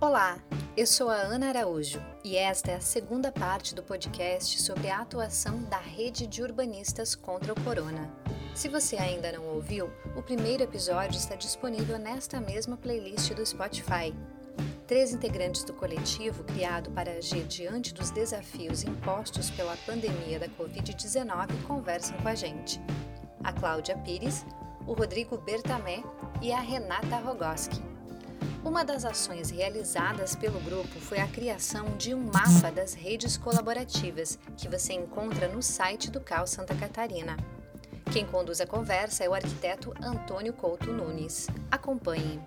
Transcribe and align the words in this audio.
Olá, 0.00 0.38
eu 0.76 0.86
sou 0.86 1.10
a 1.10 1.16
Ana 1.16 1.48
Araújo 1.48 2.00
e 2.22 2.36
esta 2.36 2.70
é 2.70 2.76
a 2.76 2.80
segunda 2.80 3.32
parte 3.32 3.74
do 3.74 3.82
podcast 3.82 4.62
sobre 4.62 4.88
a 4.88 5.00
atuação 5.00 5.60
da 5.64 5.80
rede 5.80 6.24
de 6.24 6.40
urbanistas 6.40 7.16
contra 7.16 7.52
o 7.52 7.60
corona. 7.64 8.08
Se 8.54 8.68
você 8.68 8.94
ainda 8.96 9.32
não 9.32 9.44
ouviu, 9.48 9.90
o 10.16 10.22
primeiro 10.22 10.62
episódio 10.62 11.18
está 11.18 11.34
disponível 11.34 11.98
nesta 11.98 12.40
mesma 12.40 12.76
playlist 12.76 13.34
do 13.34 13.44
Spotify. 13.44 14.14
Três 14.86 15.12
integrantes 15.12 15.64
do 15.64 15.72
coletivo, 15.72 16.44
criado 16.44 16.92
para 16.92 17.10
agir 17.10 17.42
diante 17.42 17.92
dos 17.92 18.12
desafios 18.12 18.84
impostos 18.84 19.50
pela 19.50 19.76
pandemia 19.78 20.38
da 20.38 20.48
Covid-19, 20.50 21.66
conversam 21.66 22.16
com 22.18 22.28
a 22.28 22.36
gente. 22.36 22.80
A 23.42 23.52
Cláudia 23.52 23.98
Pires, 23.98 24.46
o 24.86 24.92
Rodrigo 24.92 25.36
Bertamé 25.38 26.04
e 26.40 26.52
a 26.52 26.60
Renata 26.60 27.16
Rogoski. 27.16 27.87
Uma 28.68 28.84
das 28.84 29.06
ações 29.06 29.48
realizadas 29.48 30.36
pelo 30.36 30.60
grupo 30.60 31.00
foi 31.00 31.18
a 31.20 31.26
criação 31.26 31.96
de 31.96 32.14
um 32.14 32.22
mapa 32.22 32.70
das 32.70 32.92
redes 32.92 33.38
colaborativas, 33.38 34.38
que 34.58 34.68
você 34.68 34.92
encontra 34.92 35.48
no 35.48 35.62
site 35.62 36.10
do 36.10 36.20
CAL 36.20 36.46
Santa 36.46 36.74
Catarina. 36.76 37.34
Quem 38.12 38.26
conduz 38.26 38.60
a 38.60 38.66
conversa 38.66 39.24
é 39.24 39.28
o 39.28 39.32
arquiteto 39.32 39.94
Antônio 40.02 40.52
Couto 40.52 40.92
Nunes. 40.92 41.48
Acompanhe. 41.70 42.38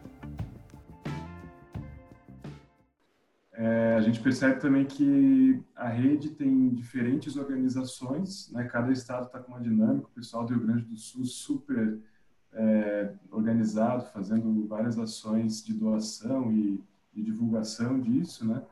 É, 3.54 3.96
a 3.96 4.02
gente 4.02 4.20
percebe 4.20 4.60
também 4.60 4.86
que 4.86 5.60
a 5.76 5.90
rede 5.90 6.30
tem 6.30 6.70
diferentes 6.70 7.36
organizações, 7.36 8.52
né? 8.52 8.66
cada 8.66 8.92
estado 8.92 9.26
está 9.26 9.40
com 9.40 9.54
uma 9.54 9.62
dinâmica, 9.62 10.06
o 10.06 10.12
pessoal 10.12 10.46
do 10.46 10.54
Rio 10.54 10.68
Grande 10.68 10.86
do 10.86 10.98
Sul 10.98 11.26
super 11.26 12.00
é, 12.54 13.14
organizado, 13.32 14.06
fazendo 14.12 14.68
várias 14.68 14.98
ações 15.00 15.64
de 15.64 15.74
doação 15.74 16.52
e, 16.52 16.84
divulgação 17.14 18.00
disso, 18.00 18.48
né? 18.48 18.64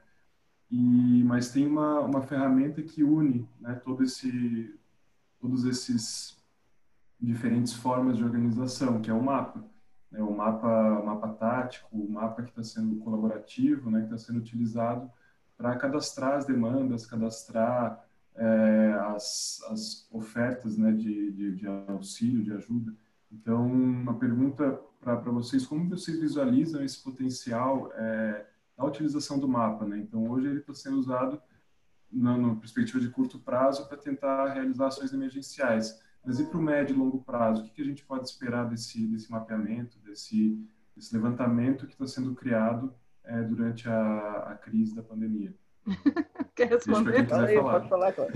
E, 0.72 1.24
mas 1.24 1.52
tem 1.52 1.68
uma, 1.68 2.00
uma 2.00 2.22
ferramenta 2.22 2.82
que 2.82 3.04
une 3.04 3.48
né, 3.60 3.74
todo 3.84 4.04
esse, 4.04 4.80
todos 5.40 5.66
esses 5.66 6.38
diferentes 7.20 7.74
formas 7.74 8.18
de 8.18 8.24
organização, 8.24 9.02
que 9.02 9.10
é 9.10 9.14
o 9.14 9.22
mapa. 9.22 9.64
Né, 10.12 10.22
o 10.22 10.36
mapa, 10.36 11.02
mapa 11.04 11.28
tático, 11.30 11.88
o 11.92 12.10
mapa 12.10 12.44
que 12.44 12.50
está 12.50 12.64
sendo 12.64 12.98
colaborativo, 12.98 13.90
né, 13.90 14.00
que 14.00 14.06
está 14.06 14.18
sendo 14.18 14.40
utilizado 14.40 15.12
para 15.58 15.76
cadastrar 15.76 16.38
as 16.38 16.46
demandas, 16.46 17.06
cadastrar 17.06 18.06
é, 18.36 18.94
as, 19.16 19.62
as 19.70 20.08
ofertas 20.12 20.78
né, 20.78 20.92
de, 20.92 21.32
de, 21.32 21.56
de 21.56 21.68
auxílio, 21.68 22.44
de 22.44 22.54
ajuda. 22.54 22.94
Então, 23.32 23.66
uma 23.66 24.18
pergunta 24.18 24.80
para 25.00 25.16
vocês, 25.16 25.66
como 25.66 25.90
vocês 25.90 26.20
visualizam 26.20 26.84
esse 26.84 27.02
potencial 27.02 27.92
é, 27.94 28.46
da 28.78 28.86
utilização 28.86 29.40
do 29.40 29.48
mapa? 29.48 29.86
Né? 29.86 30.00
Então, 30.00 30.28
hoje 30.30 30.48
ele 30.48 30.60
está 30.60 30.74
sendo 30.74 30.98
usado 30.98 31.42
na, 32.12 32.38
na, 32.38 32.56
perspectiva 32.56 33.00
de 33.00 33.10
curto 33.10 33.40
prazo 33.40 33.88
para 33.88 33.98
tentar 33.98 34.54
realizar 34.54 34.88
ações 34.88 35.14
emergenciais. 35.14 36.02
Mas 36.26 36.40
e 36.40 36.46
para 36.46 36.58
o 36.58 36.62
médio 36.62 36.96
e 36.96 37.00
longo 37.00 37.24
prazo? 37.24 37.62
O 37.62 37.66
que, 37.66 37.72
que, 37.72 37.82
a 37.82 37.86
gente 37.86 38.04
pode 38.04 38.28
esperar 38.28 38.68
desse, 38.68 39.06
desse 39.08 39.32
mapeamento, 39.32 39.98
desse, 40.00 40.60
desse 40.96 41.14
levantamento 41.14 41.86
que 41.86 41.94
está 41.94 42.08
sendo 42.08 42.34
criado 42.34 42.94
é, 43.24 43.42
durante 43.44 43.88
a, 43.88 44.52
a, 44.52 44.56
crise 44.56 44.96
da 44.96 45.04
pandemia? 45.04 45.56
Quer 46.56 46.68
responder? 46.68 47.26
Pode 47.28 47.88
falar, 47.88 48.12
claro. 48.12 48.32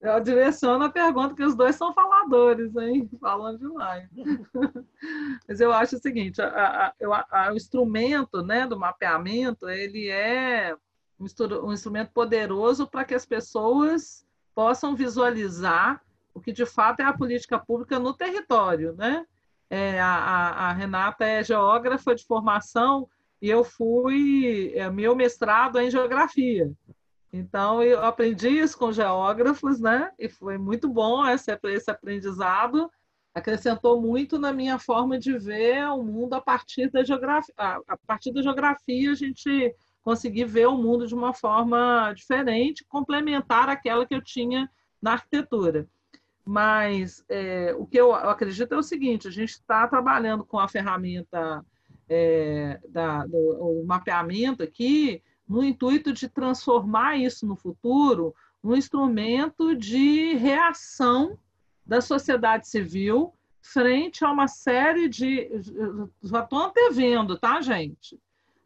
Eu 0.00 0.20
direciono 0.20 0.84
a 0.84 0.90
pergunta 0.90 1.34
que 1.34 1.42
os 1.42 1.54
dois 1.54 1.74
são 1.74 1.92
faladores, 1.92 2.74
hein? 2.76 3.08
Falando 3.20 3.58
demais. 3.58 4.08
Mas 5.48 5.60
eu 5.60 5.72
acho 5.72 5.96
o 5.96 6.00
seguinte, 6.00 6.40
a, 6.40 6.92
a, 7.00 7.26
a, 7.30 7.52
o 7.52 7.56
instrumento 7.56 8.42
né, 8.42 8.66
do 8.66 8.78
mapeamento, 8.78 9.68
ele 9.68 10.08
é 10.08 10.76
um, 11.18 11.26
um 11.66 11.72
instrumento 11.72 12.12
poderoso 12.12 12.86
para 12.86 13.04
que 13.04 13.14
as 13.14 13.24
pessoas 13.24 14.26
possam 14.54 14.94
visualizar 14.94 16.02
o 16.36 16.40
que 16.40 16.52
de 16.52 16.66
fato 16.66 17.00
é 17.00 17.04
a 17.04 17.16
política 17.16 17.58
pública 17.58 17.98
no 17.98 18.12
território, 18.12 18.94
né? 18.94 19.24
É, 19.68 19.98
a, 19.98 20.68
a, 20.68 20.72
Renata 20.72 21.24
é 21.24 21.42
geógrafa 21.42 22.14
de 22.14 22.24
formação 22.24 23.08
e 23.42 23.50
eu 23.50 23.64
fui, 23.64 24.72
é, 24.74 24.88
meu 24.90 25.16
mestrado 25.16 25.78
é 25.78 25.84
em 25.84 25.90
geografia. 25.90 26.70
Então, 27.32 27.82
eu 27.82 28.04
aprendi 28.04 28.48
isso 28.48 28.78
com 28.78 28.92
geógrafos, 28.92 29.80
né? 29.80 30.10
E 30.18 30.28
foi 30.28 30.56
muito 30.56 30.88
bom 30.88 31.26
esse, 31.26 31.56
esse 31.64 31.90
aprendizado. 31.90 32.90
Acrescentou 33.34 34.00
muito 34.00 34.38
na 34.38 34.52
minha 34.52 34.78
forma 34.78 35.18
de 35.18 35.36
ver 35.36 35.86
o 35.90 36.02
mundo 36.02 36.34
a 36.34 36.40
partir 36.40 36.90
da 36.90 37.04
geografia. 37.04 37.54
A 37.58 37.96
partir 38.06 38.32
da 38.32 38.42
geografia, 38.42 39.10
a 39.10 39.14
gente 39.14 39.74
conseguir 40.02 40.44
ver 40.44 40.66
o 40.68 40.78
mundo 40.78 41.06
de 41.06 41.14
uma 41.14 41.34
forma 41.34 42.12
diferente, 42.14 42.84
complementar 42.88 43.68
aquela 43.68 44.06
que 44.06 44.14
eu 44.14 44.22
tinha 44.22 44.70
na 45.02 45.12
arquitetura. 45.12 45.86
Mas 46.44 47.24
é, 47.28 47.74
o 47.76 47.84
que 47.86 47.98
eu 47.98 48.14
acredito 48.14 48.72
é 48.72 48.78
o 48.78 48.82
seguinte: 48.82 49.26
a 49.26 49.32
gente 49.32 49.50
está 49.50 49.86
trabalhando 49.88 50.44
com 50.44 50.58
a 50.58 50.68
ferramenta 50.68 51.64
é, 52.08 52.80
da, 52.88 53.26
do 53.26 53.84
mapeamento 53.84 54.62
aqui 54.62 55.22
no 55.48 55.62
intuito 55.64 56.12
de 56.12 56.28
transformar 56.28 57.16
isso 57.16 57.46
no 57.46 57.56
futuro 57.56 58.34
num 58.62 58.76
instrumento 58.76 59.76
de 59.76 60.34
reação 60.34 61.38
da 61.84 62.00
sociedade 62.00 62.68
civil 62.68 63.32
frente 63.60 64.24
a 64.24 64.30
uma 64.30 64.48
série 64.48 65.08
de. 65.08 65.48
Já 66.22 66.42
estou 66.42 66.58
antevendo, 66.58 67.38
tá, 67.38 67.60
gente? 67.60 68.18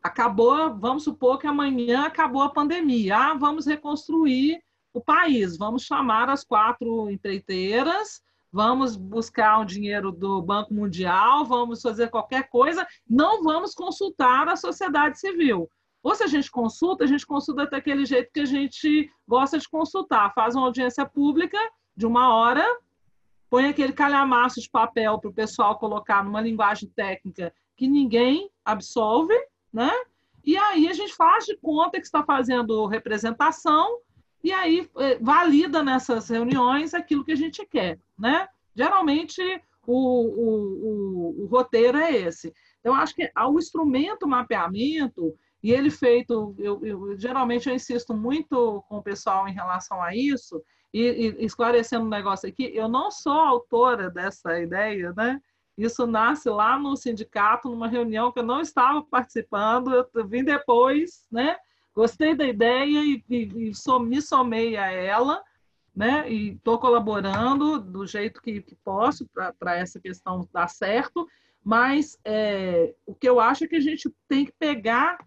Acabou, 0.02 0.74
vamos 0.78 1.04
supor 1.04 1.38
que 1.38 1.46
amanhã 1.46 2.06
acabou 2.06 2.42
a 2.42 2.48
pandemia. 2.48 3.16
Ah, 3.16 3.34
vamos 3.34 3.66
reconstruir 3.66 4.62
o 4.92 5.00
país, 5.00 5.56
vamos 5.56 5.82
chamar 5.82 6.28
as 6.30 6.42
quatro 6.42 7.10
empreiteiras, 7.10 8.22
vamos 8.50 8.96
buscar 8.96 9.60
o 9.60 9.64
dinheiro 9.64 10.10
do 10.10 10.40
Banco 10.42 10.72
Mundial, 10.74 11.44
vamos 11.44 11.80
fazer 11.82 12.08
qualquer 12.08 12.48
coisa, 12.48 12.86
não 13.08 13.42
vamos 13.42 13.74
consultar 13.74 14.48
a 14.48 14.56
sociedade 14.56 15.20
civil. 15.20 15.70
Ou 16.02 16.14
se 16.14 16.22
a 16.22 16.26
gente 16.26 16.50
consulta, 16.50 17.04
a 17.04 17.06
gente 17.06 17.26
consulta 17.26 17.66
daquele 17.66 18.06
jeito 18.06 18.32
que 18.32 18.40
a 18.40 18.44
gente 18.44 19.10
gosta 19.28 19.58
de 19.58 19.68
consultar. 19.68 20.32
Faz 20.34 20.54
uma 20.54 20.66
audiência 20.66 21.04
pública 21.04 21.58
de 21.94 22.06
uma 22.06 22.34
hora, 22.34 22.64
põe 23.50 23.66
aquele 23.66 23.92
calhamaço 23.92 24.60
de 24.60 24.70
papel 24.70 25.18
para 25.18 25.30
o 25.30 25.34
pessoal 25.34 25.78
colocar 25.78 26.24
numa 26.24 26.40
linguagem 26.40 26.88
técnica 26.96 27.52
que 27.76 27.86
ninguém 27.86 28.50
absolve, 28.64 29.34
né? 29.72 29.90
E 30.44 30.56
aí 30.56 30.88
a 30.88 30.92
gente 30.92 31.14
faz 31.14 31.44
de 31.44 31.56
conta 31.58 31.98
que 31.98 32.06
está 32.06 32.22
fazendo 32.22 32.86
representação 32.86 33.98
e 34.42 34.52
aí 34.52 34.88
eh, 34.96 35.18
valida 35.20 35.82
nessas 35.82 36.30
reuniões 36.30 36.94
aquilo 36.94 37.24
que 37.24 37.32
a 37.32 37.36
gente 37.36 37.66
quer, 37.66 37.98
né? 38.18 38.48
Geralmente 38.74 39.42
o, 39.86 39.92
o, 39.92 41.42
o, 41.42 41.44
o 41.44 41.46
roteiro 41.46 41.98
é 41.98 42.12
esse. 42.12 42.54
Então, 42.80 42.94
acho 42.94 43.14
que 43.14 43.30
o 43.36 43.58
instrumento 43.58 44.26
mapeamento 44.26 45.34
e 45.62 45.72
ele 45.72 45.90
feito, 45.90 46.54
eu, 46.58 46.84
eu, 46.84 47.18
geralmente 47.18 47.68
eu 47.68 47.74
insisto 47.74 48.14
muito 48.14 48.82
com 48.88 48.98
o 48.98 49.02
pessoal 49.02 49.46
em 49.46 49.52
relação 49.52 50.02
a 50.02 50.14
isso, 50.14 50.62
e, 50.92 51.02
e, 51.02 51.44
esclarecendo 51.44 52.06
um 52.06 52.08
negócio 52.08 52.48
aqui, 52.48 52.70
eu 52.74 52.88
não 52.88 53.10
sou 53.10 53.32
autora 53.32 54.10
dessa 54.10 54.58
ideia, 54.58 55.12
né? 55.16 55.40
Isso 55.76 56.06
nasce 56.06 56.48
lá 56.48 56.78
no 56.78 56.96
sindicato, 56.96 57.68
numa 57.68 57.88
reunião 57.88 58.32
que 58.32 58.40
eu 58.40 58.44
não 58.44 58.60
estava 58.60 59.02
participando, 59.02 60.06
eu 60.14 60.26
vim 60.26 60.44
depois, 60.44 61.26
né? 61.30 61.56
Gostei 61.94 62.34
da 62.34 62.46
ideia 62.46 63.02
e, 63.02 63.24
e, 63.28 63.68
e 63.70 63.74
som, 63.74 64.00
me 64.00 64.20
somei 64.20 64.76
a 64.76 64.90
ela, 64.90 65.42
né? 65.94 66.30
E 66.30 66.50
estou 66.52 66.78
colaborando 66.78 67.80
do 67.80 68.06
jeito 68.06 68.40
que, 68.42 68.62
que 68.62 68.74
posso 68.76 69.28
para 69.58 69.76
essa 69.76 70.00
questão 70.00 70.48
dar 70.52 70.68
certo, 70.68 71.26
mas 71.62 72.18
é, 72.24 72.94
o 73.06 73.14
que 73.14 73.28
eu 73.28 73.38
acho 73.38 73.64
é 73.64 73.68
que 73.68 73.76
a 73.76 73.80
gente 73.80 74.10
tem 74.28 74.46
que 74.46 74.52
pegar 74.52 75.18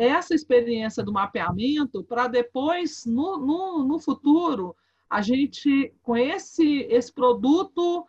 essa 0.00 0.34
experiência 0.34 1.04
do 1.04 1.12
mapeamento 1.12 2.02
para 2.02 2.26
depois, 2.26 3.04
no, 3.04 3.36
no, 3.36 3.84
no, 3.84 3.98
futuro, 3.98 4.74
a 5.10 5.20
gente, 5.20 5.92
com 6.02 6.16
esse, 6.16 6.86
esse 6.88 7.12
produto 7.12 8.06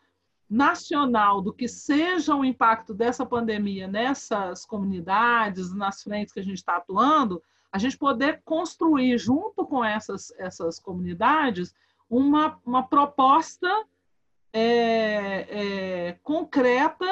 nacional 0.50 1.42
do 1.42 1.52
que 1.52 1.68
seja 1.68 2.34
o 2.34 2.46
impacto 2.46 2.94
dessa 2.94 3.26
pandemia 3.26 3.90
nessas 3.90 4.66
comunidades, 4.66 5.76
nas 5.76 6.02
frentes 6.02 6.34
que 6.34 6.40
a 6.40 6.44
gente 6.44 6.58
está 6.58 6.78
atuando, 6.78 7.44
a 7.70 7.78
gente 7.78 7.98
poder 7.98 8.42
construir 8.46 9.18
junto 9.18 9.66
com 9.66 9.84
essas, 9.84 10.32
essas 10.38 10.80
comunidades 10.80 11.74
uma, 12.10 12.58
uma 12.66 12.84
proposta 12.84 13.70
é, 14.54 14.62
é, 15.50 16.20
concreta 16.24 17.06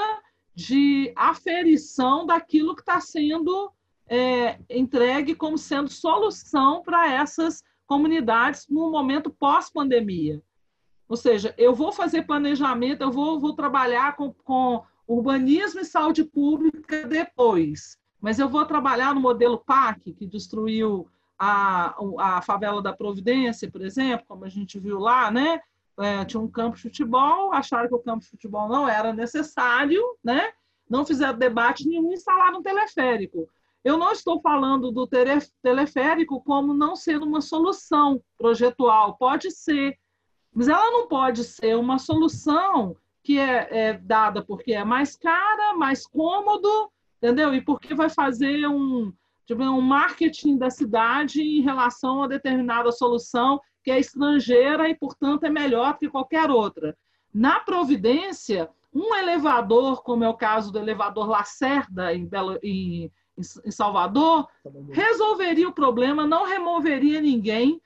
de 0.56 1.12
aferição 1.18 2.26
daquilo 2.26 2.76
que 2.76 2.82
está 2.82 3.02
sendo 3.02 3.74
é, 4.10 4.60
entregue 4.70 5.36
como 5.36 5.58
sendo 5.58 5.90
solução 5.90 6.82
para 6.82 7.12
essas 7.14 7.64
comunidades 7.86 8.68
no 8.68 8.92
momento 8.92 9.30
pós-pandemia. 9.30 10.42
Ou 11.08 11.16
seja, 11.16 11.54
eu 11.58 11.74
vou 11.74 11.92
fazer 11.92 12.24
planejamento, 12.24 13.02
eu 13.02 13.12
vou, 13.12 13.40
vou 13.40 13.54
trabalhar 13.54 14.16
com, 14.16 14.34
com 14.44 14.84
urbanismo 15.08 15.80
e 15.80 15.86
saúde 15.86 16.24
pública 16.24 17.06
depois. 17.08 17.98
mas 18.22 18.38
eu 18.38 18.50
vou 18.50 18.66
trabalhar 18.66 19.16
no 19.16 19.22
modelo 19.22 19.58
PAC, 19.58 20.14
que 20.14 20.28
destruiu 20.28 21.08
a, 21.38 21.96
a 22.20 22.42
favela 22.42 22.82
da 22.82 22.92
Providência, 22.92 23.72
por 23.72 23.82
exemplo, 23.82 24.26
como 24.28 24.44
a 24.44 24.50
gente 24.50 24.78
viu 24.78 25.00
lá, 25.00 25.32
né? 25.32 25.62
É, 25.98 26.26
tinha 26.26 26.40
um 26.40 26.48
campo 26.48 26.76
de 26.76 26.84
futebol, 26.84 27.54
acharam 27.54 27.88
que 27.88 27.96
o 27.96 28.00
campo 28.00 28.24
de 28.24 28.30
futebol 28.30 28.68
não 28.68 28.88
era 28.88 29.14
necessário, 29.14 30.02
né? 30.24 30.52
Não 30.90 31.06
fizeram 31.06 31.38
debate 31.38 31.88
nenhum 31.88 32.12
instalaram 32.12 32.60
um 32.60 32.64
teleférico. 32.64 33.50
Eu 33.84 33.98
não 33.98 34.12
estou 34.12 34.42
falando 34.42 34.92
do 34.92 35.08
teleférico 35.62 36.42
como 36.44 36.74
não 36.74 36.96
sendo 36.96 37.26
uma 37.26 37.42
solução 37.42 38.22
projetual, 38.38 39.16
pode 39.18 39.52
ser, 39.52 39.98
mas 40.54 40.68
ela 40.68 40.92
não 40.92 41.08
pode 41.08 41.44
ser 41.44 41.78
uma 41.78 41.98
solução 41.98 42.96
que 43.24 43.40
é, 43.40 43.68
é 43.72 43.94
dada 43.94 44.44
porque 44.44 44.74
é 44.74 44.84
mais 44.84 45.16
cara, 45.16 45.76
mais 45.78 46.06
cômodo, 46.06 46.92
entendeu? 47.18 47.54
E 47.54 47.62
porque 47.62 47.94
vai 47.94 48.10
fazer 48.10 48.68
um, 48.68 49.14
tipo, 49.46 49.64
um 49.64 49.82
marketing 49.82 50.58
da 50.58 50.70
cidade 50.70 51.42
em 51.42 51.62
relação 51.62 52.24
a 52.24 52.28
determinada 52.28 52.92
solução 52.92 53.60
que 53.84 53.92
é 53.92 54.00
estrangeira 54.00 54.90
e, 54.90 54.96
portanto, 54.96 55.46
é 55.46 55.50
melhor 55.50 55.98
que 55.98 56.10
qualquer 56.10 56.52
outra. 56.52 56.98
Na 57.34 57.60
Providência, 57.60 58.70
um 58.94 59.16
elevador, 59.16 60.04
como 60.04 60.24
é 60.24 60.30
o 60.30 60.38
caso 60.38 60.72
do 60.72 60.80
elevador 60.80 61.28
Lacerda, 61.28 62.14
em, 62.14 62.26
Belo, 62.26 62.60
em, 62.64 63.12
em 63.66 63.72
Salvador, 63.72 64.48
resolveria 64.92 65.68
o 65.68 65.74
problema, 65.74 66.26
não 66.26 66.46
removeria 66.46 67.22
ninguém 67.22 67.82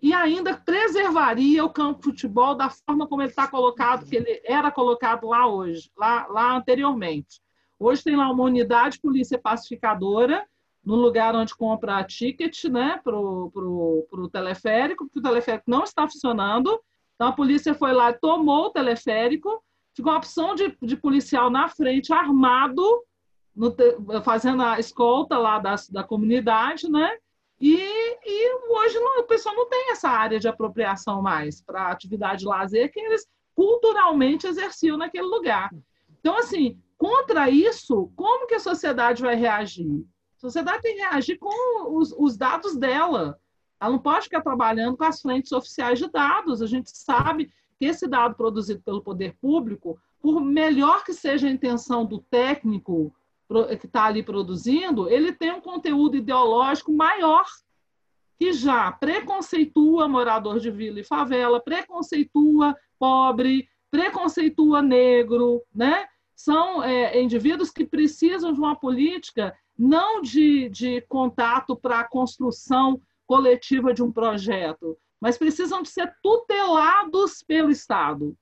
e 0.00 0.12
ainda 0.12 0.54
preservaria 0.54 1.64
o 1.64 1.70
campo 1.70 1.98
de 1.98 2.04
futebol 2.04 2.54
da 2.54 2.68
forma 2.68 3.06
como 3.06 3.22
ele 3.22 3.30
está 3.30 3.46
colocado, 3.48 4.04
que 4.06 4.16
ele 4.16 4.42
era 4.44 4.70
colocado 4.70 5.26
lá 5.26 5.46
hoje, 5.46 5.90
lá, 5.96 6.26
lá 6.26 6.56
anteriormente. 6.56 7.40
Hoje 7.78 8.04
tem 8.04 8.16
lá 8.16 8.30
uma 8.30 8.44
unidade 8.44 9.00
polícia 9.00 9.38
pacificadora, 9.38 10.46
no 10.84 10.94
lugar 10.96 11.34
onde 11.34 11.54
compra 11.54 12.04
ticket 12.04 12.64
né, 12.64 13.00
para 13.02 13.18
o 13.18 14.28
teleférico, 14.30 15.06
porque 15.06 15.20
o 15.20 15.22
teleférico 15.22 15.64
não 15.66 15.84
está 15.84 16.06
funcionando. 16.06 16.78
Então 17.14 17.28
a 17.28 17.32
polícia 17.32 17.72
foi 17.72 17.92
lá, 17.92 18.12
tomou 18.12 18.66
o 18.66 18.70
teleférico, 18.70 19.62
ficou 19.94 20.12
uma 20.12 20.18
opção 20.18 20.54
de, 20.54 20.76
de 20.82 20.96
policial 20.96 21.48
na 21.48 21.68
frente, 21.68 22.12
armado, 22.12 22.84
no, 23.54 23.74
fazendo 24.22 24.62
a 24.62 24.78
escolta 24.78 25.38
lá 25.38 25.58
da, 25.58 25.76
da 25.90 26.02
comunidade, 26.02 26.90
né? 26.90 27.16
E, 27.60 27.76
e 27.76 28.54
hoje 28.68 28.98
não, 28.98 29.20
o 29.20 29.26
pessoal 29.26 29.54
não 29.54 29.68
tem 29.68 29.92
essa 29.92 30.08
área 30.08 30.40
de 30.40 30.48
apropriação 30.48 31.22
mais 31.22 31.62
para 31.62 31.90
atividade 31.90 32.40
de 32.40 32.46
lazer 32.46 32.92
que 32.92 33.00
eles 33.00 33.26
culturalmente 33.54 34.46
exerciam 34.46 34.96
naquele 34.96 35.26
lugar. 35.26 35.70
Então, 36.18 36.36
assim, 36.36 36.78
contra 36.98 37.48
isso, 37.48 38.10
como 38.16 38.46
que 38.46 38.54
a 38.54 38.60
sociedade 38.60 39.22
vai 39.22 39.36
reagir? 39.36 40.04
A 40.36 40.40
sociedade 40.40 40.82
tem 40.82 40.96
que 40.96 41.02
reagir 41.02 41.38
com 41.38 41.96
os, 41.96 42.12
os 42.18 42.36
dados 42.36 42.76
dela. 42.76 43.38
Ela 43.80 43.92
não 43.92 43.98
pode 43.98 44.24
ficar 44.24 44.42
trabalhando 44.42 44.96
com 44.96 45.04
as 45.04 45.20
frentes 45.20 45.52
oficiais 45.52 45.98
de 45.98 46.10
dados. 46.10 46.60
A 46.60 46.66
gente 46.66 46.90
sabe 46.90 47.52
que 47.78 47.86
esse 47.86 48.08
dado 48.08 48.34
produzido 48.34 48.82
pelo 48.82 49.02
poder 49.02 49.36
público, 49.40 49.98
por 50.20 50.40
melhor 50.40 51.04
que 51.04 51.12
seja 51.12 51.46
a 51.46 51.50
intenção 51.50 52.04
do 52.04 52.18
técnico 52.18 53.14
que 53.78 53.86
está 53.86 54.04
ali 54.04 54.22
produzindo, 54.22 55.08
ele 55.08 55.32
tem 55.32 55.52
um 55.52 55.60
conteúdo 55.60 56.16
ideológico 56.16 56.92
maior 56.92 57.44
que 58.38 58.52
já 58.52 58.90
preconceitua 58.90 60.08
morador 60.08 60.58
de 60.58 60.70
vila 60.70 61.00
e 61.00 61.04
favela, 61.04 61.60
preconceitua 61.60 62.74
pobre, 62.98 63.68
preconceitua 63.90 64.82
negro, 64.82 65.62
né? 65.74 66.06
São 66.34 66.82
é, 66.82 67.20
indivíduos 67.22 67.70
que 67.70 67.86
precisam 67.86 68.52
de 68.52 68.58
uma 68.58 68.74
política 68.74 69.56
não 69.78 70.20
de, 70.20 70.68
de 70.68 71.00
contato 71.02 71.76
para 71.76 72.00
a 72.00 72.08
construção 72.08 73.00
coletiva 73.26 73.94
de 73.94 74.02
um 74.02 74.10
projeto, 74.10 74.96
mas 75.20 75.38
precisam 75.38 75.82
de 75.82 75.88
ser 75.88 76.12
tutelados 76.22 77.42
pelo 77.42 77.70
Estado. 77.70 78.36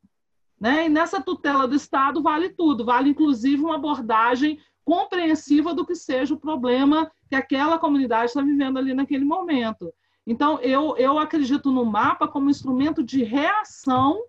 Né? 0.60 0.86
E 0.86 0.88
nessa 0.88 1.20
tutela 1.20 1.66
do 1.66 1.74
Estado 1.74 2.22
vale 2.22 2.50
tudo, 2.50 2.84
vale 2.84 3.10
inclusive 3.10 3.62
uma 3.62 3.76
abordagem 3.76 4.58
compreensiva 4.84 5.74
do 5.74 5.86
que 5.86 5.94
seja 5.94 6.34
o 6.34 6.40
problema 6.40 7.10
que 7.28 7.34
aquela 7.34 7.78
comunidade 7.78 8.26
está 8.26 8.42
vivendo 8.42 8.78
ali 8.78 8.94
naquele 8.94 9.24
momento. 9.24 9.92
Então, 10.26 10.60
eu, 10.60 10.96
eu 10.96 11.18
acredito 11.18 11.70
no 11.70 11.84
mapa 11.84 12.28
como 12.28 12.50
instrumento 12.50 13.02
de 13.02 13.24
reação 13.24 14.22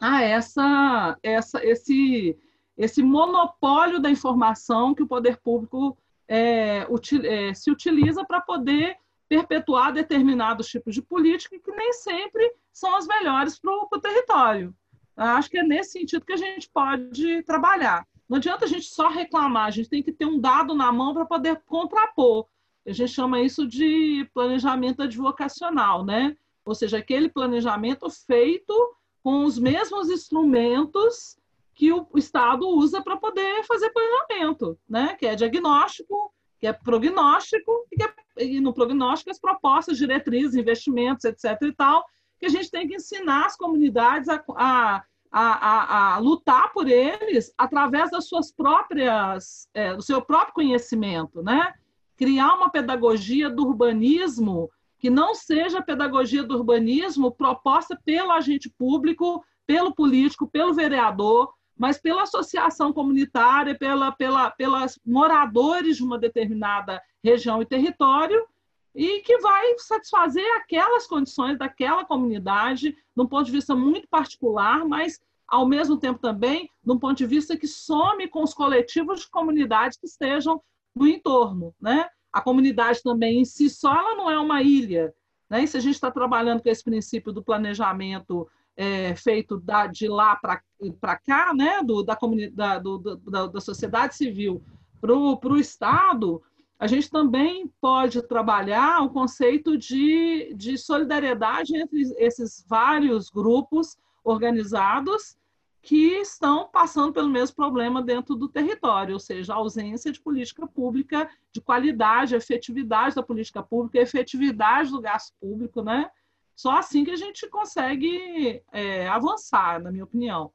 a 0.00 0.22
essa, 0.22 1.18
essa, 1.22 1.64
esse, 1.64 2.36
esse 2.76 3.02
monopólio 3.02 4.00
da 4.00 4.10
informação 4.10 4.94
que 4.94 5.02
o 5.02 5.06
poder 5.08 5.38
público 5.38 5.96
é, 6.28 6.86
util, 6.88 7.22
é, 7.24 7.52
se 7.54 7.70
utiliza 7.70 8.24
para 8.24 8.40
poder 8.40 8.96
perpetuar 9.28 9.92
determinados 9.92 10.68
tipos 10.68 10.94
de 10.94 11.02
política 11.02 11.58
que 11.58 11.70
nem 11.72 11.92
sempre 11.92 12.52
são 12.72 12.96
as 12.96 13.06
melhores 13.06 13.58
para 13.58 13.72
o 13.72 14.00
território. 14.00 14.74
Acho 15.16 15.50
que 15.50 15.58
é 15.58 15.62
nesse 15.62 15.92
sentido 15.92 16.24
que 16.24 16.32
a 16.32 16.36
gente 16.38 16.68
pode 16.70 17.42
trabalhar. 17.44 18.06
Não 18.28 18.38
adianta 18.38 18.64
a 18.64 18.68
gente 18.68 18.86
só 18.86 19.08
reclamar, 19.08 19.66
a 19.66 19.70
gente 19.70 19.88
tem 19.88 20.02
que 20.02 20.12
ter 20.12 20.24
um 20.24 20.40
dado 20.40 20.74
na 20.74 20.90
mão 20.90 21.12
para 21.12 21.26
poder 21.26 21.62
contrapor. 21.66 22.46
A 22.86 22.92
gente 22.92 23.12
chama 23.12 23.40
isso 23.40 23.66
de 23.66 24.28
planejamento 24.34 25.02
advocacional, 25.02 26.04
né? 26.04 26.36
Ou 26.64 26.74
seja, 26.74 26.98
aquele 26.98 27.28
planejamento 27.28 28.08
feito 28.10 28.74
com 29.22 29.44
os 29.44 29.58
mesmos 29.58 30.10
instrumentos 30.10 31.38
que 31.74 31.92
o 31.92 32.06
Estado 32.14 32.68
usa 32.68 33.02
para 33.02 33.16
poder 33.16 33.64
fazer 33.64 33.90
planejamento, 33.90 34.78
né? 34.88 35.14
Que 35.14 35.26
é 35.26 35.34
diagnóstico, 35.34 36.32
que 36.60 36.66
é 36.66 36.72
prognóstico, 36.72 37.86
e, 37.92 38.02
é, 38.02 38.44
e 38.44 38.60
no 38.60 38.72
prognóstico 38.72 39.30
as 39.30 39.40
propostas, 39.40 39.98
diretrizes, 39.98 40.54
investimentos, 40.54 41.24
etc. 41.24 41.60
e 41.62 41.72
tal, 41.72 42.04
que 42.38 42.46
a 42.46 42.48
gente 42.48 42.70
tem 42.70 42.86
que 42.86 42.96
ensinar 42.96 43.46
as 43.46 43.56
comunidades 43.56 44.28
a, 44.28 44.42
a 44.56 45.04
a, 45.36 45.40
a, 45.40 46.14
a, 46.14 46.18
lutar 46.18 46.72
por 46.72 46.88
eles 46.88 47.52
através 47.58 48.08
das 48.08 48.28
suas 48.28 48.52
próprias, 48.52 49.68
é, 49.74 49.96
do 49.96 50.00
seu 50.00 50.22
próprio 50.22 50.54
conhecimento, 50.54 51.42
né? 51.42 51.74
Criar 52.16 52.54
uma 52.54 52.70
pedagogia 52.70 53.50
do 53.50 53.66
urbanismo 53.66 54.70
que 54.96 55.10
não 55.10 55.34
seja 55.34 55.80
a 55.80 55.82
pedagogia 55.82 56.44
do 56.44 56.54
urbanismo 56.54 57.32
proposta 57.32 58.00
pelo 58.04 58.30
agente 58.30 58.70
público, 58.78 59.44
pelo 59.66 59.92
político, 59.92 60.46
pelo 60.46 60.72
vereador, 60.72 61.52
mas 61.76 61.98
pela 61.98 62.22
associação 62.22 62.92
comunitária, 62.92 63.76
pela, 63.76 64.12
pela, 64.12 64.52
pelas 64.52 65.00
moradores 65.04 65.96
de 65.96 66.04
uma 66.04 66.16
determinada 66.16 67.02
região 67.24 67.60
e 67.60 67.66
território, 67.66 68.46
e 68.94 69.20
que 69.20 69.38
vai 69.38 69.76
satisfazer 69.78 70.46
aquelas 70.56 71.06
condições 71.06 71.58
daquela 71.58 72.04
comunidade, 72.04 72.92
de 72.92 73.22
um 73.22 73.26
ponto 73.26 73.46
de 73.46 73.52
vista 73.52 73.74
muito 73.74 74.06
particular, 74.08 74.86
mas 74.86 75.20
ao 75.48 75.66
mesmo 75.66 75.96
tempo 75.96 76.20
também 76.20 76.70
de 76.82 76.92
um 76.92 76.98
ponto 76.98 77.16
de 77.16 77.26
vista 77.26 77.56
que 77.56 77.66
some 77.66 78.28
com 78.28 78.42
os 78.42 78.54
coletivos 78.54 79.20
de 79.20 79.30
comunidades 79.30 79.98
que 79.98 80.06
estejam 80.06 80.62
no 80.94 81.06
entorno, 81.06 81.74
né? 81.80 82.08
A 82.32 82.40
comunidade 82.40 83.02
também 83.02 83.40
em 83.40 83.44
si 83.44 83.68
só 83.68 83.92
ela 83.92 84.16
não 84.16 84.30
é 84.30 84.38
uma 84.38 84.62
ilha, 84.62 85.12
né? 85.50 85.64
E 85.64 85.66
se 85.66 85.76
a 85.76 85.80
gente 85.80 85.94
está 85.94 86.10
trabalhando 86.10 86.62
com 86.62 86.68
esse 86.68 86.84
princípio 86.84 87.32
do 87.32 87.42
planejamento 87.42 88.48
é, 88.76 89.14
feito 89.16 89.58
da, 89.58 89.86
de 89.86 90.08
lá 90.08 90.36
para 90.36 91.16
cá, 91.18 91.52
né? 91.52 91.82
Do, 91.82 92.02
da, 92.02 92.16
comunidade, 92.16 92.82
do, 92.82 92.98
da, 92.98 93.46
da 93.46 93.60
sociedade 93.60 94.14
civil 94.14 94.62
para 95.00 95.12
o 95.12 95.58
Estado, 95.58 96.42
a 96.84 96.86
gente 96.86 97.10
também 97.10 97.66
pode 97.80 98.20
trabalhar 98.20 99.00
o 99.00 99.08
conceito 99.08 99.74
de, 99.74 100.52
de 100.54 100.76
solidariedade 100.76 101.74
entre 101.74 102.02
esses 102.18 102.62
vários 102.68 103.30
grupos 103.30 103.96
organizados 104.22 105.38
que 105.80 106.20
estão 106.20 106.68
passando 106.68 107.10
pelo 107.10 107.30
mesmo 107.30 107.56
problema 107.56 108.02
dentro 108.02 108.34
do 108.34 108.50
território, 108.50 109.14
ou 109.14 109.18
seja, 109.18 109.54
a 109.54 109.56
ausência 109.56 110.12
de 110.12 110.20
política 110.20 110.66
pública 110.66 111.26
de 111.50 111.62
qualidade, 111.62 112.34
efetividade 112.34 113.14
da 113.14 113.22
política 113.22 113.62
pública, 113.62 113.98
efetividade 113.98 114.90
do 114.90 115.00
gasto 115.00 115.32
público, 115.40 115.82
né? 115.82 116.10
Só 116.54 116.76
assim 116.76 117.02
que 117.02 117.12
a 117.12 117.16
gente 117.16 117.48
consegue 117.48 118.62
é, 118.70 119.08
avançar, 119.08 119.80
na 119.82 119.90
minha 119.90 120.04
opinião. 120.04 120.52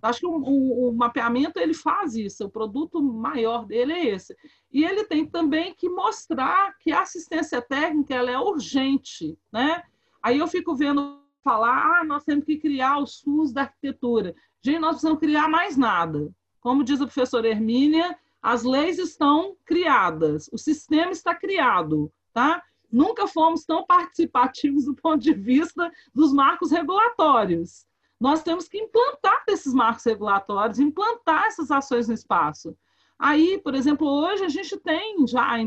Acho 0.00 0.20
que 0.20 0.26
o, 0.26 0.30
o, 0.30 0.88
o, 0.88 0.92
mapeamento 0.94 1.58
ele 1.58 1.74
faz 1.74 2.14
isso, 2.14 2.44
o 2.44 2.50
produto 2.50 3.02
maior 3.02 3.66
dele 3.66 3.92
é 3.92 4.06
esse. 4.06 4.36
E 4.72 4.84
ele 4.84 5.04
tem 5.04 5.26
também 5.26 5.74
que 5.74 5.88
mostrar 5.88 6.76
que 6.78 6.92
a 6.92 7.02
assistência 7.02 7.60
técnica 7.60 8.14
ela 8.14 8.30
é 8.30 8.38
urgente, 8.38 9.38
né? 9.52 9.82
Aí 10.22 10.38
eu 10.38 10.46
fico 10.46 10.74
vendo 10.74 11.20
falar, 11.42 12.00
ah, 12.00 12.04
nós 12.04 12.24
temos 12.24 12.44
que 12.44 12.56
criar 12.56 12.98
o 12.98 13.06
SUS 13.06 13.52
da 13.52 13.62
arquitetura. 13.62 14.34
Gente, 14.62 14.78
nós 14.78 14.92
precisamos 14.92 15.18
criar 15.18 15.48
mais 15.48 15.76
nada. 15.76 16.30
Como 16.60 16.84
diz 16.84 17.00
a 17.00 17.06
professora 17.06 17.48
Hermínia, 17.48 18.16
as 18.40 18.62
leis 18.62 18.98
estão 18.98 19.56
criadas, 19.64 20.48
o 20.52 20.58
sistema 20.58 21.10
está 21.12 21.34
criado, 21.34 22.12
tá? 22.32 22.62
Nunca 22.90 23.26
fomos 23.26 23.64
tão 23.64 23.84
participativos 23.84 24.84
do 24.84 24.94
ponto 24.94 25.18
de 25.18 25.32
vista 25.32 25.90
dos 26.14 26.32
marcos 26.32 26.70
regulatórios 26.70 27.86
nós 28.22 28.40
temos 28.40 28.68
que 28.68 28.78
implantar 28.78 29.42
esses 29.48 29.74
marcos 29.74 30.04
regulatórios, 30.04 30.78
implantar 30.78 31.46
essas 31.46 31.72
ações 31.72 32.06
no 32.06 32.14
espaço. 32.14 32.72
Aí, 33.18 33.58
por 33.58 33.74
exemplo, 33.74 34.06
hoje 34.06 34.44
a 34.44 34.48
gente 34.48 34.76
tem 34.76 35.26
já 35.26 35.58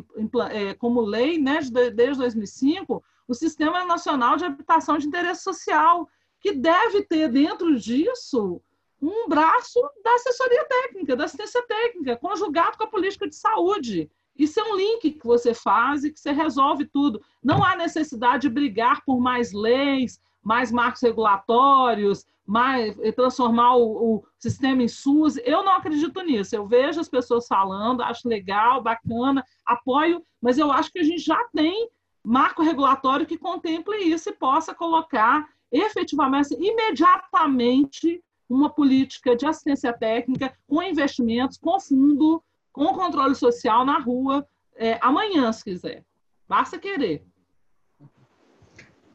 é, 0.51 0.74
como 0.75 1.01
lei, 1.01 1.38
né, 1.38 1.59
desde 1.93 2.17
2005, 2.17 3.03
o 3.27 3.33
Sistema 3.33 3.83
Nacional 3.83 4.38
de 4.38 4.45
Habitação 4.45 4.97
de 4.97 5.05
Interesse 5.05 5.43
Social, 5.43 6.07
que 6.39 6.53
deve 6.53 7.03
ter 7.03 7.27
dentro 7.27 7.77
disso 7.77 8.62
um 9.01 9.27
braço 9.27 9.81
da 10.01 10.13
assessoria 10.13 10.63
técnica, 10.63 11.13
da 11.13 11.25
assistência 11.25 11.62
técnica, 11.67 12.15
conjugado 12.15 12.77
com 12.77 12.85
a 12.85 12.88
política 12.88 13.27
de 13.27 13.35
saúde. 13.35 14.09
Isso 14.38 14.62
é 14.62 14.63
um 14.63 14.77
link 14.77 15.12
que 15.12 15.27
você 15.27 15.53
faz 15.53 16.05
e 16.05 16.12
que 16.12 16.19
você 16.21 16.31
resolve 16.31 16.85
tudo. 16.85 17.21
Não 17.43 17.62
há 17.62 17.75
necessidade 17.75 18.43
de 18.43 18.50
brigar 18.50 19.03
por 19.03 19.19
mais 19.19 19.51
leis, 19.51 20.21
mais 20.45 20.71
marcos 20.71 21.01
regulatórios, 21.01 22.23
mais, 22.45 22.95
transformar 23.15 23.75
o, 23.75 24.15
o, 24.15 24.23
sistema 24.37 24.83
em 24.83 24.87
SUS. 24.87 25.37
Eu 25.43 25.63
não 25.63 25.75
acredito 25.75 26.21
nisso. 26.21 26.55
Eu 26.55 26.67
vejo 26.67 26.99
as 26.99 27.09
pessoas 27.09 27.47
falando, 27.47 28.03
acho 28.03 28.29
legal, 28.29 28.83
bacana, 28.83 29.43
apoio, 29.65 30.23
mas 30.39 30.59
eu 30.59 30.71
acho 30.71 30.91
que 30.91 30.99
a 30.99 31.03
gente 31.03 31.21
já 31.21 31.43
tem 31.55 31.89
marco 32.23 32.61
regulatório 32.61 33.25
que 33.25 33.37
contemple 33.37 33.97
isso 33.97 34.29
e 34.29 34.33
possa 34.33 34.73
colocar 34.75 35.47
efetivamente, 35.71 36.53
imediatamente, 36.53 38.23
uma 38.47 38.69
política 38.69 39.35
de 39.35 39.47
assistência 39.47 39.91
técnica 39.91 40.55
com 40.67 40.83
investimentos, 40.83 41.57
com 41.57 41.79
fundo, 41.79 42.43
com 42.71 42.93
controle 42.93 43.33
social 43.33 43.83
na 43.83 43.97
rua, 43.97 44.47
é, 44.75 44.99
amanhã, 45.01 45.51
se 45.51 45.63
quiser. 45.63 46.05
Basta 46.47 46.77
querer. 46.77 47.25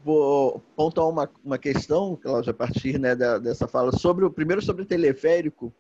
Vou 0.02 0.62
pontuar 0.74 1.08
uma, 1.08 1.30
uma 1.44 1.58
questão, 1.58 2.16
Cláudia, 2.16 2.52
a 2.52 2.54
partir 2.54 2.98
né, 2.98 3.14
da, 3.14 3.38
dessa 3.38 3.68
fala, 3.68 3.92
sobre 3.92 4.24
o 4.24 4.30
primeiro 4.30 4.62
sobre 4.62 4.82
o 4.82 4.86
teleférico, 4.86 5.72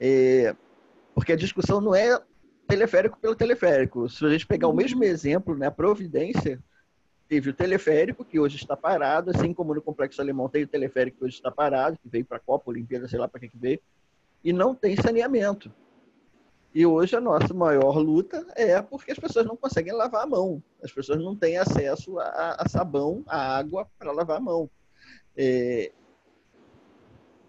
é, 0.00 0.54
porque 1.14 1.32
a 1.32 1.36
discussão 1.36 1.80
não 1.80 1.94
é 1.94 2.20
teleférico 2.66 3.18
pelo 3.20 3.36
teleférico. 3.36 4.08
Se 4.08 4.24
a 4.24 4.30
gente 4.30 4.46
pegar 4.46 4.68
o 4.68 4.72
mesmo 4.72 5.00
uhum. 5.00 5.06
exemplo, 5.06 5.56
né, 5.56 5.66
a 5.66 5.70
Providência, 5.70 6.58
teve 7.28 7.50
o 7.50 7.54
teleférico, 7.54 8.24
que 8.24 8.38
hoje 8.38 8.56
está 8.56 8.76
parado, 8.76 9.30
assim 9.30 9.54
como 9.54 9.74
no 9.74 9.80
Complexo 9.80 10.20
Alemão 10.20 10.48
tem 10.48 10.64
o 10.64 10.68
teleférico 10.68 11.18
que 11.18 11.24
hoje 11.24 11.36
está 11.36 11.50
parado, 11.50 11.98
que 11.98 12.08
veio 12.08 12.24
para 12.24 12.36
a 12.36 12.40
Copa, 12.40 12.70
Olimpíada, 12.70 13.08
sei 13.08 13.18
lá 13.18 13.28
para 13.28 13.40
que, 13.40 13.48
que 13.48 13.56
veio, 13.56 13.80
e 14.44 14.52
não 14.52 14.74
tem 14.74 14.96
saneamento. 14.96 15.72
E 16.74 16.86
hoje 16.86 17.14
a 17.14 17.20
nossa 17.20 17.52
maior 17.52 17.98
luta 17.98 18.46
é 18.56 18.80
porque 18.80 19.12
as 19.12 19.18
pessoas 19.18 19.44
não 19.44 19.56
conseguem 19.56 19.92
lavar 19.92 20.22
a 20.22 20.26
mão. 20.26 20.62
As 20.82 20.90
pessoas 20.90 21.22
não 21.22 21.36
têm 21.36 21.58
acesso 21.58 22.18
a, 22.18 22.56
a 22.58 22.68
sabão, 22.68 23.22
a 23.26 23.56
água 23.56 23.86
para 23.98 24.12
lavar 24.12 24.38
a 24.38 24.40
mão. 24.40 24.70
É... 25.36 25.92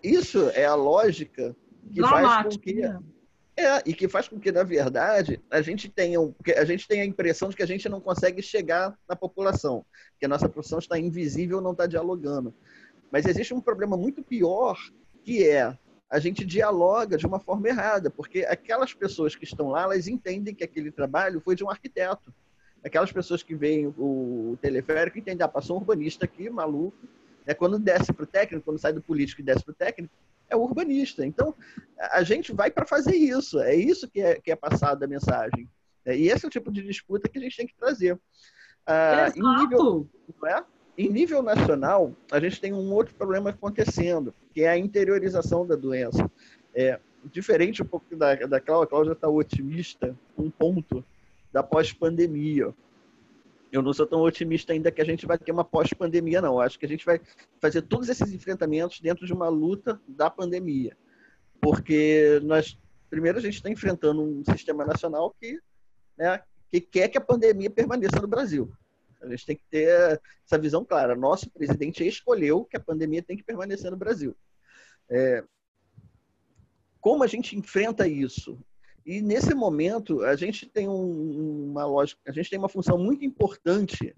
Isso 0.03 0.50
é 0.50 0.65
a 0.65 0.75
lógica 0.75 1.56
que 1.94 2.01
faz 2.01 2.44
com 2.44 2.60
que 2.60 2.74
né? 2.74 3.00
É, 3.56 3.84
e 3.86 3.94
que 3.94 4.08
faz 4.08 4.27
com 4.27 4.39
que, 4.39 4.51
na 4.51 4.63
verdade, 4.63 5.39
a 5.50 5.62
gente 5.62 5.88
tenha, 5.88 6.18
a 6.58 6.65
gente 6.65 6.88
tenha 6.88 7.03
a 7.03 7.06
impressão 7.06 7.50
de 7.50 7.56
que 7.56 7.62
a 7.62 7.68
gente 7.68 7.88
não 7.88 8.01
consegue 8.01 8.42
chegar 8.42 8.98
na 9.08 9.15
população, 9.15 9.86
que 10.20 10.25
a 10.25 10.27
nossa 10.27 10.50
profissão 10.50 10.80
está 10.80 10.98
invisível, 10.98 11.62
não 11.62 11.72
está 11.72 11.86
dialogando. 11.86 12.53
Mas 13.12 13.27
existe 13.27 13.53
um 13.53 13.62
problema 13.62 13.96
muito 13.96 14.24
pior, 14.24 14.75
que 15.24 15.48
é 15.48 15.77
a 16.13 16.20
gente 16.20 16.46
dialoga 16.46 17.17
de 17.17 17.25
uma 17.25 17.39
forma 17.39 17.67
errada, 17.67 18.08
porque 18.08 18.46
aquelas 18.46 18.93
pessoas 18.93 19.36
que 19.36 19.46
estão 19.46 19.70
lá, 19.70 19.82
elas 19.82 20.08
entendem 20.08 20.53
que 20.53 20.63
aquele 20.63 20.91
trabalho 20.91 21.41
foi 21.41 21.55
de 21.55 21.63
um 21.63 21.72
arquiteto. 21.72 22.32
Aquelas 22.86 23.12
pessoas 23.12 23.41
que 23.41 23.55
veem 23.55 23.88
o 23.98 24.55
teleférico 24.62 25.17
entendem, 25.17 25.43
ah, 25.43 25.48
passou 25.48 25.75
um 25.75 25.79
urbanista 25.79 26.25
aqui, 26.25 26.51
maluco. 26.51 26.96
É, 27.48 27.55
quando 27.55 27.79
desce 27.79 28.13
para 28.13 28.25
o 28.25 28.27
técnico, 28.27 28.63
quando 28.63 28.77
sai 28.77 28.93
do 28.93 29.01
político 29.01 29.41
e 29.41 29.43
desce 29.43 29.63
para 29.65 29.72
o 29.72 29.75
técnico, 29.75 30.13
é 30.48 30.55
urbanista. 30.55 31.25
Então, 31.25 31.55
a 31.98 32.22
gente 32.22 32.53
vai 32.53 32.70
para 32.70 32.86
fazer 32.86 33.15
isso. 33.15 33.60
É 33.60 33.74
isso 33.74 34.08
que 34.08 34.22
é, 34.22 34.39
que 34.39 34.51
é 34.51 34.55
passado 34.55 35.01
a 35.01 35.08
mensagem. 35.08 35.67
É, 36.05 36.15
e 36.15 36.29
esse 36.29 36.46
é 36.46 36.48
o 36.48 36.51
tipo 36.51 36.72
de 36.72 36.84
disputa 36.84 37.27
que 37.27 37.39
a 37.39 37.41
gente 37.41 37.58
tem 37.58 37.65
que 37.65 37.75
trazer. 37.75 38.22
Ah, 38.86 39.32
em, 39.36 39.41
nível, 39.62 40.08
é? 40.46 40.63
Em 40.97 41.09
nível 41.09 41.41
nacional, 41.41 42.13
a 42.31 42.39
gente 42.39 42.62
tem 42.62 42.73
um 42.73 42.91
outro 42.91 43.15
problema 43.15 43.50
acontecendo, 43.50 44.33
que 44.53 44.62
é 44.62 44.69
a 44.69 44.77
interiorização 44.77 45.65
da 45.65 45.75
doença. 45.75 46.29
É, 46.73 47.00
diferente 47.25 47.81
um 47.81 47.85
pouco 47.85 48.15
da, 48.15 48.35
da 48.35 48.59
Cláudia, 48.59 48.85
a 48.85 48.89
Cláudia 48.89 49.12
está 49.13 49.27
otimista, 49.27 50.15
um 50.38 50.50
ponto 50.50 51.03
da 51.51 51.63
pós-pandemia 51.63 52.73
eu 53.73 53.81
não 53.81 53.91
sou 53.91 54.05
tão 54.05 54.21
otimista 54.21 54.71
ainda 54.71 54.91
que 54.91 55.01
a 55.01 55.05
gente 55.05 55.25
vai 55.25 55.35
ter 55.35 55.51
uma 55.51 55.65
pós-pandemia, 55.65 56.39
não. 56.39 56.53
Eu 56.53 56.62
acho 56.62 56.77
que 56.77 56.85
a 56.85 56.88
gente 56.88 57.03
vai 57.03 57.19
fazer 57.59 57.81
todos 57.81 58.07
esses 58.07 58.31
enfrentamentos 58.31 59.01
dentro 59.01 59.25
de 59.25 59.33
uma 59.33 59.50
luta 59.50 60.00
da 60.07 60.29
pandemia. 60.29 60.95
Porque 61.59 62.39
nós, 62.43 62.77
primeiro, 63.09 63.39
a 63.39 63.41
gente 63.41 63.55
está 63.55 63.71
enfrentando 63.71 64.21
um 64.21 64.43
sistema 64.45 64.85
nacional 64.85 65.35
que, 65.41 65.59
né, 66.15 66.39
que 66.69 66.79
quer 66.79 67.07
que 67.07 67.17
a 67.17 67.21
pandemia 67.21 67.69
permaneça 67.71 68.21
no 68.21 68.27
Brasil. 68.27 68.71
A 69.24 69.30
gente 69.30 69.46
tem 69.46 69.56
que 69.56 69.63
ter 69.70 70.22
essa 70.46 70.58
visão 70.58 70.84
clara. 70.84 71.15
Nosso 71.15 71.50
presidente 71.50 72.06
escolheu 72.06 72.65
que 72.65 72.77
a 72.77 72.80
pandemia 72.80 73.24
tem 73.24 73.38
que 73.38 73.44
permanecer 73.44 73.89
no 73.89 73.98
Brasil. 73.98 74.36
É, 75.10 75.44
como 77.00 77.24
a 77.24 77.27
gente 77.27 77.58
enfrenta 77.58 78.08
isso? 78.08 78.60
E 79.06 79.22
nesse 79.22 79.53
momento 79.53 80.24
a 80.24 80.36
gente 80.36 80.65
tem 80.65 80.88
um, 80.88 81.72
uma 81.72 81.86
lógica, 81.86 82.22
a 82.25 82.32
gente 82.32 82.50
tem 82.50 82.58
uma 82.58 82.70
função 82.70 82.98
muito 82.98 83.25
importante 83.25 84.15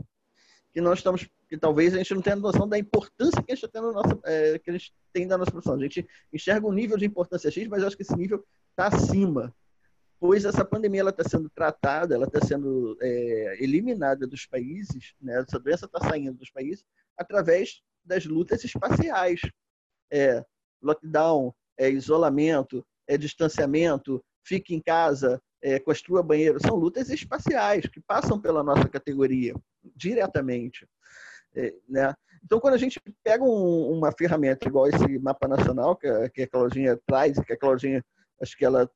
que 0.72 0.82
nós 0.82 1.00
estamos, 1.00 1.28
que 1.50 1.58
talvez 1.58 1.94
a 1.94 1.98
gente 1.98 2.14
não 2.14 2.22
tenha 2.22 2.36
noção 2.36 2.68
da 2.68 2.78
importância 2.78 3.42
que 3.42 3.52
a 3.52 3.56
gente, 3.56 3.68
tem, 3.68 3.82
nossa, 3.82 4.20
é, 4.26 4.60
que 4.60 4.70
a 4.70 4.74
gente 4.74 4.94
tem 5.14 5.28
da 5.28 5.38
nossa 5.38 5.50
profissão. 5.50 5.76
A 5.76 5.82
gente 5.82 6.06
enxerga 6.32 6.68
um 6.68 6.74
nível 6.74 6.98
de 6.98 7.06
importância 7.06 7.50
X, 7.50 7.68
mas 7.68 7.82
eu 7.82 7.88
acho 7.88 7.96
que 7.96 8.04
esse 8.04 8.16
nível 8.16 8.46
está 8.72 8.88
acima, 8.88 9.56
pois 10.20 10.46
essa 10.46 10.64
pandemia 10.64 11.02
ela 11.02 11.10
está 11.10 11.24
sendo 11.24 11.50
tratada, 11.50 12.16
ela 12.16 12.26
está 12.26 12.40
sendo 12.42 12.98
é, 13.02 13.58
eliminada 13.62 14.26
dos 14.28 14.46
países, 14.46 15.14
né? 15.22 15.40
essa 15.42 15.60
doença 15.60 15.86
está 15.86 16.00
saindo 16.00 16.38
dos 16.38 16.50
países 16.50 16.84
através 17.18 17.82
das 18.04 18.26
lutas 18.26 18.64
espaciais, 18.64 19.42
é, 20.12 20.44
lockdown, 20.82 21.54
é, 21.78 21.90
isolamento, 21.90 22.86
é, 23.08 23.18
distanciamento, 23.18 24.24
fique 24.44 24.74
em 24.74 24.82
casa, 24.82 25.42
é, 25.62 25.80
construa 25.80 26.22
banheiro, 26.22 26.60
são 26.62 26.76
lutas 26.76 27.10
espaciais 27.10 27.86
que 27.88 28.00
passam 28.02 28.40
pela 28.40 28.64
nossa 28.64 28.88
categoria 28.88 29.56
diretamente. 29.96 30.88
É, 31.56 31.74
né? 31.88 32.14
Então, 32.44 32.60
quando 32.60 32.76
a 32.76 32.78
gente 32.78 33.02
pega 33.24 33.44
um, 33.44 33.92
uma 33.92 34.12
ferramenta 34.12 34.68
igual 34.68 34.88
esse 34.88 35.18
mapa 35.18 35.48
nacional 35.48 35.96
que 35.96 36.08
a, 36.08 36.30
que 36.30 36.44
a 36.44 36.48
Claudinha 36.48 37.00
traz, 37.08 37.40
que 37.40 37.54
a 37.54 37.58
Claudinha, 37.58 38.06
acho 38.42 38.56
que 38.56 38.64
ela 38.64 38.90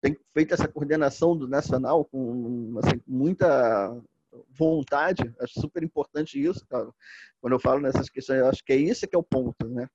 tem 0.00 0.16
feito 0.32 0.54
essa 0.54 0.68
coordenação 0.68 1.36
do 1.36 1.48
nacional 1.48 2.04
com 2.04 2.78
assim, 2.82 3.00
muita 3.06 4.00
vontade, 4.50 5.34
acho 5.40 5.60
super 5.60 5.82
importante 5.82 6.42
isso. 6.42 6.64
Quando 7.40 7.52
eu 7.52 7.60
falo 7.60 7.80
nessas 7.80 8.08
questões, 8.08 8.42
acho 8.42 8.64
que 8.64 8.72
é 8.72 8.76
isso 8.76 9.06
que 9.06 9.16
é 9.16 9.18
o 9.18 9.22
ponto, 9.22 9.66
né? 9.68 9.88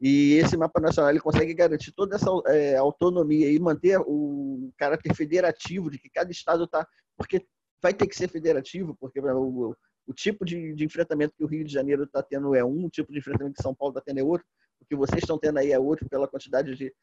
E 0.00 0.34
esse 0.34 0.56
mapa 0.56 0.80
nacional 0.80 1.10
ele 1.10 1.20
consegue 1.20 1.52
garantir 1.52 1.92
toda 1.92 2.16
essa 2.16 2.30
é, 2.46 2.76
autonomia 2.76 3.52
e 3.52 3.58
manter 3.58 4.00
o 4.00 4.72
caráter 4.78 5.14
federativo 5.14 5.90
de 5.90 5.98
que 5.98 6.08
cada 6.08 6.30
estado 6.30 6.64
está. 6.64 6.86
Porque 7.16 7.46
vai 7.82 7.92
ter 7.92 8.06
que 8.06 8.16
ser 8.16 8.28
federativo, 8.28 8.96
porque 8.98 9.20
o, 9.20 9.76
o 10.06 10.14
tipo 10.14 10.44
de, 10.44 10.74
de, 10.74 10.84
enfrentamento 10.84 11.34
que 11.36 11.44
o 11.44 11.46
Rio 11.46 11.64
de 11.64 11.72
Janeiro 11.72 12.04
está 12.04 12.22
tendo 12.22 12.54
é 12.54 12.64
um, 12.64 12.86
o 12.86 12.90
tipo 12.90 13.12
de 13.12 13.18
enfrentamento 13.18 13.56
que 13.56 13.62
São 13.62 13.74
Paulo 13.74 13.92
está 13.92 14.00
tendo 14.00 14.20
é 14.20 14.22
outro, 14.22 14.46
o 14.80 14.86
que 14.86 14.96
vocês 14.96 15.22
estão 15.22 15.38
tendo 15.38 15.58
aí 15.58 15.70
é 15.70 15.78
outro, 15.78 16.08
pela 16.08 16.26
quantidade 16.26 16.74
de, 16.74 16.94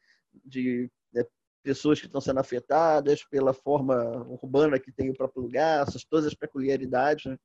de 0.44 0.90
né, 1.12 1.24
pessoas 1.68 2.00
que 2.00 2.06
estão 2.06 2.18
sendo 2.18 2.40
afetadas, 2.40 3.22
pela 3.24 3.52
forma 3.52 3.94
urbana 4.26 4.80
que 4.80 4.90
tem 4.90 5.10
o 5.10 5.14
próprio 5.14 5.42
lugar, 5.42 5.84
todas 6.08 6.24
as 6.24 6.32
peculiaridades. 6.32 7.26
Né? 7.26 7.36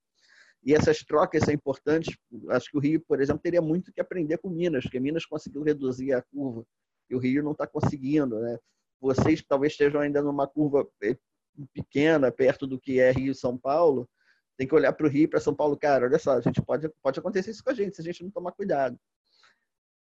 E 0.64 0.74
essas 0.74 1.00
trocas 1.00 1.44
são 1.44 1.54
importantes. 1.54 2.16
Acho 2.52 2.72
que 2.72 2.78
o 2.78 2.80
Rio, 2.80 3.04
por 3.06 3.22
exemplo, 3.22 3.42
teria 3.42 3.62
muito 3.62 3.92
que 3.92 4.00
aprender 4.00 4.38
com 4.38 4.50
Minas, 4.50 4.86
porque 4.86 4.98
Minas 4.98 5.26
conseguiu 5.26 5.62
reduzir 5.62 6.14
a 6.14 6.22
curva 6.22 6.66
e 7.10 7.16
o 7.16 7.20
Rio 7.20 7.44
não 7.44 7.52
está 7.52 7.68
conseguindo. 7.68 8.40
Né? 8.40 8.58
Vocês 9.02 9.44
talvez 9.46 9.74
estejam 9.74 10.00
ainda 10.00 10.22
numa 10.22 10.48
curva 10.48 10.88
eh, 11.04 11.18
pequena, 11.74 12.32
perto 12.32 12.66
do 12.66 12.80
que 12.80 13.02
é 13.02 13.12
Rio 13.12 13.34
e 13.34 13.36
São 13.36 13.58
Paulo, 13.58 14.10
tem 14.58 14.66
que 14.66 14.74
olhar 14.74 14.94
para 14.94 15.06
o 15.06 15.10
Rio 15.10 15.28
para 15.28 15.42
São 15.42 15.54
Paulo, 15.54 15.76
cara, 15.76 16.06
olha 16.06 16.18
só, 16.18 16.38
a 16.38 16.42
gente 16.42 16.62
pode, 16.62 16.90
pode 17.02 17.20
acontecer 17.20 17.52
isso 17.52 17.62
com 17.62 17.72
a 17.72 17.74
gente 17.74 17.98
se 17.98 18.02
a 18.02 18.06
gente 18.06 18.24
não 18.24 18.32
tomar 18.32 18.54
cuidado. 18.54 18.98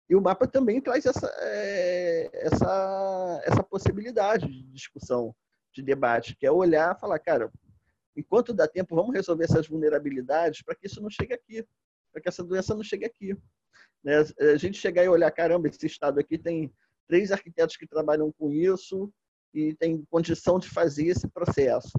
E 0.09 0.15
o 0.15 0.21
mapa 0.21 0.47
também 0.47 0.81
traz 0.81 1.05
essa, 1.05 1.27
é, 1.39 2.29
essa, 2.33 3.41
essa 3.45 3.63
possibilidade 3.63 4.47
de 4.47 4.63
discussão, 4.71 5.35
de 5.73 5.81
debate, 5.81 6.35
que 6.35 6.45
é 6.45 6.51
olhar 6.51 6.95
e 6.95 6.99
falar, 6.99 7.19
cara, 7.19 7.51
enquanto 8.15 8.53
dá 8.53 8.67
tempo, 8.67 8.95
vamos 8.95 9.13
resolver 9.13 9.45
essas 9.45 9.67
vulnerabilidades 9.67 10.61
para 10.61 10.75
que 10.75 10.87
isso 10.87 11.01
não 11.01 11.09
chegue 11.09 11.33
aqui, 11.33 11.65
para 12.11 12.21
que 12.21 12.29
essa 12.29 12.43
doença 12.43 12.75
não 12.75 12.83
chegue 12.83 13.05
aqui. 13.05 13.35
Né? 14.03 14.23
A 14.39 14.57
gente 14.57 14.77
chegar 14.77 15.03
e 15.03 15.09
olhar, 15.09 15.31
caramba, 15.31 15.67
esse 15.67 15.85
estado 15.85 16.19
aqui 16.19 16.37
tem 16.37 16.71
três 17.07 17.31
arquitetos 17.31 17.77
que 17.77 17.87
trabalham 17.87 18.31
com 18.31 18.51
isso 18.51 19.11
e 19.53 19.73
tem 19.75 20.03
condição 20.09 20.59
de 20.59 20.69
fazer 20.69 21.07
esse 21.07 21.27
processo. 21.27 21.91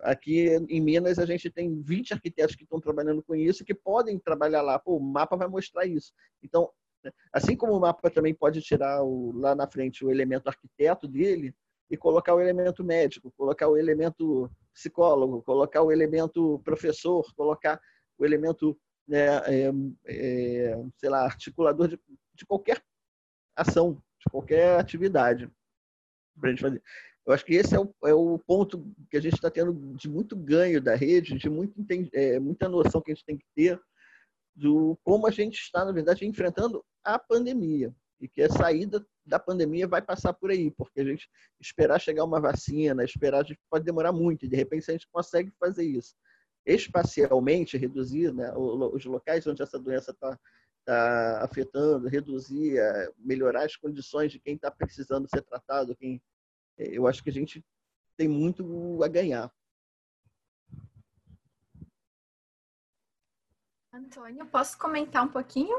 Aqui 0.00 0.48
em 0.68 0.80
Minas, 0.80 1.18
a 1.18 1.26
gente 1.26 1.48
tem 1.48 1.80
20 1.80 2.14
arquitetos 2.14 2.56
que 2.56 2.64
estão 2.64 2.80
trabalhando 2.80 3.22
com 3.22 3.36
isso 3.36 3.64
que 3.64 3.74
podem 3.74 4.18
trabalhar 4.18 4.62
lá. 4.62 4.78
Pô, 4.78 4.96
o 4.96 5.00
mapa 5.00 5.36
vai 5.36 5.46
mostrar 5.46 5.86
isso. 5.86 6.12
Então, 6.42 6.70
assim 7.32 7.56
como 7.56 7.72
o 7.72 7.80
mapa 7.80 8.10
também 8.10 8.34
pode 8.34 8.60
tirar 8.60 9.02
o, 9.02 9.32
lá 9.32 9.54
na 9.54 9.66
frente 9.66 10.04
o 10.04 10.10
elemento 10.10 10.48
arquiteto 10.48 11.08
dele, 11.08 11.54
e 11.92 11.96
colocar 11.96 12.34
o 12.34 12.40
elemento 12.40 12.82
médico, 12.82 13.30
colocar 13.36 13.68
o 13.68 13.76
elemento 13.76 14.50
psicólogo, 14.72 15.42
colocar 15.42 15.82
o 15.82 15.92
elemento 15.92 16.58
professor, 16.64 17.22
colocar 17.36 17.78
o 18.16 18.24
elemento, 18.24 18.80
né, 19.06 19.26
é, 19.46 19.70
é, 20.06 20.84
sei 20.96 21.10
lá, 21.10 21.24
articulador 21.24 21.88
de, 21.88 22.00
de 22.34 22.46
qualquer 22.46 22.82
ação, 23.54 24.02
de 24.18 24.30
qualquer 24.30 24.80
atividade 24.80 25.50
para 26.40 26.48
gente 26.48 26.62
fazer. 26.62 26.82
Eu 27.26 27.34
acho 27.34 27.44
que 27.44 27.54
esse 27.54 27.74
é 27.74 27.78
o, 27.78 27.94
é 28.04 28.14
o 28.14 28.38
ponto 28.38 28.90
que 29.10 29.18
a 29.18 29.20
gente 29.20 29.34
está 29.34 29.50
tendo 29.50 29.94
de 29.94 30.08
muito 30.08 30.34
ganho 30.34 30.80
da 30.80 30.94
rede, 30.94 31.36
de 31.36 31.50
muito, 31.50 31.74
é, 32.14 32.40
muita 32.40 32.70
noção 32.70 33.02
que 33.02 33.12
a 33.12 33.14
gente 33.14 33.26
tem 33.26 33.36
que 33.36 33.46
ter 33.54 33.78
do 34.54 34.98
como 35.02 35.26
a 35.26 35.30
gente 35.30 35.58
está, 35.58 35.84
na 35.84 35.92
verdade, 35.92 36.26
enfrentando 36.26 36.84
a 37.04 37.18
pandemia. 37.18 37.94
E 38.20 38.28
que 38.28 38.42
a 38.42 38.48
saída 38.48 39.04
da 39.26 39.38
pandemia 39.38 39.88
vai 39.88 40.00
passar 40.00 40.32
por 40.32 40.50
aí, 40.50 40.70
porque 40.70 41.00
a 41.00 41.04
gente 41.04 41.28
esperar 41.60 42.00
chegar 42.00 42.24
uma 42.24 42.40
vacina, 42.40 43.04
esperar, 43.04 43.40
a 43.40 43.44
gente 43.44 43.60
pode 43.68 43.84
demorar 43.84 44.12
muito, 44.12 44.44
e 44.44 44.48
de 44.48 44.56
repente 44.56 44.88
a 44.88 44.92
gente 44.92 45.08
consegue 45.10 45.50
fazer 45.58 45.84
isso. 45.84 46.14
Espacialmente, 46.64 47.76
reduzir 47.76 48.32
né, 48.32 48.52
os 48.54 49.04
locais 49.04 49.44
onde 49.46 49.62
essa 49.62 49.78
doença 49.78 50.12
está 50.12 50.38
tá 50.84 51.44
afetando, 51.44 52.08
reduzir, 52.08 52.78
é, 52.78 53.08
melhorar 53.18 53.64
as 53.64 53.76
condições 53.76 54.30
de 54.30 54.38
quem 54.38 54.54
está 54.54 54.70
precisando 54.70 55.28
ser 55.28 55.42
tratado, 55.42 55.96
quem 55.96 56.20
eu 56.78 57.06
acho 57.06 57.22
que 57.22 57.30
a 57.30 57.32
gente 57.32 57.64
tem 58.16 58.28
muito 58.28 59.02
a 59.02 59.08
ganhar. 59.08 59.52
Antônio, 63.92 64.46
posso 64.46 64.78
comentar 64.78 65.22
um 65.22 65.28
pouquinho? 65.28 65.78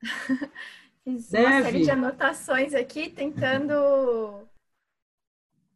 Fiz 1.02 1.30
Deve. 1.30 1.46
uma 1.46 1.62
série 1.62 1.84
de 1.84 1.90
anotações 1.90 2.74
aqui, 2.74 3.08
tentando. 3.08 3.72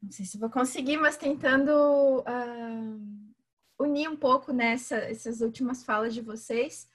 Não 0.02 0.10
sei 0.10 0.26
se 0.26 0.36
vou 0.36 0.50
conseguir, 0.50 0.98
mas 0.98 1.16
tentando 1.16 1.70
uh, 2.20 3.24
unir 3.78 4.08
um 4.10 4.16
pouco 4.16 4.52
nessas 4.52 5.40
últimas 5.40 5.82
falas 5.82 6.12
de 6.12 6.20
vocês, 6.20 6.86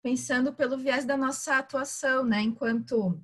pensando 0.00 0.54
pelo 0.54 0.78
viés 0.78 1.04
da 1.04 1.16
nossa 1.16 1.58
atuação, 1.58 2.24
né, 2.24 2.40
enquanto 2.40 3.20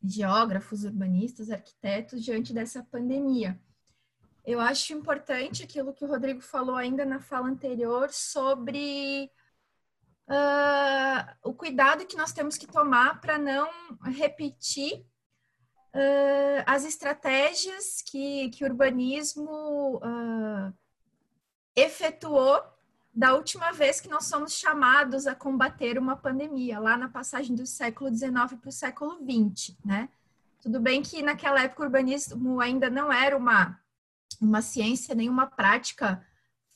geógrafos, 0.00 0.84
urbanistas, 0.84 1.50
arquitetos 1.50 2.24
diante 2.24 2.54
dessa 2.54 2.84
pandemia. 2.84 3.60
Eu 4.44 4.60
acho 4.60 4.92
importante 4.92 5.62
aquilo 5.62 5.92
que 5.92 6.04
o 6.04 6.08
Rodrigo 6.08 6.40
falou 6.40 6.74
ainda 6.74 7.04
na 7.04 7.20
fala 7.20 7.48
anterior 7.48 8.10
sobre 8.12 9.30
uh, 10.28 11.48
o 11.48 11.54
cuidado 11.54 12.06
que 12.06 12.16
nós 12.16 12.32
temos 12.32 12.56
que 12.56 12.66
tomar 12.66 13.20
para 13.20 13.38
não 13.38 13.68
repetir 14.04 15.04
uh, 15.94 16.62
as 16.66 16.84
estratégias 16.84 18.02
que, 18.02 18.50
que 18.50 18.64
o 18.64 18.68
urbanismo 18.68 19.96
uh, 19.98 20.74
efetuou 21.76 22.62
da 23.14 23.34
última 23.34 23.72
vez 23.72 24.00
que 24.00 24.08
nós 24.08 24.24
somos 24.24 24.54
chamados 24.54 25.26
a 25.26 25.34
combater 25.34 25.98
uma 25.98 26.16
pandemia, 26.16 26.80
lá 26.80 26.96
na 26.96 27.08
passagem 27.08 27.54
do 27.54 27.66
século 27.66 28.12
XIX 28.12 28.32
para 28.58 28.68
o 28.68 28.72
século 28.72 29.18
XX, 29.18 29.76
né? 29.84 30.08
Tudo 30.62 30.80
bem 30.80 31.02
que 31.02 31.22
naquela 31.22 31.62
época 31.62 31.82
o 31.82 31.84
urbanismo 31.84 32.60
ainda 32.60 32.88
não 32.88 33.12
era 33.12 33.36
uma, 33.36 33.78
uma 34.44 34.62
ciência, 34.62 35.14
nem 35.14 35.28
uma 35.28 35.46
prática 35.46 36.24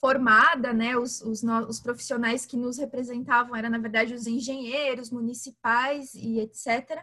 formada, 0.00 0.72
né? 0.72 0.96
Os, 0.96 1.20
os, 1.22 1.42
os 1.42 1.80
profissionais 1.80 2.46
que 2.46 2.56
nos 2.56 2.78
representavam 2.78 3.56
eram, 3.56 3.70
na 3.70 3.78
verdade, 3.78 4.14
os 4.14 4.26
engenheiros 4.26 5.10
municipais 5.10 6.14
e 6.14 6.40
etc. 6.40 7.02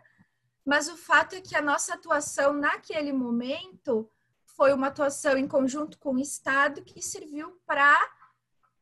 Mas 0.66 0.88
o 0.88 0.96
fato 0.96 1.36
é 1.36 1.42
que 1.42 1.56
a 1.56 1.62
nossa 1.62 1.96
atuação 1.96 2.54
naquele 2.54 3.12
momento 3.12 4.10
foi 4.56 4.72
uma 4.74 4.88
atuação 4.88 5.38
em 5.38 5.48
conjunto 5.48 5.98
com 5.98 6.14
o 6.14 6.20
Estado 6.20 6.84
que 6.84 7.02
serviu 7.02 7.60
para 7.66 7.98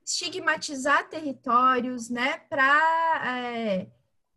estigmatizar 0.06 1.08
territórios, 1.10 2.10
né, 2.10 2.40
para 2.50 3.22
é, 3.26 3.88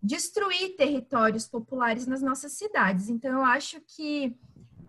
destruir 0.00 0.76
territórios 0.76 1.48
populares 1.48 2.06
nas 2.06 2.22
nossas 2.22 2.52
cidades. 2.52 3.08
Então, 3.08 3.32
eu 3.32 3.44
acho 3.44 3.80
que 3.80 4.38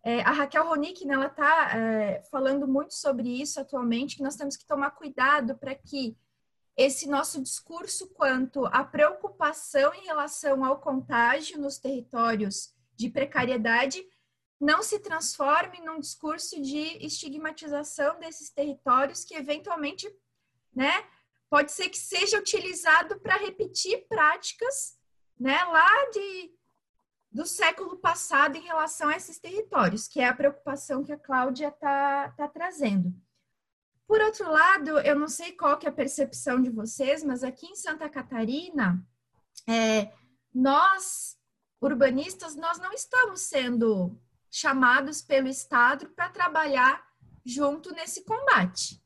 é, 0.06 0.22
a 0.22 0.32
Raquel 0.32 0.68
Ronick, 0.68 1.06
né, 1.06 1.16
ela 1.16 1.26
está 1.26 1.78
é, 1.78 2.22
falando 2.32 2.68
muito 2.68 2.94
sobre 2.94 3.28
isso 3.42 3.60
atualmente, 3.60 4.16
que 4.16 4.24
nós 4.24 4.36
temos 4.36 4.56
que 4.56 4.66
tomar 4.66 4.92
cuidado 4.92 5.58
para 5.58 5.76
que 5.76 6.16
esse 6.78 7.10
nosso 7.10 7.42
discurso 7.42 8.08
quanto 8.14 8.66
à 8.68 8.84
preocupação 8.84 9.94
em 9.96 10.06
relação 10.06 10.64
ao 10.64 10.80
contágio 10.80 11.60
nos 11.60 11.78
territórios 11.78 12.74
de 12.96 13.10
precariedade 13.10 14.06
não 14.62 14.82
se 14.82 15.00
transforme 15.00 15.82
num 15.82 16.00
discurso 16.00 16.62
de 16.62 17.06
estigmatização 17.06 18.20
desses 18.20 18.50
territórios 18.50 19.26
que 19.26 19.36
eventualmente 19.36 20.08
né? 20.76 21.06
Pode 21.50 21.72
ser 21.72 21.90
que 21.90 21.98
seja 21.98 22.38
utilizado 22.38 23.20
para 23.22 23.38
repetir 23.38 24.06
práticas, 24.10 25.00
né, 25.40 25.64
lá 25.64 26.10
de 26.12 26.52
do 27.36 27.46
século 27.46 27.98
passado 27.98 28.56
em 28.56 28.62
relação 28.62 29.10
a 29.10 29.18
esses 29.18 29.38
territórios, 29.38 30.08
que 30.08 30.22
é 30.22 30.28
a 30.30 30.34
preocupação 30.34 31.04
que 31.04 31.12
a 31.12 31.20
Cláudia 31.20 31.68
está 31.68 32.30
tá 32.30 32.48
trazendo. 32.48 33.14
Por 34.08 34.22
outro 34.22 34.50
lado, 34.50 35.00
eu 35.00 35.20
não 35.20 35.28
sei 35.28 35.52
qual 35.52 35.78
que 35.78 35.86
é 35.86 35.90
a 35.90 35.94
percepção 35.94 36.62
de 36.62 36.70
vocês, 36.70 37.26
mas 37.26 37.44
aqui 37.44 37.66
em 37.66 37.76
Santa 37.76 38.08
Catarina, 38.08 39.06
é, 39.68 40.14
nós, 40.54 41.38
urbanistas, 41.82 42.56
nós 42.56 42.80
não 42.80 42.94
estamos 42.94 43.42
sendo 43.42 44.18
chamados 44.50 45.22
pelo 45.22 45.50
Estado 45.50 46.08
para 46.12 46.30
trabalhar 46.30 47.06
junto 47.46 47.92
nesse 47.92 48.24
combate 48.24 49.04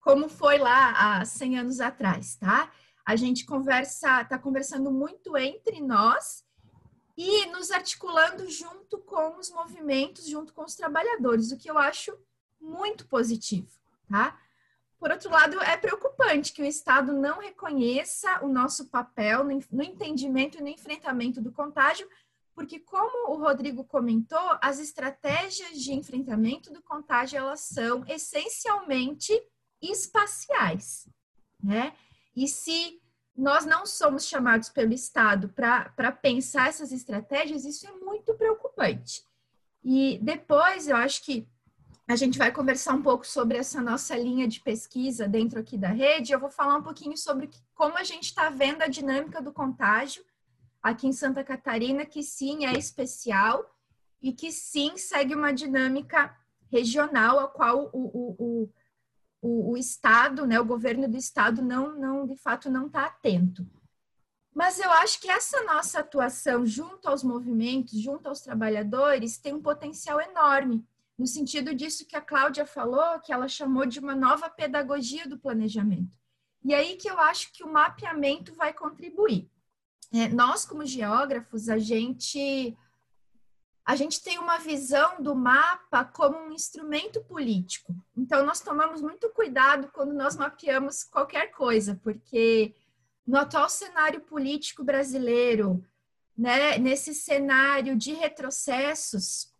como 0.00 0.28
foi 0.28 0.58
lá 0.58 1.18
há 1.20 1.24
100 1.24 1.58
anos 1.58 1.80
atrás, 1.80 2.36
tá? 2.36 2.72
A 3.04 3.14
gente 3.14 3.44
conversa, 3.44 4.22
está 4.22 4.38
conversando 4.38 4.90
muito 4.90 5.36
entre 5.36 5.82
nós 5.82 6.47
e 7.20 7.46
nos 7.46 7.72
articulando 7.72 8.48
junto 8.48 8.96
com 8.98 9.40
os 9.40 9.50
movimentos, 9.50 10.28
junto 10.28 10.54
com 10.54 10.62
os 10.62 10.76
trabalhadores, 10.76 11.50
o 11.50 11.58
que 11.58 11.68
eu 11.68 11.76
acho 11.76 12.16
muito 12.60 13.08
positivo, 13.08 13.68
tá? 14.08 14.40
Por 15.00 15.10
outro 15.10 15.28
lado, 15.28 15.60
é 15.60 15.76
preocupante 15.76 16.52
que 16.52 16.62
o 16.62 16.64
Estado 16.64 17.12
não 17.12 17.40
reconheça 17.40 18.38
o 18.44 18.48
nosso 18.48 18.86
papel 18.86 19.42
no 19.42 19.82
entendimento 19.82 20.58
e 20.58 20.60
no 20.60 20.68
enfrentamento 20.68 21.40
do 21.40 21.50
contágio, 21.50 22.08
porque 22.54 22.78
como 22.78 23.32
o 23.32 23.40
Rodrigo 23.40 23.82
comentou, 23.82 24.56
as 24.62 24.78
estratégias 24.78 25.76
de 25.80 25.92
enfrentamento 25.92 26.72
do 26.72 26.80
contágio 26.82 27.36
elas 27.36 27.62
são 27.62 28.04
essencialmente 28.06 29.32
espaciais, 29.82 31.08
né? 31.60 31.96
E 32.34 32.46
se 32.46 33.02
nós 33.38 33.64
não 33.64 33.86
somos 33.86 34.26
chamados 34.26 34.68
pelo 34.68 34.92
Estado 34.92 35.48
para 35.50 36.10
pensar 36.10 36.68
essas 36.68 36.90
estratégias, 36.90 37.64
isso 37.64 37.86
é 37.86 37.92
muito 37.92 38.34
preocupante. 38.34 39.24
E 39.84 40.18
depois 40.20 40.88
eu 40.88 40.96
acho 40.96 41.24
que 41.24 41.48
a 42.08 42.16
gente 42.16 42.36
vai 42.36 42.50
conversar 42.50 42.94
um 42.94 43.02
pouco 43.02 43.24
sobre 43.24 43.56
essa 43.56 43.80
nossa 43.80 44.16
linha 44.16 44.48
de 44.48 44.60
pesquisa 44.60 45.28
dentro 45.28 45.60
aqui 45.60 45.78
da 45.78 45.88
rede. 45.88 46.32
Eu 46.32 46.40
vou 46.40 46.50
falar 46.50 46.76
um 46.76 46.82
pouquinho 46.82 47.16
sobre 47.16 47.48
como 47.76 47.96
a 47.96 48.02
gente 48.02 48.24
está 48.24 48.50
vendo 48.50 48.82
a 48.82 48.88
dinâmica 48.88 49.40
do 49.40 49.52
contágio 49.52 50.24
aqui 50.82 51.06
em 51.06 51.12
Santa 51.12 51.44
Catarina, 51.44 52.04
que 52.04 52.24
sim 52.24 52.66
é 52.66 52.72
especial 52.72 53.72
e 54.20 54.32
que 54.32 54.50
sim 54.50 54.96
segue 54.96 55.34
uma 55.34 55.52
dinâmica 55.52 56.36
regional, 56.72 57.38
a 57.38 57.46
qual 57.46 57.88
o, 57.92 58.00
o, 58.02 58.36
o 58.38 58.72
o, 59.40 59.72
o 59.72 59.76
Estado, 59.76 60.46
né, 60.46 60.58
o 60.58 60.64
governo 60.64 61.08
do 61.08 61.16
Estado 61.16 61.62
não, 61.62 61.98
não 61.98 62.26
de 62.26 62.36
fato 62.36 62.70
não 62.70 62.86
está 62.86 63.06
atento. 63.06 63.66
Mas 64.54 64.80
eu 64.80 64.90
acho 64.90 65.20
que 65.20 65.30
essa 65.30 65.62
nossa 65.62 66.00
atuação 66.00 66.66
junto 66.66 67.08
aos 67.08 67.22
movimentos, 67.22 67.98
junto 68.00 68.28
aos 68.28 68.40
trabalhadores, 68.40 69.38
tem 69.38 69.54
um 69.54 69.62
potencial 69.62 70.20
enorme, 70.20 70.84
no 71.16 71.26
sentido 71.26 71.74
disso 71.74 72.06
que 72.06 72.16
a 72.16 72.20
Cláudia 72.20 72.66
falou, 72.66 73.20
que 73.20 73.32
ela 73.32 73.48
chamou 73.48 73.86
de 73.86 74.00
uma 74.00 74.14
nova 74.14 74.48
pedagogia 74.50 75.28
do 75.28 75.38
planejamento. 75.38 76.10
E 76.64 76.74
aí 76.74 76.96
que 76.96 77.08
eu 77.08 77.18
acho 77.18 77.52
que 77.52 77.62
o 77.62 77.72
mapeamento 77.72 78.54
vai 78.54 78.72
contribuir. 78.72 79.50
É, 80.12 80.28
nós, 80.28 80.64
como 80.64 80.86
geógrafos, 80.86 81.68
a 81.68 81.78
gente 81.78 82.76
a 83.88 83.96
gente 83.96 84.22
tem 84.22 84.38
uma 84.38 84.58
visão 84.58 85.22
do 85.22 85.34
mapa 85.34 86.04
como 86.04 86.36
um 86.36 86.52
instrumento 86.52 87.24
político. 87.24 87.96
Então, 88.14 88.44
nós 88.44 88.60
tomamos 88.60 89.00
muito 89.00 89.30
cuidado 89.30 89.90
quando 89.94 90.12
nós 90.12 90.36
mapeamos 90.36 91.04
qualquer 91.04 91.52
coisa, 91.52 91.98
porque 92.02 92.74
no 93.26 93.38
atual 93.38 93.66
cenário 93.66 94.20
político 94.20 94.84
brasileiro, 94.84 95.82
né, 96.36 96.76
nesse 96.76 97.14
cenário 97.14 97.96
de 97.96 98.12
retrocessos, 98.12 99.54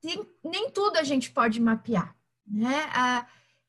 tem, 0.00 0.24
nem 0.44 0.70
tudo 0.70 0.96
a 0.98 1.02
gente 1.02 1.32
pode 1.32 1.60
mapear. 1.60 2.16
Né? 2.46 2.88
Ah, 2.94 3.26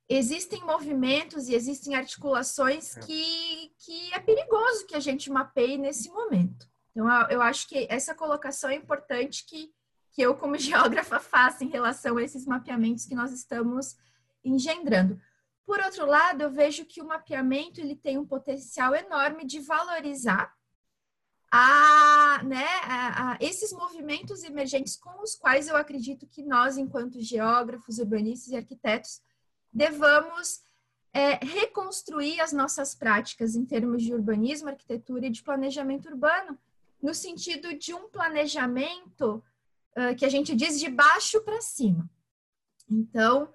existem 0.08 0.62
movimentos 0.64 1.50
e 1.50 1.56
existem 1.56 1.96
articulações 1.96 2.96
é. 2.96 3.00
que, 3.00 3.74
que 3.80 4.14
é 4.14 4.20
perigoso 4.20 4.86
que 4.86 4.96
a 4.96 5.00
gente 5.00 5.32
mapeie 5.32 5.76
nesse 5.76 6.08
momento. 6.10 6.70
Então, 6.96 7.10
eu 7.30 7.42
acho 7.42 7.68
que 7.68 7.86
essa 7.90 8.16
colocação 8.16 8.70
é 8.70 8.76
importante 8.76 9.46
que, 9.46 9.70
que 10.14 10.22
eu, 10.22 10.34
como 10.36 10.58
geógrafa, 10.58 11.20
faça 11.20 11.66
em 11.66 11.70
relação 11.70 12.16
a 12.16 12.24
esses 12.24 12.46
mapeamentos 12.46 13.06
que 13.06 13.14
nós 13.14 13.34
estamos 13.34 13.98
engendrando. 14.44 15.20
Por 15.66 15.80
outro 15.80 16.06
lado, 16.06 16.42
eu 16.42 16.52
vejo 16.52 16.86
que 16.86 17.02
o 17.02 17.08
mapeamento 17.08 17.82
ele 17.82 17.96
tem 17.96 18.18
um 18.18 18.26
potencial 18.26 18.96
enorme 18.96 19.46
de 19.46 19.60
valorizar 19.60 20.54
a, 21.52 22.42
né, 22.44 22.66
a, 22.84 23.32
a 23.32 23.38
esses 23.42 23.74
movimentos 23.74 24.44
emergentes 24.44 24.96
com 24.96 25.22
os 25.22 25.36
quais 25.36 25.68
eu 25.68 25.76
acredito 25.76 26.28
que 26.28 26.44
nós, 26.44 26.78
enquanto 26.78 27.22
geógrafos, 27.22 27.98
urbanistas 27.98 28.50
e 28.50 28.58
arquitetos, 28.58 29.22
devamos 29.74 30.62
é, 31.14 31.36
reconstruir 31.44 32.40
as 32.42 32.54
nossas 32.54 32.94
práticas 32.94 33.56
em 33.56 33.66
termos 33.66 34.04
de 34.04 34.14
urbanismo, 34.14 34.70
arquitetura 34.70 35.26
e 35.26 35.32
de 35.32 35.42
planejamento 35.42 36.10
urbano, 36.10 36.58
no 37.06 37.14
sentido 37.14 37.78
de 37.78 37.94
um 37.94 38.10
planejamento 38.10 39.44
uh, 39.96 40.16
que 40.18 40.26
a 40.26 40.30
gente 40.30 40.56
diz 40.56 40.80
de 40.80 40.90
baixo 40.90 41.40
para 41.42 41.62
cima. 41.62 42.10
Então, 42.90 43.54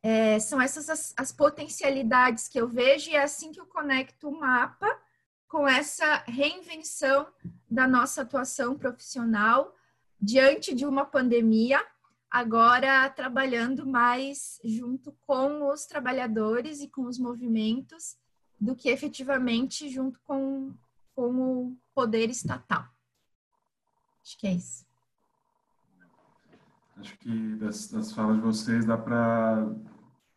é, 0.00 0.38
são 0.38 0.60
essas 0.60 0.88
as, 0.88 1.12
as, 1.16 1.32
potencialidades 1.32 2.46
que 2.46 2.60
eu 2.60 2.68
vejo 2.68 3.10
e 3.10 3.16
é 3.16 3.22
assim 3.22 3.50
que 3.50 3.60
eu 3.60 3.66
conecto 3.66 4.28
o 4.28 4.38
mapa 4.38 4.86
com 5.48 5.66
essa 5.66 6.22
reinvenção 6.26 7.26
da 7.68 7.88
nossa 7.88 8.22
atuação 8.22 8.78
profissional 8.78 9.74
diante 10.20 10.72
de 10.72 10.86
uma 10.86 11.04
pandemia, 11.04 11.84
agora 12.30 13.10
trabalhando 13.10 13.84
mais 13.86 14.60
junto 14.64 15.10
com 15.26 15.68
os 15.68 15.84
trabalhadores 15.84 16.80
e 16.80 16.88
com 16.88 17.06
os 17.06 17.18
movimentos 17.18 18.16
do 18.60 18.76
que 18.76 18.88
efetivamente 18.88 19.88
junto 19.88 20.20
com, 20.20 20.72
com 21.14 21.30
o 21.40 21.76
poder 21.94 22.28
estatal. 22.30 22.86
Acho 24.22 24.38
que 24.38 24.46
é 24.46 24.52
isso. 24.54 24.84
Acho 26.96 27.18
que 27.18 27.56
das, 27.56 27.90
das 27.90 28.12
falas 28.12 28.36
de 28.36 28.42
vocês 28.42 28.84
dá 28.84 28.96
para 28.96 29.74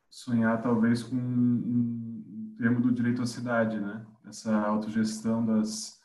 sonhar 0.10 0.62
talvez 0.62 1.04
com 1.04 1.16
um, 1.16 2.56
termo 2.58 2.82
do 2.82 2.92
direito 2.92 3.22
à 3.22 3.26
cidade, 3.26 3.80
né? 3.80 4.06
Essa 4.26 4.56
autogestão 4.60 5.46
das, 5.46 6.02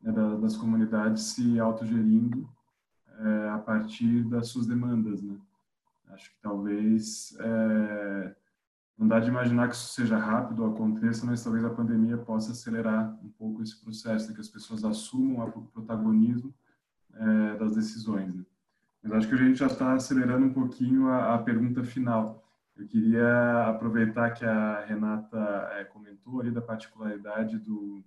né, 0.00 0.12
das 0.40 0.56
comunidades 0.56 1.22
se 1.24 1.60
autogerindo 1.60 2.48
é, 3.18 3.48
a 3.50 3.58
partir 3.58 4.24
das 4.24 4.48
suas 4.48 4.66
demandas, 4.66 5.22
né? 5.22 5.38
Acho 6.08 6.30
que 6.30 6.40
talvez 6.40 7.36
é, 7.38 8.36
não 9.00 9.08
dá 9.08 9.18
de 9.18 9.28
imaginar 9.28 9.68
que 9.68 9.74
isso 9.74 9.94
seja 9.94 10.18
rápido 10.18 10.62
ou 10.62 10.72
aconteça, 10.72 11.24
mas 11.24 11.42
talvez 11.42 11.64
a 11.64 11.70
pandemia 11.70 12.18
possa 12.18 12.52
acelerar 12.52 13.18
um 13.24 13.30
pouco 13.30 13.62
esse 13.62 13.82
processo, 13.82 14.28
né? 14.28 14.34
que 14.34 14.40
as 14.40 14.48
pessoas 14.48 14.84
assumam 14.84 15.48
o 15.48 15.62
protagonismo 15.62 16.54
é, 17.14 17.56
das 17.56 17.74
decisões. 17.74 18.34
Né? 18.34 18.44
Mas 19.02 19.12
acho 19.12 19.28
que 19.28 19.34
a 19.34 19.38
gente 19.38 19.58
já 19.58 19.68
está 19.68 19.94
acelerando 19.94 20.44
um 20.44 20.52
pouquinho 20.52 21.08
a, 21.08 21.34
a 21.34 21.38
pergunta 21.38 21.82
final 21.82 22.46
eu 22.80 22.86
queria 22.86 23.68
aproveitar 23.68 24.30
que 24.30 24.44
a 24.44 24.84
Renata 24.86 25.38
é, 25.72 25.84
comentou 25.84 26.40
ali 26.40 26.50
da 26.50 26.62
particularidade 26.62 27.58
do, 27.58 28.02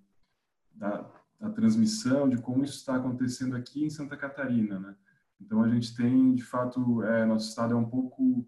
da, 0.73 1.07
da, 1.39 1.49
transmissão, 1.51 2.27
de 2.27 2.37
como 2.37 2.63
isso 2.63 2.77
está 2.77 2.95
acontecendo 2.95 3.55
aqui 3.55 3.85
em 3.85 3.89
Santa 3.91 4.17
Catarina, 4.17 4.79
né? 4.79 4.95
Então 5.39 5.61
a 5.61 5.69
gente 5.69 5.95
tem, 5.95 6.33
de 6.33 6.43
fato, 6.43 7.03
é, 7.03 7.23
nosso 7.23 7.49
estado 7.49 7.75
é 7.75 7.77
um 7.77 7.85
pouco 7.85 8.47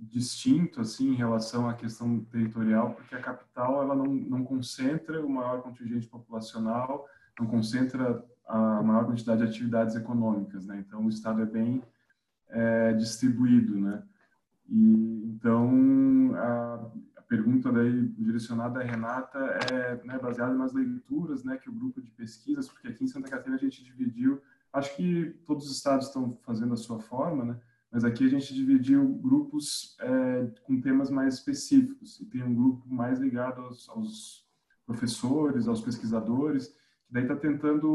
distinto 0.00 0.80
assim 0.80 1.10
em 1.10 1.14
relação 1.14 1.68
à 1.68 1.74
questão 1.74 2.20
territorial, 2.20 2.94
porque 2.94 3.14
a 3.14 3.20
capital 3.20 3.82
ela 3.82 3.94
não, 3.94 4.06
não 4.06 4.44
concentra 4.44 5.24
o 5.24 5.28
maior 5.28 5.62
contingente 5.62 6.06
populacional, 6.06 7.06
não 7.38 7.46
concentra 7.46 8.24
a 8.46 8.82
maior 8.82 9.06
quantidade 9.06 9.42
de 9.42 9.48
atividades 9.48 9.94
econômicas, 9.94 10.66
né? 10.66 10.82
Então 10.86 11.04
o 11.04 11.08
estado 11.08 11.42
é 11.42 11.46
bem 11.46 11.82
é, 12.48 12.92
distribuído, 12.94 13.78
né? 13.78 14.02
E, 14.68 15.24
então, 15.24 16.32
a, 16.36 16.90
a, 17.16 17.22
pergunta 17.22 17.72
daí 17.72 18.08
direcionada 18.08 18.80
à 18.80 18.82
Renata 18.82 19.38
é 19.72 20.00
né, 20.04 20.18
baseada 20.18 20.54
nas 20.54 20.72
leituras 20.72 21.44
né, 21.44 21.56
que 21.56 21.68
o 21.68 21.72
grupo 21.72 22.00
de 22.00 22.10
pesquisas, 22.10 22.68
porque 22.68 22.88
aqui 22.88 23.04
em 23.04 23.08
Santa 23.08 23.28
Catarina 23.28 23.56
a 23.56 23.58
gente 23.58 23.82
dividiu, 23.82 24.40
acho 24.72 24.96
que 24.96 25.36
todos 25.46 25.66
os 25.66 25.76
estados 25.76 26.08
estão 26.08 26.38
fazendo 26.42 26.74
a 26.74 26.76
sua 26.76 27.00
forma, 27.00 27.44
né, 27.44 27.56
mas 27.90 28.04
aqui 28.04 28.24
a 28.24 28.28
gente 28.28 28.54
dividiu 28.54 29.06
grupos 29.06 29.96
é, 30.00 30.46
com 30.62 30.80
temas 30.80 31.10
mais 31.10 31.34
específicos, 31.34 32.20
e 32.20 32.26
tem 32.26 32.42
um 32.42 32.54
grupo 32.54 32.88
mais 32.88 33.18
ligado 33.18 33.60
aos, 33.62 33.88
aos 33.88 34.46
professores, 34.86 35.66
aos 35.66 35.80
pesquisadores, 35.80 36.68
que 36.68 37.12
daí 37.12 37.24
está 37.24 37.34
tentando 37.34 37.90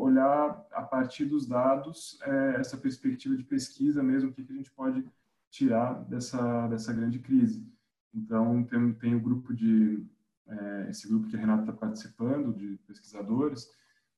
olhar 0.00 0.66
a 0.72 0.82
partir 0.82 1.26
dos 1.26 1.46
dados 1.46 2.18
é, 2.22 2.56
essa 2.58 2.76
perspectiva 2.76 3.36
de 3.36 3.44
pesquisa 3.44 4.02
mesmo, 4.02 4.30
o 4.30 4.32
que, 4.32 4.42
que 4.42 4.52
a 4.52 4.56
gente 4.56 4.72
pode 4.72 5.04
tirar 5.48 6.04
dessa, 6.04 6.66
dessa 6.66 6.92
grande 6.92 7.20
crise. 7.20 7.64
Então, 8.12 8.64
tem, 8.64 8.92
tem 8.94 9.14
o 9.14 9.20
grupo 9.20 9.54
de, 9.54 10.04
é, 10.48 10.86
esse 10.90 11.08
grupo 11.08 11.28
que 11.28 11.36
a 11.36 11.38
Renata 11.38 11.62
está 11.62 11.72
participando, 11.72 12.52
de 12.52 12.78
pesquisadores. 12.86 13.70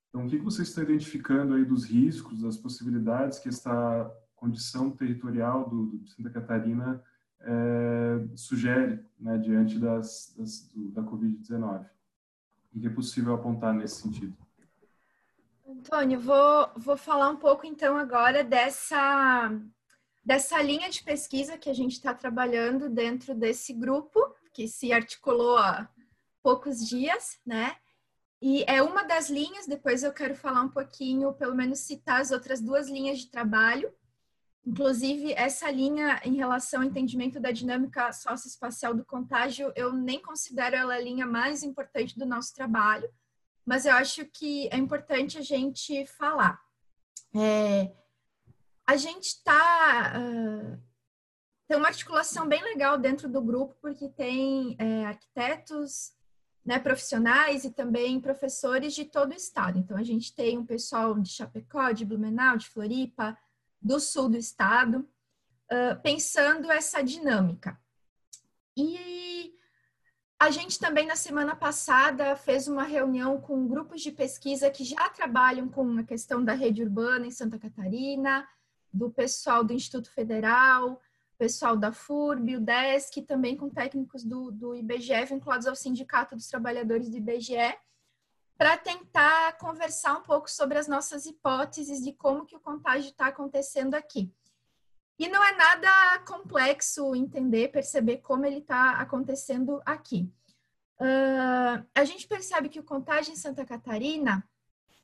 Então, 0.08 0.26
o 0.26 0.28
que 0.28 0.38
você 0.38 0.62
está 0.62 0.82
identificando 0.82 1.54
aí 1.54 1.64
dos 1.64 1.84
riscos, 1.84 2.42
das 2.42 2.56
possibilidades 2.56 3.38
que 3.38 3.50
esta 3.50 4.10
condição 4.42 4.90
territorial 4.90 5.70
do, 5.70 5.86
do 5.86 6.08
Santa 6.08 6.28
Catarina 6.28 7.00
é, 7.40 8.36
sugere 8.36 9.00
né, 9.18 9.38
diante 9.38 9.78
das, 9.78 10.34
das 10.36 10.66
do, 10.74 10.88
da 10.90 11.02
Covid-19? 11.02 11.86
O 12.74 12.80
que 12.80 12.86
é 12.88 12.90
possível 12.90 13.34
apontar 13.34 13.72
nesse 13.72 14.02
sentido? 14.02 14.36
Antônio, 15.64 16.18
vou, 16.18 16.70
vou 16.76 16.96
falar 16.96 17.28
um 17.30 17.36
pouco 17.36 17.64
então 17.64 17.96
agora 17.96 18.42
dessa 18.42 19.48
dessa 20.24 20.60
linha 20.62 20.88
de 20.88 21.02
pesquisa 21.02 21.58
que 21.58 21.68
a 21.68 21.74
gente 21.74 21.92
está 21.92 22.14
trabalhando 22.14 22.88
dentro 22.88 23.34
desse 23.34 23.72
grupo, 23.72 24.20
que 24.52 24.68
se 24.68 24.92
articulou 24.92 25.56
há 25.56 25.88
poucos 26.42 26.86
dias, 26.88 27.40
né? 27.44 27.74
E 28.40 28.64
é 28.68 28.82
uma 28.82 29.02
das 29.02 29.28
linhas, 29.28 29.66
depois 29.66 30.04
eu 30.04 30.12
quero 30.12 30.36
falar 30.36 30.62
um 30.62 30.68
pouquinho, 30.68 31.32
pelo 31.32 31.56
menos 31.56 31.80
citar 31.80 32.20
as 32.20 32.30
outras 32.30 32.60
duas 32.60 32.88
linhas 32.88 33.18
de 33.18 33.30
trabalho. 33.30 33.92
Inclusive, 34.64 35.32
essa 35.32 35.68
linha 35.70 36.20
em 36.24 36.36
relação 36.36 36.80
ao 36.80 36.86
entendimento 36.86 37.40
da 37.40 37.50
dinâmica 37.50 38.12
socioespacial 38.12 38.94
do 38.94 39.04
contágio, 39.04 39.72
eu 39.74 39.92
nem 39.92 40.22
considero 40.22 40.76
ela 40.76 40.94
a 40.94 41.00
linha 41.00 41.26
mais 41.26 41.64
importante 41.64 42.16
do 42.16 42.24
nosso 42.24 42.54
trabalho, 42.54 43.08
mas 43.66 43.86
eu 43.86 43.94
acho 43.94 44.24
que 44.26 44.68
é 44.68 44.76
importante 44.76 45.36
a 45.36 45.42
gente 45.42 46.06
falar. 46.06 46.60
É, 47.34 47.92
a 48.86 48.96
gente 48.96 49.24
está. 49.24 50.12
Uh, 50.18 50.78
tem 51.66 51.76
uma 51.76 51.88
articulação 51.88 52.46
bem 52.46 52.62
legal 52.62 52.98
dentro 52.98 53.28
do 53.28 53.40
grupo, 53.40 53.74
porque 53.80 54.08
tem 54.08 54.76
é, 54.78 55.06
arquitetos 55.06 56.12
né, 56.64 56.78
profissionais 56.78 57.64
e 57.64 57.70
também 57.70 58.20
professores 58.20 58.94
de 58.94 59.06
todo 59.06 59.30
o 59.30 59.34
estado. 59.34 59.78
Então, 59.78 59.96
a 59.96 60.02
gente 60.02 60.34
tem 60.34 60.58
um 60.58 60.66
pessoal 60.66 61.18
de 61.18 61.30
Chapecó, 61.30 61.90
de 61.92 62.04
Blumenau, 62.04 62.56
de 62.56 62.68
Floripa, 62.68 63.36
do 63.82 63.98
sul 63.98 64.28
do 64.28 64.36
estado, 64.36 65.08
uh, 65.70 66.00
pensando 66.02 66.70
essa 66.70 67.02
dinâmica. 67.02 67.78
E 68.76 69.54
a 70.38 70.50
gente 70.50 70.78
também, 70.78 71.06
na 71.06 71.16
semana 71.16 71.54
passada, 71.54 72.34
fez 72.36 72.66
uma 72.66 72.84
reunião 72.84 73.40
com 73.40 73.66
grupos 73.66 74.00
de 74.00 74.10
pesquisa 74.10 74.70
que 74.70 74.84
já 74.84 75.08
trabalham 75.08 75.68
com 75.68 75.98
a 75.98 76.02
questão 76.02 76.44
da 76.44 76.52
rede 76.52 76.82
urbana 76.82 77.26
em 77.26 77.30
Santa 77.30 77.58
Catarina, 77.58 78.46
do 78.92 79.10
pessoal 79.10 79.62
do 79.62 79.72
Instituto 79.72 80.10
Federal, 80.10 81.00
pessoal 81.38 81.76
da 81.76 81.92
FURB, 81.92 82.56
o 82.56 82.60
DESC, 82.60 83.22
também 83.22 83.56
com 83.56 83.68
técnicos 83.68 84.22
do, 84.22 84.52
do 84.52 84.76
IBGE, 84.76 85.24
vinculados 85.24 85.66
ao 85.66 85.74
Sindicato 85.74 86.36
dos 86.36 86.46
Trabalhadores 86.46 87.10
do 87.10 87.16
IBGE, 87.16 87.74
para 88.62 88.76
tentar 88.76 89.58
conversar 89.58 90.16
um 90.16 90.22
pouco 90.22 90.48
sobre 90.48 90.78
as 90.78 90.86
nossas 90.86 91.26
hipóteses 91.26 92.00
de 92.00 92.12
como 92.12 92.46
que 92.46 92.54
o 92.54 92.60
contágio 92.60 93.10
está 93.10 93.26
acontecendo 93.26 93.96
aqui. 93.96 94.32
E 95.18 95.26
não 95.26 95.42
é 95.42 95.50
nada 95.56 96.20
complexo 96.20 97.12
entender, 97.16 97.72
perceber 97.72 98.18
como 98.18 98.46
ele 98.46 98.58
está 98.58 99.00
acontecendo 99.00 99.82
aqui. 99.84 100.32
Uh, 101.00 101.84
a 101.92 102.04
gente 102.04 102.28
percebe 102.28 102.68
que 102.68 102.78
o 102.78 102.84
contágio 102.84 103.32
em 103.32 103.36
Santa 103.36 103.64
Catarina 103.64 104.48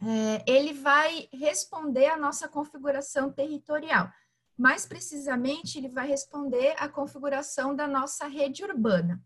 é, 0.01 0.45
ele 0.47 0.73
vai 0.73 1.29
responder 1.33 2.07
à 2.07 2.17
nossa 2.17 2.47
configuração 2.47 3.33
territorial. 3.33 4.09
Mais 4.57 4.87
precisamente, 4.87 5.79
ele 5.79 5.89
vai 5.89 6.07
responder 6.07 6.77
à 6.79 6.89
configuração 6.89 7.75
da 7.75 7.89
nossa 7.89 8.29
rede 8.29 8.63
urbana. 8.63 9.21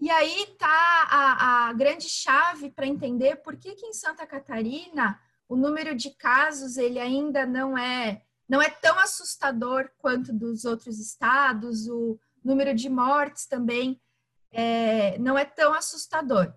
E 0.00 0.10
aí 0.10 0.42
está 0.42 0.68
a, 1.08 1.68
a, 1.68 1.72
grande 1.72 2.08
chave 2.08 2.70
para 2.70 2.86
entender 2.86 3.36
por 3.36 3.56
que, 3.56 3.74
que 3.74 3.86
em 3.86 3.92
Santa 3.92 4.26
Catarina 4.26 5.18
o 5.48 5.56
número 5.56 5.94
de 5.94 6.10
casos 6.10 6.76
ele 6.76 6.98
ainda 6.98 7.46
não 7.46 7.78
é 7.78 8.22
não 8.46 8.60
é 8.60 8.68
tão 8.68 8.98
assustador 8.98 9.90
quanto 9.96 10.30
dos 10.30 10.66
outros 10.66 10.98
estados, 10.98 11.88
o 11.88 12.18
número 12.44 12.74
de 12.74 12.90
mortes 12.90 13.46
também 13.46 13.98
é, 14.52 15.18
não 15.18 15.38
é 15.38 15.44
tão 15.44 15.72
assustador. 15.72 16.52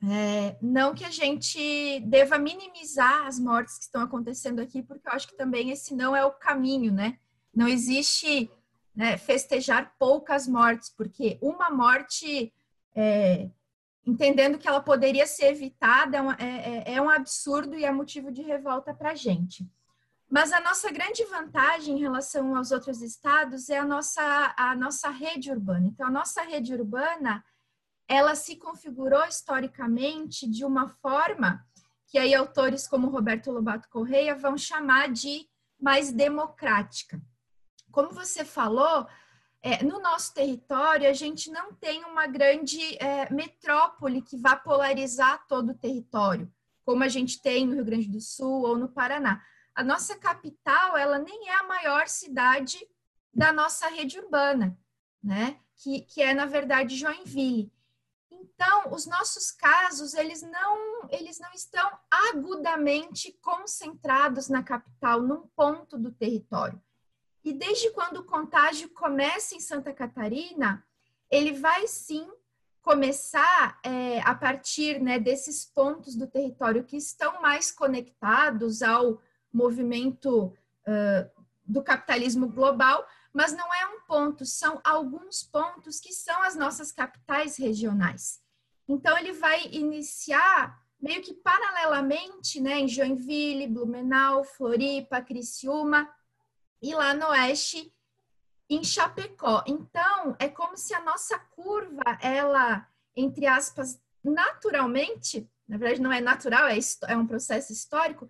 É, 0.00 0.56
não 0.62 0.94
que 0.94 1.04
a 1.04 1.10
gente 1.10 2.00
deva 2.06 2.38
minimizar 2.38 3.26
as 3.26 3.38
mortes 3.38 3.78
que 3.78 3.84
estão 3.84 4.00
acontecendo 4.02 4.60
aqui, 4.60 4.80
porque 4.80 5.08
eu 5.08 5.12
acho 5.12 5.26
que 5.26 5.36
também 5.36 5.70
esse 5.70 5.94
não 5.94 6.14
é 6.14 6.24
o 6.24 6.30
caminho, 6.30 6.92
né? 6.92 7.18
Não 7.52 7.66
existe 7.66 8.48
né, 8.94 9.16
festejar 9.16 9.94
poucas 9.98 10.46
mortes, 10.46 10.90
porque 10.90 11.38
uma 11.42 11.68
morte, 11.68 12.52
é, 12.98 13.48
entendendo 14.04 14.58
que 14.58 14.66
ela 14.66 14.80
poderia 14.80 15.24
ser 15.24 15.52
evitada, 15.52 16.18
é, 16.18 16.44
é, 16.44 16.92
é, 16.92 16.94
é 16.94 17.02
um 17.02 17.08
absurdo 17.08 17.76
e 17.76 17.84
é 17.84 17.92
motivo 17.92 18.32
de 18.32 18.42
revolta 18.42 18.92
para 18.92 19.12
a 19.12 19.14
gente. 19.14 19.64
Mas 20.28 20.52
a 20.52 20.60
nossa 20.60 20.90
grande 20.90 21.24
vantagem 21.26 21.96
em 21.96 22.00
relação 22.00 22.56
aos 22.56 22.72
outros 22.72 23.00
estados 23.00 23.70
é 23.70 23.78
a 23.78 23.84
nossa, 23.84 24.54
a 24.58 24.74
nossa 24.74 25.10
rede 25.10 25.50
urbana. 25.50 25.86
Então, 25.86 26.08
a 26.08 26.10
nossa 26.10 26.42
rede 26.42 26.74
urbana 26.74 27.44
ela 28.08 28.34
se 28.34 28.56
configurou 28.56 29.24
historicamente 29.26 30.48
de 30.50 30.64
uma 30.64 30.88
forma 30.88 31.64
que 32.08 32.18
aí 32.18 32.34
autores 32.34 32.88
como 32.88 33.10
Roberto 33.10 33.52
Lobato 33.52 33.88
Correia 33.90 34.34
vão 34.34 34.56
chamar 34.56 35.12
de 35.12 35.46
mais 35.80 36.10
democrática. 36.10 37.20
Como 37.92 38.10
você 38.10 38.44
falou, 38.44 39.06
é, 39.62 39.82
no 39.82 40.00
nosso 40.00 40.32
território 40.32 41.08
a 41.08 41.12
gente 41.12 41.50
não 41.50 41.72
tem 41.74 42.04
uma 42.04 42.26
grande 42.26 42.80
é, 43.02 43.32
metrópole 43.32 44.22
que 44.22 44.36
vá 44.36 44.56
polarizar 44.56 45.46
todo 45.48 45.70
o 45.70 45.78
território, 45.78 46.52
como 46.84 47.02
a 47.02 47.08
gente 47.08 47.42
tem 47.42 47.66
no 47.66 47.74
Rio 47.74 47.84
Grande 47.84 48.08
do 48.08 48.20
Sul 48.20 48.62
ou 48.62 48.78
no 48.78 48.88
Paraná. 48.88 49.42
A 49.74 49.82
nossa 49.82 50.16
capital, 50.16 50.96
ela 50.96 51.18
nem 51.18 51.48
é 51.48 51.54
a 51.56 51.64
maior 51.64 52.08
cidade 52.08 52.78
da 53.32 53.52
nossa 53.52 53.88
rede 53.88 54.18
urbana, 54.18 54.78
né? 55.22 55.58
Que, 55.76 56.00
que 56.02 56.22
é, 56.22 56.34
na 56.34 56.46
verdade, 56.46 56.96
Joinville. 56.96 57.72
Então, 58.30 58.92
os 58.92 59.06
nossos 59.06 59.50
casos, 59.50 60.14
eles 60.14 60.42
não, 60.42 61.08
eles 61.10 61.38
não 61.38 61.52
estão 61.52 61.96
agudamente 62.10 63.32
concentrados 63.40 64.48
na 64.48 64.62
capital, 64.62 65.20
num 65.22 65.46
ponto 65.54 65.96
do 65.96 66.10
território. 66.10 66.80
E 67.48 67.54
desde 67.54 67.88
quando 67.92 68.18
o 68.18 68.24
contágio 68.24 68.90
começa 68.90 69.54
em 69.54 69.60
Santa 69.60 69.90
Catarina, 69.90 70.84
ele 71.30 71.52
vai 71.52 71.86
sim 71.86 72.30
começar 72.82 73.80
é, 73.82 74.20
a 74.20 74.34
partir 74.34 75.00
né, 75.00 75.18
desses 75.18 75.64
pontos 75.64 76.14
do 76.14 76.26
território 76.26 76.84
que 76.84 76.98
estão 76.98 77.40
mais 77.40 77.72
conectados 77.72 78.82
ao 78.82 79.22
movimento 79.50 80.52
uh, 80.86 81.42
do 81.64 81.82
capitalismo 81.82 82.48
global, 82.48 83.06
mas 83.32 83.54
não 83.54 83.72
é 83.72 83.86
um 83.86 84.00
ponto, 84.02 84.44
são 84.44 84.78
alguns 84.84 85.42
pontos 85.42 86.00
que 86.00 86.12
são 86.12 86.42
as 86.42 86.54
nossas 86.54 86.92
capitais 86.92 87.56
regionais. 87.56 88.42
Então, 88.86 89.16
ele 89.16 89.32
vai 89.32 89.68
iniciar 89.68 90.78
meio 91.00 91.22
que 91.22 91.32
paralelamente, 91.32 92.60
né, 92.60 92.80
em 92.80 92.88
Joinville, 92.88 93.68
Blumenau, 93.68 94.44
Floripa, 94.44 95.22
Criciúma 95.22 96.06
e 96.80 96.94
lá 96.94 97.14
no 97.14 97.28
oeste 97.28 97.92
em 98.68 98.84
Chapecó. 98.84 99.64
Então, 99.66 100.36
é 100.38 100.48
como 100.48 100.76
se 100.76 100.94
a 100.94 101.00
nossa 101.00 101.38
curva, 101.38 102.02
ela, 102.20 102.86
entre 103.16 103.46
aspas, 103.46 104.00
naturalmente, 104.22 105.48
na 105.66 105.78
verdade 105.78 106.00
não 106.00 106.12
é 106.12 106.20
natural, 106.20 106.68
é, 106.68 106.78
é 107.08 107.16
um 107.16 107.26
processo 107.26 107.72
histórico, 107.72 108.28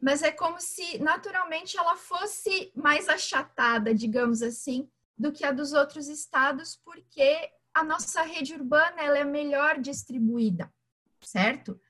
mas 0.00 0.22
é 0.22 0.32
como 0.32 0.60
se 0.60 0.98
naturalmente 0.98 1.78
ela 1.78 1.96
fosse 1.96 2.72
mais 2.74 3.08
achatada, 3.08 3.94
digamos 3.94 4.42
assim, 4.42 4.90
do 5.16 5.32
que 5.32 5.44
a 5.44 5.52
dos 5.52 5.72
outros 5.72 6.08
estados, 6.08 6.76
porque 6.84 7.50
a 7.72 7.84
nossa 7.84 8.22
rede 8.22 8.54
urbana 8.54 9.00
ela 9.00 9.18
é 9.18 9.24
melhor 9.24 9.78
distribuída, 9.78 10.72
certo? 11.20 11.80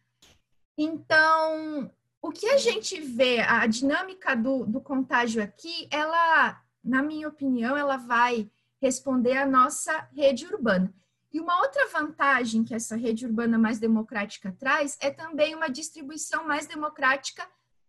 Então, 0.77 1.91
o 2.23 2.31
que 2.31 2.47
a 2.49 2.57
gente 2.57 3.01
vê, 3.01 3.41
a 3.41 3.67
dinâmica 3.67 4.37
do, 4.37 4.65
do 4.65 4.81
contágio 4.81 5.43
aqui, 5.43 5.89
ela, 5.91 6.63
na 6.83 7.03
minha 7.03 7.27
opinião, 7.27 7.77
ela 7.77 7.97
vai 7.97 8.49
responder 8.81 9.37
à 9.37 9.45
nossa 9.45 10.09
rede 10.15 10.47
urbana. 10.47 10.95
E 11.33 11.41
uma 11.41 11.61
outra 11.61 11.89
vantagem 11.89 12.63
que 12.63 12.75
essa 12.75 12.95
rede 12.95 13.27
urbana 13.27 13.59
mais 13.59 13.81
democrática 13.81 14.55
traz 14.57 14.97
é 15.01 15.11
também 15.11 15.55
uma 15.57 15.69
distribuição 15.69 16.47
mais 16.47 16.67
democrática 16.67 17.45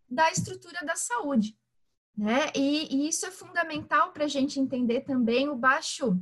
da 0.09 0.31
estrutura 0.31 0.83
da 0.83 0.95
saúde. 0.95 1.55
Né? 2.17 2.51
E, 2.55 2.87
e 2.95 3.07
isso 3.07 3.27
é 3.27 3.31
fundamental 3.31 4.13
para 4.13 4.25
a 4.25 4.27
gente 4.27 4.59
entender 4.59 5.01
também 5.01 5.47
o 5.47 5.55
baixo 5.55 6.19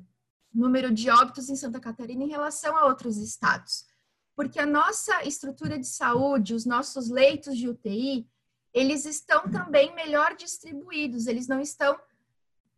número 0.53 0.91
de 0.91 1.09
óbitos 1.09 1.49
em 1.49 1.55
Santa 1.55 1.79
Catarina 1.79 2.23
em 2.23 2.29
relação 2.29 2.75
a 2.75 2.85
outros 2.85 3.17
estados. 3.17 3.85
Porque 4.35 4.59
a 4.59 4.65
nossa 4.65 5.23
estrutura 5.25 5.77
de 5.77 5.87
saúde, 5.87 6.53
os 6.53 6.65
nossos 6.65 7.09
leitos 7.09 7.57
de 7.57 7.67
UTI, 7.67 8.27
eles 8.73 9.05
estão 9.05 9.49
também 9.49 9.93
melhor 9.93 10.35
distribuídos, 10.35 11.27
eles 11.27 11.47
não 11.47 11.59
estão 11.59 11.99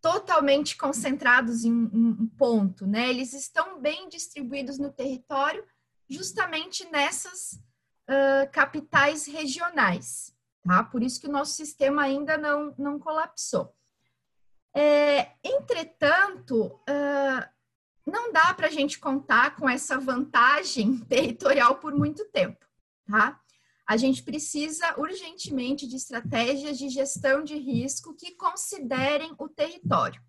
totalmente 0.02 0.76
concentrados 0.76 1.64
em 1.64 1.72
um 1.72 2.28
ponto, 2.38 2.86
né? 2.86 3.10
Eles 3.10 3.34
estão 3.34 3.80
bem 3.80 4.10
distribuídos 4.10 4.78
no 4.78 4.92
território, 4.92 5.64
justamente 6.10 6.86
nessas 6.92 7.54
uh, 8.10 8.52
capitais 8.52 9.26
regionais 9.26 10.34
tá? 10.64 10.84
Por 10.84 11.04
isso 11.04 11.20
que 11.20 11.28
o 11.28 11.32
nosso 11.32 11.54
sistema 11.54 12.04
ainda 12.04 12.38
não, 12.38 12.74
não 12.78 12.98
colapsou. 12.98 13.76
É, 14.76 15.34
entretanto, 15.44 16.80
uh, 16.90 17.50
não 18.06 18.32
dá 18.32 18.54
para 18.54 18.68
a 18.68 18.72
gente 18.72 19.00
contar 19.00 19.56
com 19.56 19.68
essa 19.68 19.98
vantagem 19.98 20.98
territorial 21.08 21.76
por 21.76 21.94
muito 21.96 22.26
tempo, 22.26 22.66
tá? 23.06 23.40
A 23.86 23.98
gente 23.98 24.24
precisa 24.24 24.98
urgentemente 24.98 25.88
de 25.88 25.98
estratégias 25.98 26.78
de 26.78 26.88
gestão 26.90 27.44
de 27.44 27.58
risco 27.58 28.16
que 28.16 28.32
considerem 28.36 29.34
o 29.38 29.50
território. 29.50 30.22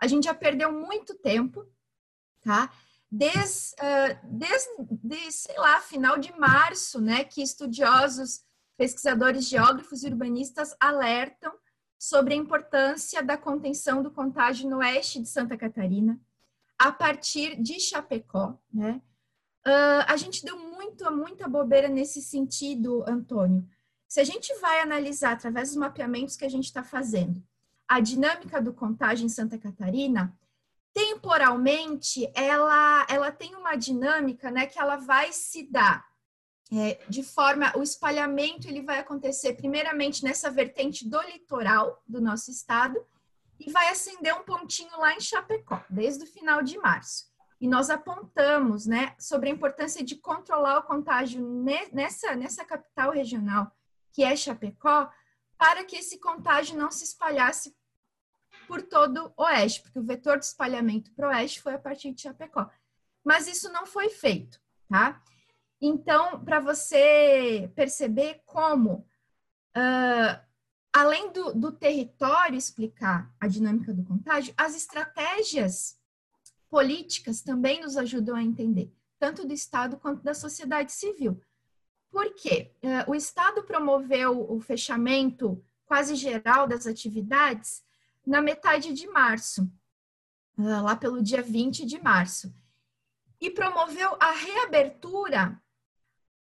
A 0.00 0.06
gente 0.06 0.24
já 0.24 0.34
perdeu 0.34 0.72
muito 0.72 1.14
tempo, 1.14 1.64
tá? 2.42 2.70
Desde, 3.10 3.74
desde 4.24 4.68
de, 4.90 5.30
sei 5.30 5.56
lá, 5.56 5.80
final 5.80 6.18
de 6.18 6.36
março, 6.36 7.00
né, 7.00 7.24
que 7.24 7.40
estudiosos 7.40 8.44
pesquisadores 8.76 9.48
geógrafos 9.48 10.02
e 10.02 10.08
urbanistas 10.08 10.76
alertam 10.78 11.52
sobre 11.98 12.34
a 12.34 12.36
importância 12.36 13.22
da 13.22 13.38
contenção 13.38 14.02
do 14.02 14.10
contágio 14.10 14.68
no 14.68 14.78
oeste 14.78 15.20
de 15.20 15.28
Santa 15.28 15.56
Catarina, 15.56 16.20
a 16.78 16.92
partir 16.92 17.60
de 17.60 17.80
Chapecó, 17.80 18.58
né? 18.72 19.00
Uh, 19.66 20.04
a 20.06 20.16
gente 20.16 20.44
deu 20.44 20.58
muito, 20.58 21.10
muita 21.10 21.48
bobeira 21.48 21.88
nesse 21.88 22.22
sentido, 22.22 23.04
Antônio. 23.08 23.68
Se 24.06 24.20
a 24.20 24.24
gente 24.24 24.54
vai 24.60 24.80
analisar 24.80 25.32
através 25.32 25.70
dos 25.70 25.76
mapeamentos 25.76 26.36
que 26.36 26.44
a 26.44 26.48
gente 26.48 26.66
está 26.66 26.84
fazendo 26.84 27.42
a 27.88 27.98
dinâmica 27.98 28.60
do 28.60 28.72
contágio 28.72 29.26
em 29.26 29.28
Santa 29.28 29.58
Catarina, 29.58 30.36
temporalmente 30.92 32.30
ela, 32.34 33.06
ela 33.08 33.32
tem 33.32 33.54
uma 33.56 33.74
dinâmica 33.74 34.50
né, 34.50 34.66
que 34.66 34.78
ela 34.78 34.96
vai 34.96 35.32
se 35.32 35.64
dar 35.64 36.06
é, 36.72 36.98
de 37.08 37.22
forma, 37.22 37.72
o 37.76 37.82
espalhamento 37.82 38.66
ele 38.66 38.82
vai 38.82 38.98
acontecer 38.98 39.52
primeiramente 39.54 40.24
nessa 40.24 40.50
vertente 40.50 41.08
do 41.08 41.20
litoral 41.22 42.02
do 42.06 42.20
nosso 42.20 42.50
estado 42.50 42.98
e 43.58 43.70
vai 43.70 43.88
acender 43.88 44.34
um 44.34 44.44
pontinho 44.44 44.98
lá 44.98 45.14
em 45.14 45.20
Chapecó, 45.20 45.82
desde 45.88 46.24
o 46.24 46.26
final 46.26 46.62
de 46.62 46.78
março. 46.78 47.26
E 47.60 47.66
nós 47.66 47.88
apontamos, 47.88 48.86
né, 48.86 49.14
sobre 49.18 49.48
a 49.48 49.52
importância 49.52 50.04
de 50.04 50.16
controlar 50.16 50.78
o 50.78 50.82
contágio 50.82 51.40
nessa, 51.92 52.34
nessa 52.36 52.64
capital 52.64 53.12
regional, 53.12 53.70
que 54.12 54.22
é 54.22 54.36
Chapecó, 54.36 55.10
para 55.56 55.84
que 55.84 55.96
esse 55.96 56.18
contágio 56.20 56.76
não 56.76 56.90
se 56.90 57.04
espalhasse 57.04 57.74
por 58.66 58.82
todo 58.82 59.32
o 59.36 59.44
oeste, 59.44 59.82
porque 59.82 59.98
o 59.98 60.04
vetor 60.04 60.38
de 60.38 60.44
espalhamento 60.44 61.12
para 61.12 61.28
o 61.28 61.30
oeste 61.30 61.62
foi 61.62 61.74
a 61.74 61.78
partir 61.78 62.12
de 62.12 62.22
Chapecó. 62.22 62.68
Mas 63.24 63.46
isso 63.46 63.72
não 63.72 63.86
foi 63.86 64.10
feito, 64.10 64.60
tá? 64.88 65.22
Então, 65.80 66.44
para 66.44 66.60
você 66.60 67.70
perceber 67.74 68.42
como, 68.44 69.06
além 70.96 71.30
do, 71.30 71.52
do 71.52 71.70
território 71.70 72.56
explicar 72.56 73.30
a 73.38 73.46
dinâmica 73.46 73.92
do 73.92 74.02
contágio, 74.02 74.54
as 74.56 74.74
estratégias 74.74 76.00
políticas 76.70 77.42
também 77.42 77.82
nos 77.82 77.98
ajudam 77.98 78.34
a 78.34 78.42
entender, 78.42 78.90
tanto 79.18 79.46
do 79.46 79.52
Estado 79.52 79.98
quanto 79.98 80.22
da 80.22 80.32
sociedade 80.32 80.92
civil. 80.92 81.38
Por 82.10 82.32
quê? 82.32 82.72
Uh, 82.82 83.10
o 83.10 83.14
Estado 83.14 83.62
promoveu 83.62 84.50
o 84.50 84.58
fechamento 84.58 85.62
quase 85.84 86.14
geral 86.14 86.66
das 86.66 86.86
atividades 86.86 87.84
na 88.26 88.40
metade 88.40 88.94
de 88.94 89.06
março, 89.06 89.70
lá 90.56 90.96
pelo 90.96 91.22
dia 91.22 91.42
20 91.42 91.84
de 91.84 92.00
março, 92.00 92.54
e 93.38 93.50
promoveu 93.50 94.16
a 94.18 94.32
reabertura 94.32 95.60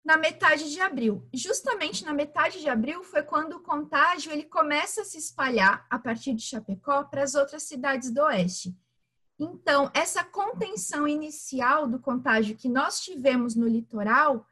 na 0.06 0.18
metade 0.18 0.72
de 0.72 0.80
abril. 0.80 1.28
Justamente 1.34 2.06
na 2.06 2.14
metade 2.14 2.62
de 2.62 2.70
abril 2.70 3.04
foi 3.04 3.24
quando 3.24 3.54
o 3.54 3.62
contágio 3.62 4.32
ele 4.32 4.44
começa 4.44 5.02
a 5.02 5.06
se 5.06 5.18
espalhar 5.18 5.86
a 5.90 5.98
partir 5.98 6.34
de 6.34 6.44
Chapecó 6.44 7.04
para 7.04 7.24
as 7.24 7.34
outras 7.34 7.64
cidades 7.64 8.12
do 8.12 8.22
oeste. 8.22 8.78
Então, 9.38 9.92
essa 9.94 10.24
contenção 10.24 11.08
inicial 11.08 11.88
do 11.88 12.00
contágio 12.00 12.56
que 12.56 12.70
nós 12.70 13.02
tivemos 13.02 13.56
no 13.56 13.68
litoral 13.68 14.48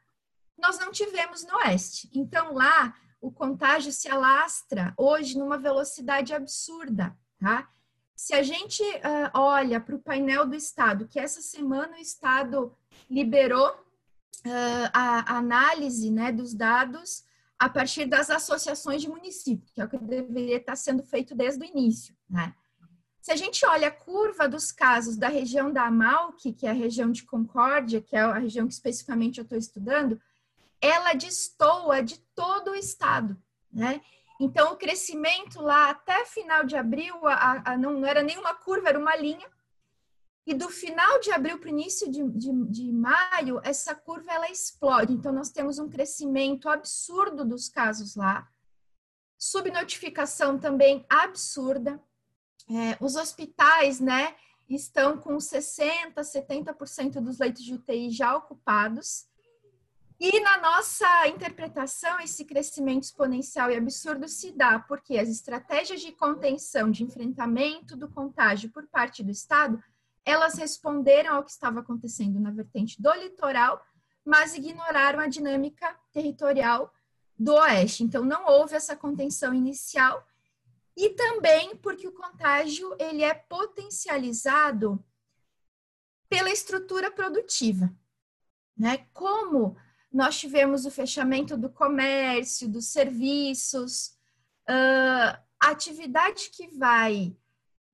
nós 0.58 0.78
não 0.78 0.90
tivemos 0.90 1.44
no 1.44 1.56
oeste. 1.58 2.08
Então, 2.14 2.54
lá, 2.54 2.94
o 3.20 3.30
contágio 3.30 3.92
se 3.92 4.08
alastra 4.08 4.94
hoje 4.96 5.38
numa 5.38 5.58
velocidade 5.58 6.32
absurda, 6.32 7.16
tá? 7.38 7.68
Se 8.14 8.34
a 8.34 8.42
gente 8.42 8.82
uh, 8.82 9.30
olha 9.34 9.80
para 9.80 9.96
o 9.96 10.00
painel 10.00 10.46
do 10.46 10.54
Estado, 10.54 11.08
que 11.08 11.18
essa 11.18 11.40
semana 11.42 11.96
o 11.96 12.00
Estado 12.00 12.76
liberou 13.10 13.83
uh, 14.46 14.90
a, 14.92 15.36
análise 15.36 16.10
né, 16.10 16.32
dos 16.32 16.54
dados 16.54 17.24
a 17.58 17.68
partir 17.68 18.04
das 18.06 18.30
associações 18.30 19.00
de 19.00 19.08
municípios, 19.08 19.70
que 19.70 19.80
é 19.80 19.84
o 19.84 19.88
que 19.88 19.98
deveria 19.98 20.56
estar 20.56 20.76
sendo 20.76 21.02
feito 21.02 21.34
desde 21.34 21.64
o 21.64 21.68
início, 21.68 22.14
né? 22.28 22.54
Se 23.22 23.32
a 23.32 23.36
gente 23.36 23.64
olha 23.64 23.88
a 23.88 23.90
curva 23.90 24.46
dos 24.46 24.70
casos 24.70 25.16
da 25.16 25.28
região 25.28 25.72
da 25.72 25.86
Amalque, 25.86 26.52
que 26.52 26.66
é 26.66 26.70
a 26.70 26.74
região 26.74 27.10
de 27.10 27.24
Concórdia, 27.24 28.02
que 28.02 28.14
é 28.14 28.20
a 28.20 28.38
região 28.38 28.68
que 28.68 28.74
especificamente 28.74 29.38
eu 29.38 29.44
estou 29.44 29.56
estudando, 29.56 30.20
ela 30.78 31.14
destoa 31.14 32.02
de 32.02 32.18
todo 32.34 32.72
o 32.72 32.74
estado, 32.74 33.34
né? 33.72 34.02
Então, 34.38 34.72
o 34.72 34.76
crescimento 34.76 35.62
lá 35.62 35.90
até 35.90 36.26
final 36.26 36.64
de 36.64 36.76
abril, 36.76 37.26
a, 37.26 37.62
a, 37.64 37.78
não, 37.78 37.94
não, 37.94 38.06
era 38.06 38.22
nenhuma 38.22 38.54
curva, 38.54 38.90
era 38.90 38.98
uma 38.98 39.16
linha. 39.16 39.48
E 40.46 40.52
do 40.52 40.68
final 40.68 41.20
de 41.20 41.30
abril 41.30 41.58
para 41.58 41.68
o 41.68 41.70
início 41.70 42.10
de, 42.10 42.22
de, 42.30 42.52
de, 42.66 42.92
maio, 42.92 43.60
essa 43.64 43.94
curva 43.94 44.30
ela 44.30 44.50
explode. 44.50 45.14
Então, 45.14 45.32
nós 45.32 45.50
temos 45.50 45.78
um 45.78 45.88
crescimento 45.88 46.68
absurdo 46.68 47.44
dos 47.44 47.68
casos 47.68 48.14
lá. 48.14 48.46
Subnotificação 49.38 50.58
também 50.58 51.06
absurda. 51.08 52.00
É, 52.68 52.96
os 53.00 53.16
hospitais, 53.16 54.00
né, 54.00 54.34
estão 54.68 55.16
com 55.18 55.36
60%, 55.36 56.14
70% 56.14 57.20
dos 57.20 57.38
leitos 57.38 57.62
de 57.62 57.74
UTI 57.74 58.10
já 58.10 58.36
ocupados. 58.36 59.26
E 60.20 60.40
na 60.40 60.58
nossa 60.58 61.26
interpretação, 61.28 62.20
esse 62.20 62.44
crescimento 62.44 63.02
exponencial 63.02 63.70
e 63.70 63.76
absurdo 63.76 64.28
se 64.28 64.52
dá 64.52 64.78
porque 64.78 65.18
as 65.18 65.28
estratégias 65.28 66.00
de 66.00 66.12
contenção, 66.12 66.90
de 66.90 67.02
enfrentamento 67.02 67.96
do 67.96 68.08
contágio 68.08 68.70
por 68.70 68.86
parte 68.86 69.22
do 69.22 69.30
Estado, 69.30 69.82
elas 70.24 70.54
responderam 70.54 71.36
ao 71.36 71.44
que 71.44 71.50
estava 71.50 71.80
acontecendo 71.80 72.40
na 72.40 72.50
vertente 72.50 73.00
do 73.00 73.12
litoral, 73.14 73.84
mas 74.24 74.54
ignoraram 74.54 75.20
a 75.20 75.26
dinâmica 75.26 75.94
territorial 76.12 76.92
do 77.38 77.54
oeste. 77.54 78.02
Então, 78.02 78.24
não 78.24 78.46
houve 78.46 78.74
essa 78.74 78.96
contenção 78.96 79.52
inicial 79.52 80.26
e 80.96 81.10
também 81.10 81.76
porque 81.76 82.06
o 82.06 82.12
contágio 82.12 82.96
ele 82.98 83.22
é 83.22 83.34
potencializado 83.34 85.04
pela 86.28 86.50
estrutura 86.50 87.10
produtiva, 87.10 87.92
né? 88.76 89.06
Como 89.12 89.76
nós 90.10 90.38
tivemos 90.38 90.86
o 90.86 90.90
fechamento 90.90 91.56
do 91.56 91.68
comércio, 91.68 92.68
dos 92.68 92.86
serviços, 92.86 94.16
uh, 94.68 95.38
atividade 95.60 96.50
que 96.50 96.68
vai 96.68 97.36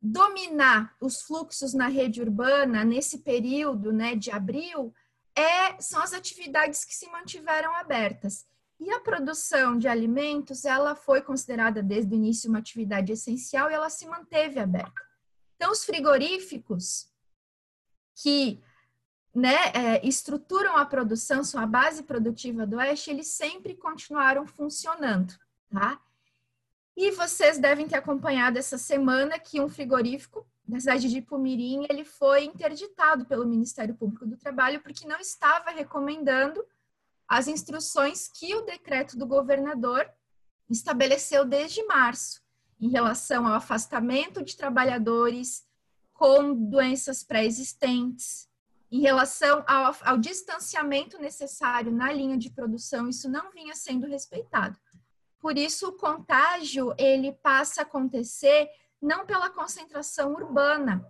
dominar 0.00 0.96
os 1.00 1.22
fluxos 1.22 1.74
na 1.74 1.88
rede 1.88 2.22
urbana 2.22 2.84
nesse 2.84 3.18
período, 3.18 3.92
né, 3.92 4.16
de 4.16 4.30
abril, 4.30 4.94
é, 5.34 5.80
são 5.80 6.02
as 6.02 6.12
atividades 6.12 6.84
que 6.84 6.94
se 6.94 7.08
mantiveram 7.10 7.74
abertas. 7.76 8.46
E 8.78 8.90
a 8.90 9.00
produção 9.00 9.76
de 9.76 9.86
alimentos, 9.86 10.64
ela 10.64 10.94
foi 10.94 11.20
considerada 11.20 11.82
desde 11.82 12.14
o 12.14 12.16
início 12.16 12.48
uma 12.48 12.58
atividade 12.58 13.12
essencial 13.12 13.70
e 13.70 13.74
ela 13.74 13.90
se 13.90 14.06
manteve 14.06 14.58
aberta. 14.58 15.02
Então, 15.56 15.70
os 15.70 15.84
frigoríficos 15.84 17.10
que 18.22 18.62
né, 19.34 19.56
é, 19.74 20.06
estruturam 20.06 20.76
a 20.76 20.86
produção, 20.86 21.44
são 21.44 21.60
a 21.60 21.66
base 21.66 22.02
produtiva 22.02 22.66
do 22.66 22.76
Oeste, 22.78 23.10
eles 23.10 23.28
sempre 23.28 23.74
continuaram 23.74 24.46
funcionando, 24.46 25.34
tá? 25.70 26.00
E 27.02 27.12
vocês 27.12 27.56
devem 27.56 27.88
ter 27.88 27.96
acompanhado 27.96 28.58
essa 28.58 28.76
semana 28.76 29.38
que 29.38 29.58
um 29.58 29.70
frigorífico 29.70 30.46
da 30.68 30.78
cidade 30.78 31.08
de 31.08 31.16
Ipumirim, 31.16 31.86
ele 31.88 32.04
foi 32.04 32.44
interditado 32.44 33.24
pelo 33.24 33.46
Ministério 33.46 33.94
Público 33.94 34.26
do 34.26 34.36
Trabalho 34.36 34.82
porque 34.82 35.08
não 35.08 35.18
estava 35.18 35.70
recomendando 35.70 36.62
as 37.26 37.48
instruções 37.48 38.28
que 38.28 38.54
o 38.54 38.66
decreto 38.66 39.16
do 39.16 39.26
governador 39.26 40.06
estabeleceu 40.68 41.46
desde 41.46 41.82
março 41.86 42.42
em 42.78 42.90
relação 42.90 43.46
ao 43.46 43.54
afastamento 43.54 44.44
de 44.44 44.54
trabalhadores 44.54 45.64
com 46.12 46.52
doenças 46.52 47.22
pré-existentes, 47.22 48.46
em 48.92 49.00
relação 49.00 49.64
ao, 49.66 49.96
ao 50.02 50.18
distanciamento 50.18 51.18
necessário 51.18 51.90
na 51.90 52.12
linha 52.12 52.36
de 52.36 52.50
produção, 52.50 53.08
isso 53.08 53.26
não 53.26 53.50
vinha 53.50 53.74
sendo 53.74 54.06
respeitado. 54.06 54.78
Por 55.40 55.57
isso, 55.57 55.88
o 55.88 55.96
contágio 55.96 56.94
ele 56.98 57.33
passa 57.33 57.81
a 57.81 57.85
acontecer 57.85 58.68
não 59.00 59.24
pela 59.24 59.48
concentração 59.48 60.33
urbana 60.33 61.05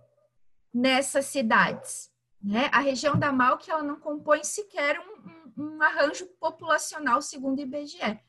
nessas 0.73 1.25
cidades. 1.25 2.09
Né? 2.41 2.69
A 2.71 2.79
região 2.79 3.17
da 3.19 3.31
Malque 3.31 3.69
ela 3.69 3.83
não 3.83 3.99
compõe 3.99 4.43
sequer 4.43 4.99
um, 4.99 5.61
um 5.63 5.81
arranjo 5.81 6.25
populacional, 6.39 7.21
segundo 7.21 7.59
o 7.59 7.61
IBGE, 7.61 8.19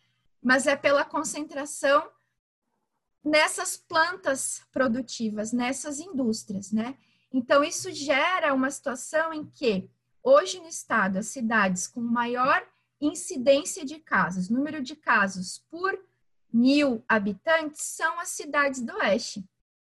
mas 0.43 0.67
é 0.67 0.77
pela 0.77 1.05
concentração 1.05 2.11
nessas 3.25 3.77
plantas 3.77 4.67
produtivas, 4.73 5.53
nessas 5.53 6.01
indústrias, 6.01 6.73
né? 6.73 6.99
Então, 7.33 7.63
isso 7.63 7.91
gera 7.93 8.53
uma 8.53 8.71
situação 8.71 9.33
em 9.33 9.47
que, 9.47 9.89
hoje 10.23 10.59
no 10.61 10.69
estado, 10.69 11.19
as 11.19 11.27
cidades 11.27 11.87
com 11.87 12.01
maior 12.01 12.67
incidência 13.07 13.85
de 13.85 13.99
casos, 13.99 14.49
número 14.49 14.83
de 14.83 14.95
casos 14.95 15.65
por 15.71 15.99
mil 16.53 17.03
habitantes, 17.09 17.83
são 17.83 18.21
as 18.21 18.29
cidades 18.29 18.81
do 18.81 18.95
oeste. 18.97 19.45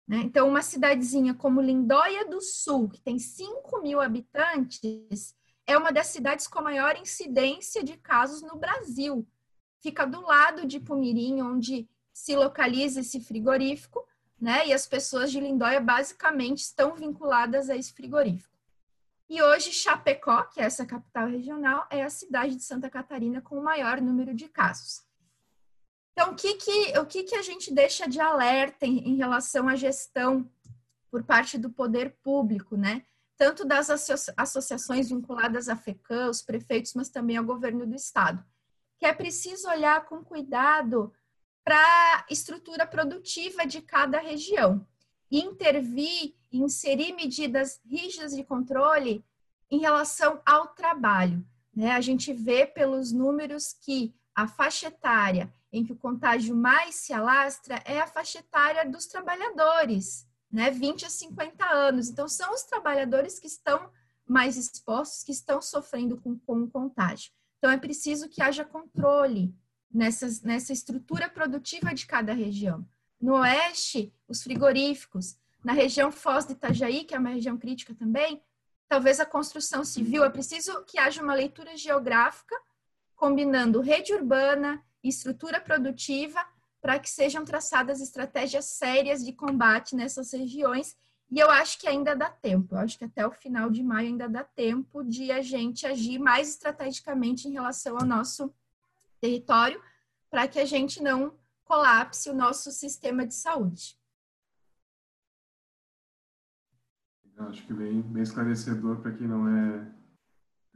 Né? 0.07 0.19
Então, 0.19 0.49
uma 0.49 0.63
cidadezinha 0.63 1.35
como 1.35 1.61
Lindóia 1.61 2.29
do 2.29 2.41
Sul, 2.41 2.89
que 2.89 3.01
tem 3.01 3.19
5 3.19 3.83
mil 3.83 4.01
habitantes, 4.01 5.35
é 5.67 5.77
uma 5.77 5.91
das 5.91 6.07
cidades 6.07 6.47
com 6.47 6.63
maior 6.63 6.97
incidência 6.97 7.83
de 7.83 7.97
casos 7.97 8.41
no 8.41 8.57
Brasil. 8.57 9.27
Fica 9.81 10.07
do 10.07 10.21
lado 10.21 10.67
de 10.67 10.79
Pumirim, 10.79 11.43
onde 11.43 11.89
se 12.13 12.35
localiza 12.37 13.01
esse 13.01 13.21
frigorífico, 13.21 14.07
né? 14.41 14.69
E 14.69 14.73
as 14.73 14.87
pessoas 14.87 15.31
de 15.31 15.41
Lindóia 15.41 15.81
basicamente 15.81 16.59
estão 16.59 16.95
vinculadas 16.95 17.69
a 17.69 17.77
esse 17.77 17.93
frigorífico. 17.93 18.56
E 19.29 19.43
hoje 19.43 19.73
Chapecó, 19.73 20.45
que 20.45 20.61
é 20.61 20.65
essa 20.65 20.87
capital 20.87 21.29
regional, 21.29 21.87
é 21.91 22.03
a 22.05 22.11
cidade 22.11 22.55
de 22.55 22.63
Santa 22.63 22.89
Catarina 22.89 23.41
com 23.41 23.59
o 23.59 23.65
maior 23.65 24.01
número 24.01 24.33
de 24.35 24.49
casos. 24.49 25.05
Então, 26.13 26.33
o 26.33 26.35
que, 26.35 26.55
que, 26.55 26.99
o 26.99 27.07
que, 27.07 27.25
que 27.25 27.35
a 27.35 27.43
gente 27.43 27.73
deixa 27.75 28.09
de 28.09 28.21
alerta 28.21 28.87
em, 28.87 28.99
em 29.11 29.17
relação 29.17 29.69
à 29.69 29.75
gestão 29.75 30.51
por 31.11 31.25
parte 31.25 31.59
do 31.59 31.71
poder 31.71 32.17
público, 32.23 32.77
né? 32.77 33.05
tanto 33.37 33.65
das 33.65 33.91
associações 34.37 35.11
vinculadas 35.11 35.69
à 35.69 35.77
FECAM, 35.77 36.31
os 36.31 36.43
prefeitos, 36.43 36.95
mas 36.95 37.09
também 37.09 37.37
ao 37.37 37.45
governo 37.45 37.87
do 37.87 37.95
estado, 37.95 38.43
que 38.99 39.05
é 39.05 39.13
preciso 39.13 39.69
olhar 39.69 40.07
com 40.07 40.25
cuidado 40.25 41.13
para 41.63 41.77
a 41.77 42.25
estrutura 42.31 42.87
produtiva 42.87 43.67
de 43.67 43.83
cada 43.83 44.19
região, 44.19 44.87
intervir 45.31 46.36
inserir 46.53 47.13
medidas 47.13 47.81
rígidas 47.85 48.35
de 48.35 48.45
controle 48.45 49.25
em 49.71 49.79
relação 49.79 50.41
ao 50.45 50.69
trabalho. 50.69 51.45
Né? 51.75 51.93
A 51.93 52.01
gente 52.01 52.33
vê 52.33 52.67
pelos 52.67 53.13
números 53.13 53.73
que 53.73 54.15
a 54.35 54.47
faixa 54.47 54.89
etária 54.89 55.53
em 55.73 55.85
que 55.85 55.93
o 55.93 55.97
contágio 55.97 56.57
mais 56.57 56.95
se 56.95 57.13
alastra 57.13 57.83
é 57.85 58.01
a 58.01 58.07
faixa 58.07 58.39
etária 58.39 58.89
dos 58.89 59.07
trabalhadores, 59.07 60.27
né, 60.51 60.71
20 60.71 61.05
a 61.05 61.11
50 61.11 61.67
anos. 61.67 62.09
Então, 62.09 62.29
são 62.29 62.55
os 62.55 62.63
trabalhadores 62.63 63.39
que 63.39 63.47
estão 63.47 63.91
mais 64.27 64.57
expostos, 64.57 65.23
que 65.23 65.33
estão 65.33 65.61
sofrendo 65.61 66.17
com, 66.19 66.39
com 66.39 66.63
o 66.63 66.71
contágio. 66.71 67.31
Então, 67.59 67.71
é 67.71 67.77
preciso 67.77 68.29
que 68.29 68.41
haja 68.41 68.65
controle 68.65 69.55
nessas, 69.91 70.43
nessa 70.43 70.73
estrutura 70.73 71.29
produtiva 71.29 71.95
de 71.95 72.07
cada 72.07 72.33
região. 72.33 72.87
No 73.21 73.35
oeste, 73.35 74.13
os 74.29 74.43
frigoríficos. 74.43 75.37
Na 75.67 75.73
região 75.73 76.13
Foz 76.13 76.47
de 76.47 76.53
Itajaí, 76.53 77.03
que 77.03 77.13
é 77.13 77.19
uma 77.19 77.31
região 77.31 77.59
crítica 77.59 77.93
também, 77.93 78.41
talvez 78.89 79.19
a 79.19 79.27
construção 79.27 79.85
civil. 79.85 80.23
É 80.23 80.31
preciso 80.31 80.85
que 80.85 80.97
haja 80.97 81.21
uma 81.21 81.35
leitura 81.35 81.77
geográfica 81.77 82.55
combinando 83.17 83.81
rede 83.81 84.15
urbana 84.15 84.81
e 85.03 85.09
estrutura 85.09 85.61
produtiva 85.61 86.39
para 86.81 87.01
que 87.01 87.11
sejam 87.11 87.45
traçadas 87.45 88.01
estratégias 88.01 88.67
sérias 88.67 89.25
de 89.25 89.33
combate 89.33 89.97
nessas 89.97 90.33
regiões. 90.33 90.97
E 91.29 91.41
eu 91.41 91.51
acho 91.51 91.81
que 91.81 91.89
ainda 91.89 92.15
dá 92.15 92.31
tempo. 92.31 92.77
Eu 92.77 92.79
acho 92.79 92.97
que 92.97 93.05
até 93.05 93.27
o 93.27 93.33
final 93.33 93.69
de 93.69 93.83
maio 93.83 94.07
ainda 94.07 94.29
dá 94.29 94.45
tempo 94.45 95.03
de 95.03 95.33
a 95.33 95.43
gente 95.43 95.85
agir 95.85 96.21
mais 96.21 96.51
estrategicamente 96.51 97.49
em 97.49 97.55
relação 97.55 97.99
ao 97.99 98.07
nosso 98.07 98.55
território, 99.21 99.83
para 100.31 100.47
que 100.47 100.61
a 100.61 100.65
gente 100.65 101.03
não 101.03 101.35
colapse 101.65 102.31
o 102.31 102.35
nosso 102.35 102.71
sistema 102.71 103.27
de 103.27 103.35
saúde. 103.35 103.96
Eu 107.37 107.49
acho 107.49 107.67
que 107.67 107.75
bem, 107.75 108.01
bem 108.01 108.23
esclarecedor 108.23 109.01
para 109.01 109.13
quem 109.13 109.29
não 109.29 109.47
é 109.47 109.93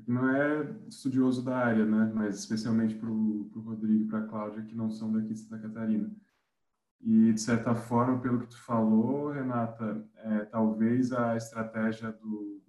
não 0.07 0.29
é 0.29 0.77
estudioso 0.89 1.45
da 1.45 1.57
área, 1.57 1.85
né? 1.85 2.11
Mas 2.15 2.39
especialmente 2.39 2.95
para 2.95 3.09
o 3.09 3.51
Rodrigo 3.55 4.05
e 4.05 4.09
para 4.09 4.21
a 4.21 4.27
Cláudia, 4.27 4.63
que 4.63 4.75
não 4.75 4.91
são 4.91 5.13
daqui 5.13 5.35
de 5.35 5.41
Santa 5.41 5.59
Catarina. 5.59 6.11
E, 7.01 7.33
de 7.33 7.41
certa 7.41 7.75
forma, 7.75 8.21
pelo 8.21 8.41
que 8.41 8.49
tu 8.49 8.61
falou, 8.63 9.31
Renata, 9.31 10.05
é, 10.17 10.45
talvez 10.47 11.13
a 11.13 11.37
estratégia 11.37 12.13
do... 12.13 12.61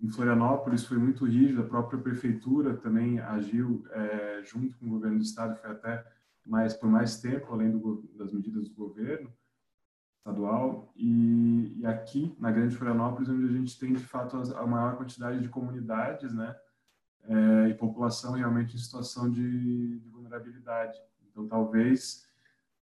Em 0.00 0.08
Florianópolis 0.08 0.84
foi 0.84 0.96
muito 0.96 1.24
rígida, 1.24 1.62
a 1.62 1.66
própria 1.66 2.00
prefeitura 2.00 2.76
também 2.76 3.18
agiu 3.18 3.84
é, 3.90 4.42
junto 4.44 4.78
com 4.78 4.86
o 4.86 4.90
governo 4.90 5.18
do 5.18 5.24
estado, 5.24 5.56
foi 5.60 5.70
até 5.70 6.06
mais 6.46 6.74
por 6.74 6.88
mais 6.88 7.20
tempo, 7.20 7.52
além 7.52 7.70
do, 7.70 8.08
das 8.16 8.32
medidas 8.32 8.68
do 8.68 8.74
governo 8.76 9.30
estadual. 10.18 10.92
E, 10.96 11.78
e, 11.78 11.86
aqui, 11.86 12.34
na 12.38 12.50
Grande 12.50 12.76
Florianópolis, 12.76 13.28
onde 13.28 13.46
a 13.46 13.58
gente 13.58 13.78
tem, 13.78 13.92
de 13.92 14.04
fato, 14.04 14.36
a, 14.36 14.60
a 14.60 14.66
maior 14.66 14.96
quantidade 14.96 15.40
de 15.40 15.48
comunidades, 15.48 16.34
né? 16.34 16.54
É, 17.24 17.68
e 17.68 17.74
população 17.74 18.32
realmente 18.32 18.74
em 18.74 18.78
situação 18.78 19.30
de, 19.30 19.98
de 19.98 20.08
vulnerabilidade. 20.08 20.98
Então, 21.30 21.46
talvez 21.46 22.26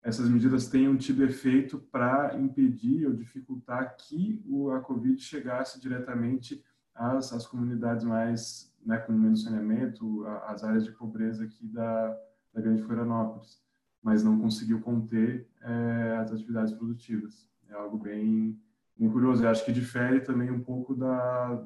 essas 0.07 0.29
medidas 0.29 0.69
tenham 0.69 0.97
tido 0.97 1.25
efeito 1.25 1.81
para 1.91 2.39
impedir 2.39 3.09
ou 3.09 3.13
dificultar 3.13 3.97
que 3.97 4.41
o, 4.47 4.71
a 4.71 4.81
Covid 4.81 5.21
chegasse 5.21 5.81
diretamente 5.81 6.65
às, 6.95 7.33
às 7.33 7.45
comunidades 7.45 8.05
mais, 8.05 8.73
né, 8.85 8.99
com 8.99 9.13
menos 9.13 9.43
saneamento, 9.43 10.25
às 10.47 10.63
áreas 10.63 10.85
de 10.85 10.93
pobreza 10.93 11.45
aqui 11.45 11.67
da, 11.67 12.17
da 12.55 12.61
Grande 12.61 12.85
Florianópolis, 12.85 13.61
mas 14.01 14.23
não 14.23 14.41
conseguiu 14.41 14.81
conter 14.81 15.51
é, 15.67 16.17
as 16.17 16.33
atividades 16.33 16.73
produtivas. 16.73 17.47
É 17.69 17.75
algo 17.75 17.99
bem, 17.99 18.59
bem 18.97 19.11
curioso. 19.11 19.43
Eu 19.43 19.51
acho 19.51 19.65
que 19.65 19.73
difere 19.73 20.21
também 20.21 20.51
um 20.51 20.63
pouco 20.63 20.95
da, 20.95 21.63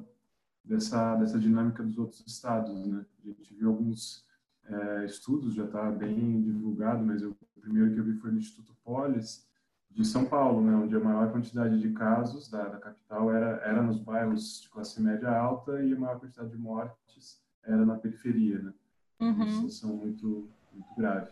dessa, 0.65 1.15
dessa 1.15 1.39
dinâmica 1.39 1.83
dos 1.83 1.97
outros 1.97 2.25
estados. 2.25 2.85
Né? 2.87 3.05
A 3.23 3.27
gente 3.27 3.53
viu 3.53 3.69
alguns 3.69 4.25
é, 4.65 5.05
estudos, 5.05 5.53
já 5.53 5.65
está 5.65 5.91
bem 5.91 6.41
divulgado, 6.41 7.05
mas 7.05 7.21
eu, 7.21 7.35
o 7.55 7.61
primeiro 7.61 7.93
que 7.93 7.99
eu 7.99 8.03
vi 8.03 8.15
foi 8.15 8.31
no 8.31 8.39
Instituto 8.39 8.75
Polis, 8.83 9.47
de 9.93 10.05
São 10.05 10.25
Paulo, 10.25 10.61
né, 10.61 10.73
onde 10.73 10.95
a 10.95 10.99
maior 11.01 11.29
quantidade 11.33 11.77
de 11.77 11.91
casos 11.91 12.49
da, 12.49 12.63
da, 12.63 12.77
capital 12.79 13.29
era, 13.29 13.57
era 13.57 13.81
nos 13.83 13.99
bairros 13.99 14.61
de 14.61 14.69
classe 14.69 15.01
média 15.01 15.29
alta 15.29 15.83
e 15.83 15.93
a 15.93 15.99
maior 15.99 16.17
quantidade 16.17 16.49
de 16.49 16.57
mortes 16.57 17.41
era 17.61 17.85
na 17.85 17.97
periferia. 17.97 18.59
Né? 18.59 18.73
Uhum. 19.19 19.33
Uma 19.33 19.47
situação 19.47 19.97
muito, 19.97 20.49
muito 20.73 20.95
grave. 20.95 21.29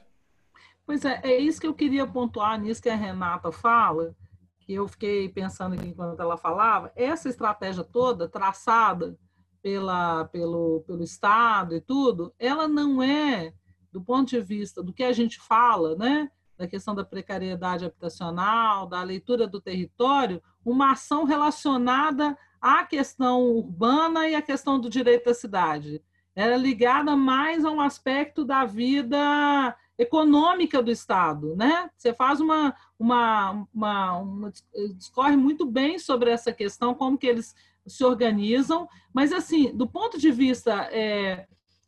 Pois 0.89 1.05
é, 1.05 1.21
é 1.23 1.37
isso 1.37 1.61
que 1.61 1.67
eu 1.67 1.73
queria 1.75 2.07
pontuar 2.07 2.59
nisso 2.59 2.81
que 2.81 2.89
a 2.89 2.95
Renata 2.95 3.51
fala, 3.51 4.15
que 4.61 4.73
eu 4.73 4.87
fiquei 4.87 5.29
pensando 5.29 5.75
aqui 5.75 5.89
enquanto 5.89 6.19
ela 6.19 6.35
falava, 6.35 6.91
essa 6.95 7.29
estratégia 7.29 7.83
toda 7.83 8.27
traçada 8.27 9.15
pela, 9.61 10.25
pelo, 10.25 10.83
pelo 10.87 11.03
Estado 11.03 11.75
e 11.75 11.79
tudo, 11.79 12.33
ela 12.39 12.67
não 12.67 13.03
é, 13.03 13.53
do 13.91 14.01
ponto 14.01 14.29
de 14.29 14.41
vista 14.41 14.81
do 14.81 14.91
que 14.91 15.03
a 15.03 15.13
gente 15.13 15.39
fala, 15.39 15.95
né, 15.95 16.31
da 16.57 16.65
questão 16.67 16.95
da 16.95 17.05
precariedade 17.05 17.85
habitacional, 17.85 18.87
da 18.87 19.03
leitura 19.03 19.45
do 19.45 19.61
território, 19.61 20.41
uma 20.65 20.93
ação 20.93 21.23
relacionada 21.23 22.35
à 22.59 22.83
questão 22.83 23.43
urbana 23.43 24.27
e 24.27 24.33
à 24.33 24.41
questão 24.41 24.79
do 24.79 24.89
direito 24.89 25.25
da 25.25 25.35
cidade. 25.35 26.01
Era 26.35 26.57
ligada 26.57 27.15
mais 27.15 27.63
a 27.63 27.69
um 27.69 27.79
aspecto 27.79 28.43
da 28.43 28.65
vida 28.65 29.77
econômica 29.99 30.81
do 30.81 30.89
Estado, 30.89 31.57
né? 31.57 31.89
Você 31.97 32.13
faz 32.13 32.39
uma, 32.39 32.73
uma, 32.97 33.67
uma, 33.73 34.17
uma, 34.17 34.53
discorre 34.95 35.35
muito 35.35 35.65
bem 35.65 35.99
sobre 35.99 36.31
essa 36.31 36.53
questão, 36.53 36.95
como 36.95 37.17
que 37.17 37.27
eles 37.27 37.53
se 37.85 38.05
organizam, 38.05 38.87
mas 39.13 39.33
assim, 39.33 39.75
do 39.75 39.85
ponto 39.85 40.17
de 40.17 40.31
vista 40.31 40.87
é, 40.91 41.45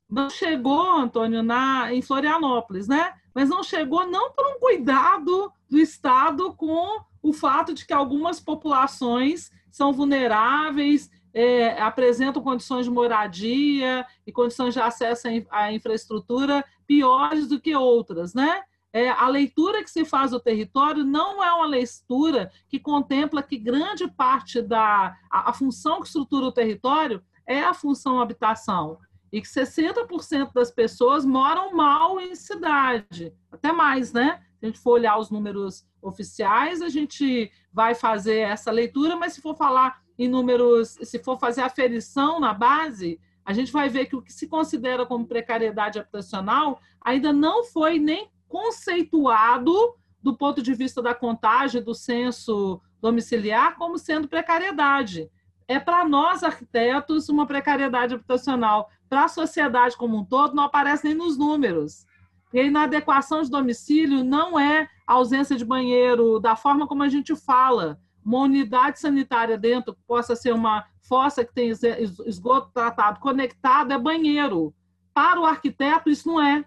não 0.09 0.29
chegou, 0.29 0.91
Antônio, 0.97 1.41
na 1.41 1.93
em 1.93 2.01
Florianópolis, 2.01 2.85
né? 2.85 3.13
Mas 3.33 3.47
não 3.47 3.63
chegou 3.63 4.05
não 4.05 4.33
por 4.33 4.45
um 4.45 4.59
cuidado 4.59 5.49
do 5.69 5.79
Estado 5.79 6.53
com 6.55 6.99
o 7.23 7.31
fato 7.31 7.73
de 7.73 7.85
que 7.85 7.93
algumas 7.93 8.41
populações 8.41 9.49
são 9.69 9.93
vulneráveis, 9.93 11.09
é, 11.33 11.81
apresentam 11.81 12.41
condições 12.41 12.85
de 12.85 12.91
moradia 12.91 14.05
e 14.25 14.31
condições 14.31 14.73
de 14.73 14.79
acesso 14.79 15.27
à 15.49 15.71
infraestrutura 15.71 16.63
piores 16.85 17.47
do 17.47 17.59
que 17.59 17.75
outras, 17.75 18.33
né? 18.33 18.63
É, 18.93 19.09
a 19.09 19.27
leitura 19.29 19.81
que 19.81 19.89
se 19.89 20.03
faz 20.03 20.31
do 20.31 20.39
território 20.39 21.05
não 21.05 21.41
é 21.41 21.53
uma 21.53 21.65
leitura 21.65 22.51
que 22.67 22.77
contempla 22.77 23.41
que 23.41 23.57
grande 23.57 24.05
parte 24.09 24.61
da 24.61 25.15
a, 25.31 25.49
a 25.49 25.53
função 25.53 26.01
que 26.01 26.07
estrutura 26.07 26.47
o 26.47 26.51
território 26.51 27.23
é 27.47 27.61
a 27.61 27.73
função 27.73 28.19
habitação 28.19 28.99
e 29.31 29.41
que 29.41 29.47
60% 29.47 30.51
das 30.53 30.69
pessoas 30.71 31.23
moram 31.23 31.73
mal 31.73 32.19
em 32.19 32.35
cidade, 32.35 33.33
até 33.49 33.71
mais, 33.71 34.11
né? 34.11 34.41
Se 34.59 34.65
a 34.65 34.67
gente 34.67 34.79
for 34.79 34.91
olhar 34.91 35.17
os 35.17 35.29
números 35.29 35.87
oficiais, 36.01 36.81
a 36.81 36.89
gente 36.89 37.49
vai 37.71 37.95
fazer 37.95 38.39
essa 38.39 38.71
leitura, 38.71 39.15
mas 39.15 39.33
se 39.33 39.41
for 39.41 39.55
falar 39.55 40.00
em 40.25 40.27
números, 40.27 40.97
se 41.01 41.19
for 41.19 41.39
fazer 41.39 41.61
aferição 41.61 42.39
na 42.39 42.53
base, 42.53 43.19
a 43.43 43.53
gente 43.53 43.71
vai 43.71 43.89
ver 43.89 44.05
que 44.05 44.15
o 44.15 44.21
que 44.21 44.31
se 44.31 44.47
considera 44.47 45.05
como 45.05 45.27
precariedade 45.27 45.99
habitacional 45.99 46.79
ainda 47.03 47.33
não 47.33 47.63
foi 47.63 47.97
nem 47.97 48.29
conceituado 48.47 49.73
do 50.21 50.37
ponto 50.37 50.61
de 50.61 50.73
vista 50.73 51.01
da 51.01 51.15
contagem 51.15 51.81
do 51.81 51.95
censo 51.95 52.79
domiciliar 53.01 53.75
como 53.75 53.97
sendo 53.97 54.27
precariedade. 54.27 55.29
É 55.67 55.79
para 55.79 56.07
nós, 56.07 56.43
arquitetos, 56.43 57.29
uma 57.29 57.47
precariedade 57.47 58.13
habitacional. 58.13 58.89
Para 59.09 59.23
a 59.23 59.29
sociedade 59.29 59.97
como 59.97 60.17
um 60.17 60.25
todo, 60.25 60.53
não 60.53 60.63
aparece 60.63 61.05
nem 61.05 61.15
nos 61.15 61.37
números. 61.37 62.05
E 62.53 62.59
a 62.59 62.63
inadequação 62.63 63.41
de 63.41 63.49
domicílio 63.49 64.23
não 64.23 64.59
é 64.59 64.87
ausência 65.07 65.55
de 65.55 65.65
banheiro 65.65 66.39
da 66.39 66.55
forma 66.55 66.85
como 66.87 67.01
a 67.01 67.09
gente 67.09 67.35
fala. 67.35 67.99
Uma 68.23 68.39
unidade 68.39 68.99
sanitária 68.99 69.57
dentro 69.57 69.97
possa 70.07 70.35
ser 70.35 70.53
uma 70.53 70.85
fossa 71.01 71.43
que 71.43 71.53
tem 71.53 71.69
esgoto 71.69 72.71
tratado 72.73 73.19
conectado 73.19 73.91
é 73.91 73.97
banheiro. 73.97 74.73
Para 75.13 75.39
o 75.41 75.45
arquiteto, 75.45 76.09
isso 76.09 76.27
não 76.27 76.41
é. 76.41 76.63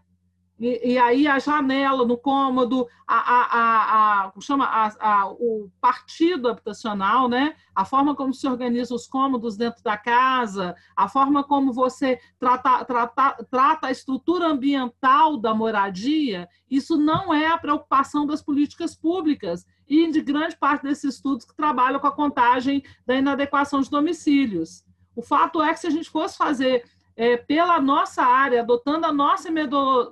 E, 0.59 0.92
e 0.92 0.98
aí 0.98 1.26
a 1.26 1.38
janela 1.38 2.07
no 2.07 2.16
cômodo, 2.16 2.86
a, 3.07 3.16
a, 3.16 3.42
a, 3.42 4.26
a 4.26 4.40
chama 4.40 4.66
a, 4.66 5.26
o 5.28 5.68
partido 5.80 6.48
habitacional, 6.48 7.28
né? 7.28 7.57
a 7.74 7.84
forma 7.84 8.14
como 8.14 8.32
se 8.32 8.46
organiza 8.46 8.94
os 8.94 9.07
cômodos 9.07 9.57
dentro 9.57 9.82
da 9.82 9.96
casa, 9.96 10.76
a 10.94 11.09
forma 11.09 11.42
como 11.42 11.72
você 11.72 12.20
trata, 12.38 12.84
trata, 12.84 13.46
trata 13.50 13.86
a 13.88 13.90
estrutura 13.90 14.46
ambiental 14.46 15.36
da 15.36 15.52
moradia, 15.52 16.48
isso 16.70 16.96
não 16.96 17.34
é 17.34 17.48
a 17.48 17.59
preocupação 17.59 18.24
das 18.24 18.40
políticas 18.40 18.94
públicas 18.94 19.66
e 19.88 20.11
de 20.11 20.20
grande 20.20 20.57
parte 20.57 20.82
desses 20.82 21.16
estudos 21.16 21.44
que 21.44 21.57
trabalham 21.57 21.98
com 21.98 22.07
a 22.07 22.12
contagem 22.12 22.82
da 23.05 23.16
inadequação 23.16 23.80
de 23.80 23.90
domicílios. 23.90 24.84
O 25.16 25.22
fato 25.22 25.62
é 25.62 25.72
que 25.72 25.80
se 25.80 25.86
a 25.86 25.90
gente 25.90 26.11
fosse 26.11 26.36
fazer 26.36 26.84
é, 27.17 27.37
pela 27.37 27.81
nossa 27.81 28.23
área, 28.23 28.61
adotando 28.61 29.07
a 29.07 29.12
nossa 29.12 29.49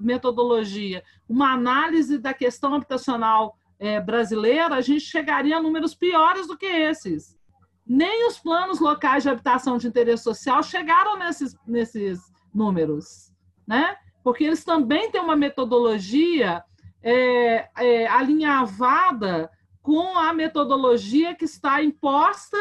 metodologia, 0.01 1.03
uma 1.29 1.53
análise 1.53 2.19
da 2.19 2.33
questão 2.33 2.75
habitacional 2.75 3.57
é, 3.79 4.01
brasileira, 4.01 4.77
a 4.77 4.81
gente 4.81 5.01
chegaria 5.01 5.57
a 5.57 5.63
números 5.63 5.95
piores 5.95 6.47
do 6.47 6.57
que 6.57 6.67
esses. 6.67 7.37
Nem 7.85 8.29
os 8.29 8.39
planos 8.39 8.79
locais 8.79 9.25
de 9.25 9.29
habitação 9.29 9.77
de 9.77 9.89
interesse 9.89 10.23
social 10.23 10.63
chegaram 10.63 11.19
nesses, 11.19 11.57
nesses 11.67 12.21
números, 12.55 13.33
né? 13.67 13.97
porque 14.23 14.45
eles 14.45 14.65
também 14.65 15.11
têm 15.11 15.21
uma 15.21 15.37
metodologia 15.37 16.63
é, 17.03 17.69
é, 17.77 18.07
alinhavada 18.07 19.51
com 19.83 20.17
a 20.17 20.33
metodologia 20.33 21.35
que 21.35 21.45
está 21.45 21.83
imposta 21.83 22.57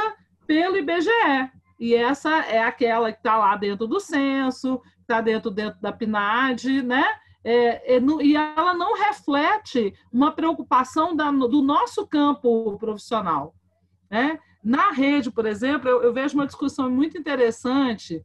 pelo 0.48 0.78
IBGE. 0.78 1.52
E 1.82 1.95
essa 1.95 2.29
é 2.41 2.61
aquela 2.61 3.11
que 3.11 3.17
está 3.17 3.39
lá 3.39 3.55
dentro 3.55 3.88
do 3.88 3.99
censo, 3.99 4.79
está 4.99 5.19
dentro, 5.19 5.49
dentro 5.49 5.82
da 5.82 5.91
PNAD, 5.91 6.84
né? 6.84 7.03
É, 7.43 7.95
é, 7.95 7.99
e 8.21 8.36
ela 8.36 8.75
não 8.75 8.95
reflete 8.95 9.91
uma 10.13 10.32
preocupação 10.32 11.15
da, 11.15 11.32
do 11.32 11.63
nosso 11.63 12.05
campo 12.05 12.77
profissional. 12.77 13.55
Né? 14.11 14.38
Na 14.63 14.91
rede, 14.91 15.32
por 15.32 15.47
exemplo, 15.47 15.89
eu, 15.89 16.03
eu 16.03 16.13
vejo 16.13 16.36
uma 16.36 16.45
discussão 16.45 16.88
muito 16.88 17.17
interessante, 17.17 18.23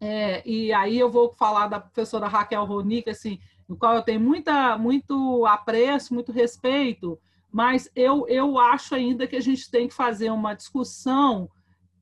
é, 0.00 0.42
e 0.44 0.72
aí 0.72 0.98
eu 0.98 1.08
vou 1.08 1.32
falar 1.38 1.68
da 1.68 1.78
professora 1.78 2.26
Raquel 2.26 2.64
Ronick, 2.64 3.08
assim, 3.08 3.38
no 3.68 3.76
qual 3.76 3.94
eu 3.94 4.02
tenho 4.02 4.18
muita, 4.18 4.76
muito 4.76 5.46
apreço, 5.46 6.12
muito 6.12 6.32
respeito, 6.32 7.16
mas 7.52 7.88
eu, 7.94 8.26
eu 8.26 8.58
acho 8.58 8.96
ainda 8.96 9.28
que 9.28 9.36
a 9.36 9.40
gente 9.40 9.70
tem 9.70 9.86
que 9.86 9.94
fazer 9.94 10.30
uma 10.30 10.54
discussão 10.54 11.48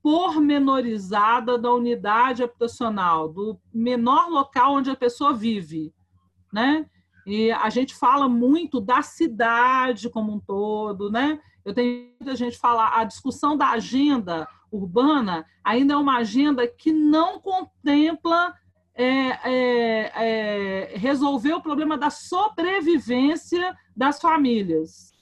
pormenorizada 0.02 1.56
da 1.56 1.72
unidade 1.72 2.42
habitacional, 2.42 3.28
do 3.28 3.58
menor 3.72 4.28
local 4.28 4.74
onde 4.74 4.90
a 4.90 4.96
pessoa 4.96 5.32
vive, 5.32 5.94
né? 6.52 6.86
E 7.24 7.52
a 7.52 7.70
gente 7.70 7.94
fala 7.94 8.28
muito 8.28 8.80
da 8.80 9.00
cidade 9.00 10.10
como 10.10 10.32
um 10.32 10.40
todo, 10.40 11.10
né? 11.10 11.40
Eu 11.64 11.72
tenho 11.72 12.08
muita 12.20 12.34
gente 12.34 12.58
falar, 12.58 12.98
a 12.98 13.04
discussão 13.04 13.56
da 13.56 13.70
agenda 13.70 14.48
urbana 14.72 15.46
ainda 15.62 15.94
é 15.94 15.96
uma 15.96 16.16
agenda 16.16 16.66
que 16.66 16.92
não 16.92 17.38
contempla 17.38 18.52
é, 18.94 19.04
é, 19.04 20.12
é, 20.14 20.96
resolver 20.96 21.52
o 21.52 21.62
problema 21.62 21.96
da 21.96 22.10
sobrevivência 22.10 23.76
das 23.96 24.20
famílias. 24.20 25.12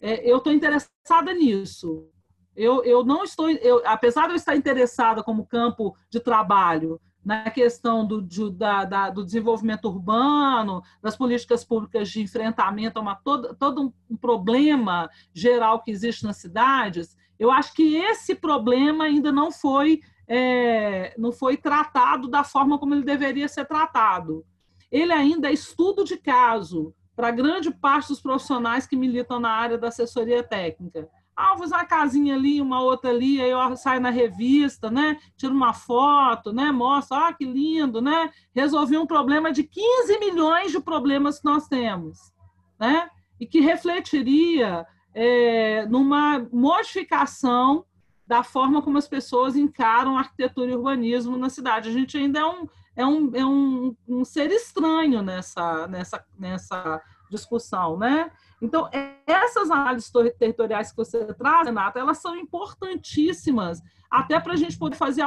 É, 0.00 0.30
eu 0.30 0.38
estou 0.38 0.52
interessada 0.52 1.32
nisso. 1.32 2.08
Eu, 2.56 2.84
eu 2.84 3.04
não 3.04 3.24
estou, 3.24 3.50
eu, 3.50 3.82
apesar 3.84 4.26
de 4.26 4.32
eu 4.32 4.36
estar 4.36 4.54
interessada 4.54 5.22
como 5.22 5.46
campo 5.46 5.96
de 6.08 6.20
trabalho 6.20 7.00
na 7.24 7.50
questão 7.50 8.06
do, 8.06 8.20
de, 8.20 8.50
da, 8.50 8.84
da, 8.84 9.10
do 9.10 9.24
desenvolvimento 9.24 9.86
urbano, 9.86 10.82
das 11.02 11.16
políticas 11.16 11.64
públicas 11.64 12.10
de 12.10 12.20
enfrentamento 12.20 12.98
a 12.98 13.02
uma, 13.02 13.14
todo, 13.14 13.54
todo 13.54 13.94
um 14.10 14.16
problema 14.16 15.08
geral 15.32 15.82
que 15.82 15.90
existe 15.90 16.24
nas 16.24 16.36
cidades, 16.36 17.16
eu 17.38 17.50
acho 17.50 17.72
que 17.74 17.96
esse 17.96 18.34
problema 18.34 19.04
ainda 19.04 19.32
não 19.32 19.50
foi, 19.50 20.00
é, 20.28 21.14
não 21.18 21.32
foi 21.32 21.56
tratado 21.56 22.28
da 22.28 22.44
forma 22.44 22.78
como 22.78 22.94
ele 22.94 23.04
deveria 23.04 23.48
ser 23.48 23.64
tratado. 23.64 24.44
Ele 24.90 25.12
ainda 25.12 25.48
é 25.48 25.52
estudo 25.52 26.04
de 26.04 26.16
caso 26.16 26.94
para 27.16 27.30
grande 27.30 27.70
parte 27.70 28.08
dos 28.08 28.20
profissionais 28.20 28.86
que 28.86 28.96
militam 28.96 29.40
na 29.40 29.50
área 29.50 29.78
da 29.78 29.88
assessoria 29.88 30.42
técnica. 30.42 31.08
Ah, 31.36 31.54
vou 31.54 31.64
usar 31.64 31.78
uma 31.78 31.84
casinha 31.84 32.34
ali, 32.34 32.60
uma 32.60 32.80
outra 32.80 33.10
ali, 33.10 33.40
aí 33.40 33.50
eu 33.50 33.76
saio 33.76 34.00
na 34.00 34.10
revista, 34.10 34.90
né? 34.90 35.18
Tiro 35.36 35.52
uma 35.52 35.72
foto, 35.72 36.52
né? 36.52 36.70
Mostro, 36.70 37.16
ah, 37.16 37.32
que 37.32 37.44
lindo, 37.44 38.00
né? 38.00 38.30
Resolvi 38.54 38.96
um 38.96 39.06
problema 39.06 39.52
de 39.52 39.64
15 39.64 40.18
milhões 40.20 40.70
de 40.70 40.80
problemas 40.80 41.38
que 41.40 41.44
nós 41.44 41.66
temos, 41.66 42.32
né? 42.78 43.08
E 43.40 43.46
que 43.46 43.60
refletiria 43.60 44.86
é, 45.12 45.86
numa 45.86 46.46
modificação 46.52 47.84
da 48.26 48.42
forma 48.42 48.80
como 48.80 48.96
as 48.96 49.08
pessoas 49.08 49.56
encaram 49.56 50.16
arquitetura 50.16 50.70
e 50.70 50.74
urbanismo 50.74 51.36
na 51.36 51.50
cidade. 51.50 51.88
A 51.88 51.92
gente 51.92 52.16
ainda 52.16 52.38
é 52.40 52.46
um, 52.46 52.68
é 52.96 53.06
um, 53.06 53.30
é 53.34 53.44
um, 53.44 53.96
um 54.08 54.24
ser 54.24 54.50
estranho 54.50 55.22
nessa, 55.22 55.86
nessa, 55.88 56.24
nessa 56.38 57.02
discussão, 57.34 57.96
né? 57.96 58.30
Então, 58.62 58.88
essas 59.26 59.70
análises 59.70 60.10
territoriais 60.38 60.90
que 60.90 60.96
você 60.96 61.32
traz, 61.34 61.66
Renata, 61.66 61.98
elas 61.98 62.18
são 62.18 62.36
importantíssimas, 62.36 63.82
até 64.10 64.38
para 64.40 64.52
a 64.54 64.56
gente 64.56 64.78
poder 64.78 64.96
fazer 64.96 65.22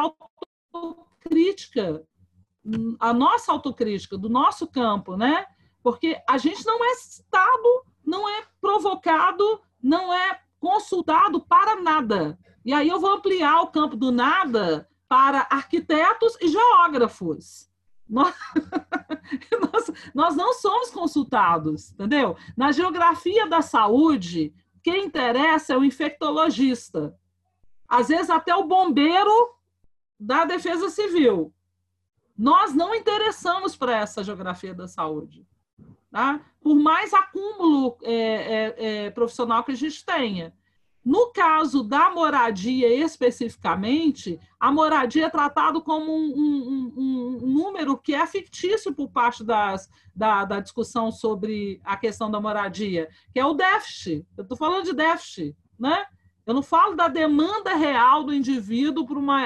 autocrítica, 0.73 2.03
a 2.99 3.13
nossa 3.13 3.51
autocrítica, 3.51 4.17
do 4.17 4.29
nosso 4.29 4.67
campo, 4.67 5.15
né? 5.15 5.45
Porque 5.83 6.21
a 6.27 6.37
gente 6.37 6.65
não 6.65 6.83
é 6.83 6.95
citado, 6.95 7.83
não 8.05 8.27
é 8.27 8.43
provocado, 8.59 9.61
não 9.81 10.13
é 10.13 10.41
consultado 10.59 11.39
para 11.41 11.81
nada. 11.81 12.37
E 12.65 12.73
aí 12.73 12.89
eu 12.89 12.99
vou 12.99 13.13
ampliar 13.13 13.61
o 13.61 13.67
campo 13.67 13.95
do 13.95 14.11
nada 14.11 14.87
para 15.07 15.47
arquitetos 15.49 16.35
e 16.41 16.47
geógrafos. 16.49 17.66
Nós, 18.09 18.35
nós, 19.73 19.91
nós, 20.13 20.35
não 20.35 20.53
somos 20.53 20.91
consultados, 20.91 21.91
entendeu? 21.91 22.35
Na 22.55 22.71
geografia 22.71 23.47
da 23.47 23.61
saúde, 23.61 24.53
quem 24.83 25.05
interessa 25.05 25.73
é 25.73 25.77
o 25.77 25.83
infectologista. 25.83 27.17
Às 27.87 28.07
vezes 28.07 28.29
até 28.29 28.55
o 28.55 28.67
bombeiro 28.67 29.55
da 30.19 30.45
defesa 30.45 30.89
civil. 30.89 31.53
Nós 32.37 32.73
não 32.73 32.93
interessamos 32.93 33.75
para 33.75 33.97
essa 33.97 34.23
geografia 34.23 34.73
da 34.73 34.87
saúde. 34.87 35.45
Tá? 36.11 36.39
Por 36.61 36.75
mais 36.75 37.13
acúmulo 37.13 37.97
é, 38.03 38.13
é, 38.13 38.75
é, 39.05 39.11
profissional 39.11 39.63
que 39.63 39.71
a 39.71 39.75
gente 39.75 40.05
tenha. 40.05 40.53
No 41.07 41.31
caso 41.31 41.83
da 41.83 42.09
moradia 42.09 42.93
especificamente, 42.93 44.37
a 44.59 44.69
moradia 44.69 45.27
é 45.27 45.29
tratado 45.29 45.81
como 45.81 46.13
um, 46.13 46.33
um, 46.35 46.93
um, 46.97 47.37
um 47.43 47.47
número 47.47 47.97
que 47.97 48.13
é 48.13 48.27
fictício 48.27 48.93
por 48.93 49.09
parte 49.09 49.41
das, 49.41 49.89
da, 50.13 50.43
da, 50.43 50.59
discussão 50.59 51.09
sobre 51.09 51.79
a 51.85 51.95
questão 51.95 52.29
da 52.29 52.41
moradia, 52.41 53.07
que 53.31 53.39
é 53.39 53.45
o 53.45 53.53
déficit. 53.53 54.27
Eu 54.35 54.41
estou 54.41 54.57
falando 54.57 54.83
de 54.83 54.91
déficit, 54.91 55.55
né? 55.79 56.05
Eu 56.45 56.53
não 56.53 56.61
falo 56.61 56.93
da 56.93 57.07
demanda 57.07 57.73
real 57.73 58.25
do 58.25 58.33
indivíduo 58.33 59.07
para 59.07 59.17
uma 59.17 59.43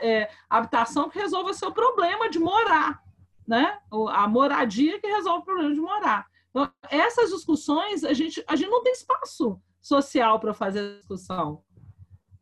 é, 0.00 0.28
habitação 0.50 1.08
que 1.08 1.20
resolva 1.20 1.54
seu 1.54 1.70
problema 1.70 2.28
de 2.28 2.40
morar, 2.40 3.00
né? 3.46 3.78
A 4.10 4.26
moradia 4.26 5.00
que 5.00 5.06
resolve 5.06 5.42
o 5.42 5.44
problema 5.44 5.72
de 5.72 5.80
morar. 5.80 6.26
Então, 6.50 6.68
essas 6.90 7.30
discussões, 7.30 8.02
a 8.02 8.12
gente, 8.12 8.42
a 8.48 8.56
gente 8.56 8.70
não 8.70 8.82
tem 8.82 8.92
espaço 8.92 9.62
social 9.86 10.40
para 10.40 10.52
fazer 10.52 10.80
a 10.80 10.98
discussão. 10.98 11.62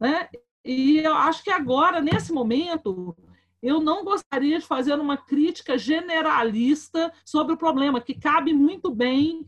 Né? 0.00 0.28
E 0.64 0.98
eu 0.98 1.14
acho 1.14 1.44
que 1.44 1.50
agora, 1.50 2.00
nesse 2.00 2.32
momento, 2.32 3.14
eu 3.62 3.80
não 3.80 4.02
gostaria 4.02 4.58
de 4.58 4.66
fazer 4.66 4.94
uma 4.94 5.16
crítica 5.16 5.76
generalista 5.76 7.12
sobre 7.24 7.52
o 7.52 7.58
problema, 7.58 8.00
que 8.00 8.14
cabe 8.14 8.52
muito 8.54 8.90
bem 8.90 9.46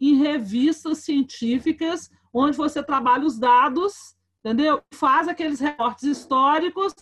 em 0.00 0.14
revistas 0.16 0.98
científicas, 0.98 2.10
onde 2.32 2.56
você 2.56 2.82
trabalha 2.82 3.26
os 3.26 3.38
dados, 3.38 4.16
entendeu? 4.40 4.82
Faz 4.92 5.28
aqueles 5.28 5.60
reportes 5.60 6.04
históricos, 6.04 6.94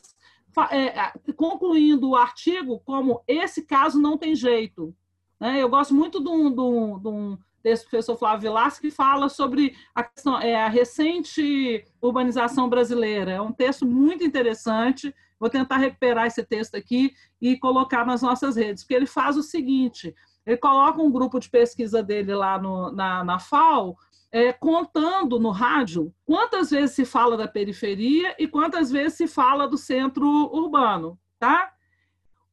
é, 0.71 1.13
concluindo 1.35 2.11
o 2.11 2.17
artigo 2.17 2.81
como 2.85 3.23
esse 3.27 3.65
caso 3.65 4.01
não 4.01 4.19
tem 4.19 4.35
jeito. 4.35 4.95
Né? 5.41 5.63
Eu 5.63 5.69
gosto 5.69 5.95
muito 5.95 6.23
de 6.23 6.29
um, 6.29 6.53
de 6.53 6.61
um, 6.61 6.99
de 6.99 7.09
um 7.09 7.39
desse 7.63 7.85
professor 7.85 8.17
Flávio 8.17 8.43
Vilas, 8.43 8.79
que 8.79 8.91
fala 8.91 9.29
sobre 9.29 9.77
a, 9.95 10.03
questão, 10.03 10.39
é, 10.39 10.55
a 10.55 10.69
recente 10.69 11.85
urbanização 12.01 12.69
brasileira. 12.69 13.33
É 13.33 13.41
um 13.41 13.53
texto 13.53 13.87
muito 13.87 14.25
interessante. 14.25 15.15
Vou 15.39 15.51
tentar 15.51 15.77
recuperar 15.77 16.27
esse 16.27 16.45
texto 16.45 16.77
aqui 16.77 17.15
e 17.41 17.57
colocar 17.57 18.05
nas 18.07 18.23
nossas 18.23 18.57
redes, 18.57 18.83
porque 18.83 18.95
ele 18.95 19.07
faz 19.07 19.37
o 19.37 19.43
seguinte: 19.43 20.15
ele 20.47 20.57
coloca 20.57 21.01
um 21.01 21.11
grupo 21.11 21.39
de 21.39 21.49
pesquisa 21.49 22.03
dele 22.03 22.35
lá 22.35 22.59
no, 22.59 22.93
na, 22.93 23.25
na 23.25 23.39
FAO, 23.39 23.97
é, 24.31 24.53
contando 24.53 25.39
no 25.39 25.51
rádio 25.51 26.13
quantas 26.25 26.71
vezes 26.71 26.97
se 26.97 27.05
fala 27.05 27.37
da 27.37 27.47
periferia 27.47 28.35
e 28.39 28.49
quantas 28.49 28.91
vezes 28.91 29.15
se 29.15 29.27
fala 29.27 29.69
do 29.69 29.77
centro 29.77 30.27
urbano, 30.27 31.19
tá? 31.39 31.73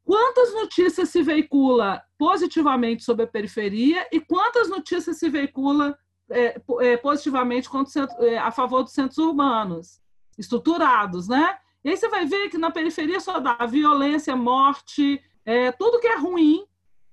Quantas 0.09 0.51
notícias 0.55 1.09
se 1.09 1.21
veicula 1.21 2.03
positivamente 2.17 3.03
sobre 3.03 3.25
a 3.25 3.27
periferia 3.27 4.07
e 4.11 4.19
quantas 4.19 4.67
notícias 4.67 5.19
se 5.19 5.29
veicula 5.29 5.95
é, 6.31 6.59
é, 6.79 6.97
positivamente 6.97 7.69
centro, 7.85 8.25
é, 8.25 8.39
a 8.39 8.49
favor 8.49 8.81
dos 8.81 8.91
centros 8.91 9.19
urbanos, 9.19 10.01
estruturados, 10.35 11.27
né? 11.27 11.55
E 11.83 11.91
aí 11.91 11.95
você 11.95 12.09
vai 12.09 12.25
ver 12.25 12.49
que 12.49 12.57
na 12.57 12.71
periferia 12.71 13.19
só 13.19 13.39
dá 13.39 13.63
violência, 13.67 14.35
morte, 14.35 15.21
é, 15.45 15.71
tudo 15.73 15.99
que 15.99 16.07
é 16.07 16.17
ruim, 16.17 16.65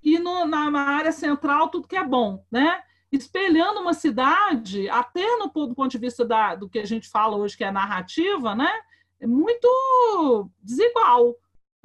e 0.02 0.18
no, 0.18 0.46
na, 0.46 0.70
na, 0.70 0.80
área 0.80 1.12
central 1.12 1.68
tudo 1.68 1.86
que 1.86 1.96
é 1.96 2.02
bom, 2.02 2.46
né? 2.50 2.80
Espelhando 3.12 3.80
uma 3.80 3.92
cidade, 3.92 4.88
até 4.88 5.36
no, 5.36 5.48
do 5.48 5.74
ponto 5.74 5.90
de 5.90 5.98
vista 5.98 6.24
da, 6.24 6.54
do 6.54 6.66
que 6.66 6.78
a 6.78 6.86
gente 6.86 7.10
fala 7.10 7.36
hoje, 7.36 7.58
que 7.58 7.64
é 7.64 7.70
narrativa, 7.70 8.54
né? 8.54 8.72
É 9.20 9.26
muito 9.26 10.48
desigual 10.62 11.36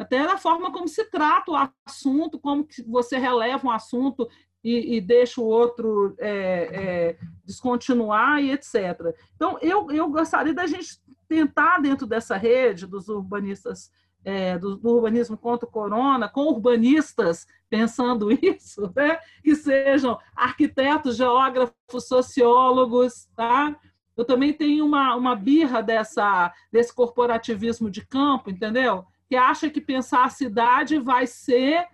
até 0.02 0.26
da 0.26 0.36
forma 0.36 0.72
como 0.72 0.88
se 0.88 1.06
trata 1.06 1.52
o 1.52 1.70
assunto, 1.86 2.40
como 2.40 2.66
que 2.66 2.82
você 2.82 3.18
releva 3.18 3.68
um 3.68 3.72
assunto 3.72 4.28
e, 4.64 4.98
e 4.98 5.02
deixa 5.02 5.40
o 5.40 5.46
outro 5.46 6.16
é, 6.20 6.32
é, 6.32 7.18
descontinuar 7.46 8.42
e 8.42 8.52
etc. 8.52 9.16
Então, 9.36 9.60
eu, 9.62 9.92
eu 9.92 10.10
gostaria 10.10 10.54
da 10.54 10.66
gente 10.66 11.00
tentar, 11.28 11.80
dentro 11.80 12.08
dessa 12.08 12.36
rede 12.36 12.88
dos 12.88 13.10
urbanistas, 13.10 13.92
é, 14.26 14.58
do, 14.58 14.76
do, 14.76 14.96
urbanismo 14.96 15.38
contra 15.38 15.68
o 15.68 15.72
corona, 15.72 16.28
com 16.28 16.48
urbanistas 16.48 17.46
pensando 17.70 18.32
isso, 18.42 18.92
né? 18.96 19.20
que 19.44 19.56
sejam 19.56 20.18
arquitetos, 20.36 21.16
geógrafos, 21.16 22.08
sociólogos, 22.08 23.28
tá? 23.36 23.76
Eu 24.18 24.26
também 24.26 24.52
tenho 24.52 24.84
uma, 24.86 25.16
uma 25.16 25.36
birra 25.36 25.82
dessa, 25.82 26.52
desse 26.72 26.94
corporativismo 26.94 27.90
de 27.90 28.06
campo, 28.06 28.50
entendeu? 28.50 29.06
Que 29.32 29.38
acha 29.38 29.70
que 29.70 29.80
pensar 29.80 30.26
a 30.26 30.30
cidade 30.30 31.00
vai 31.00 31.26
ser 31.26 31.88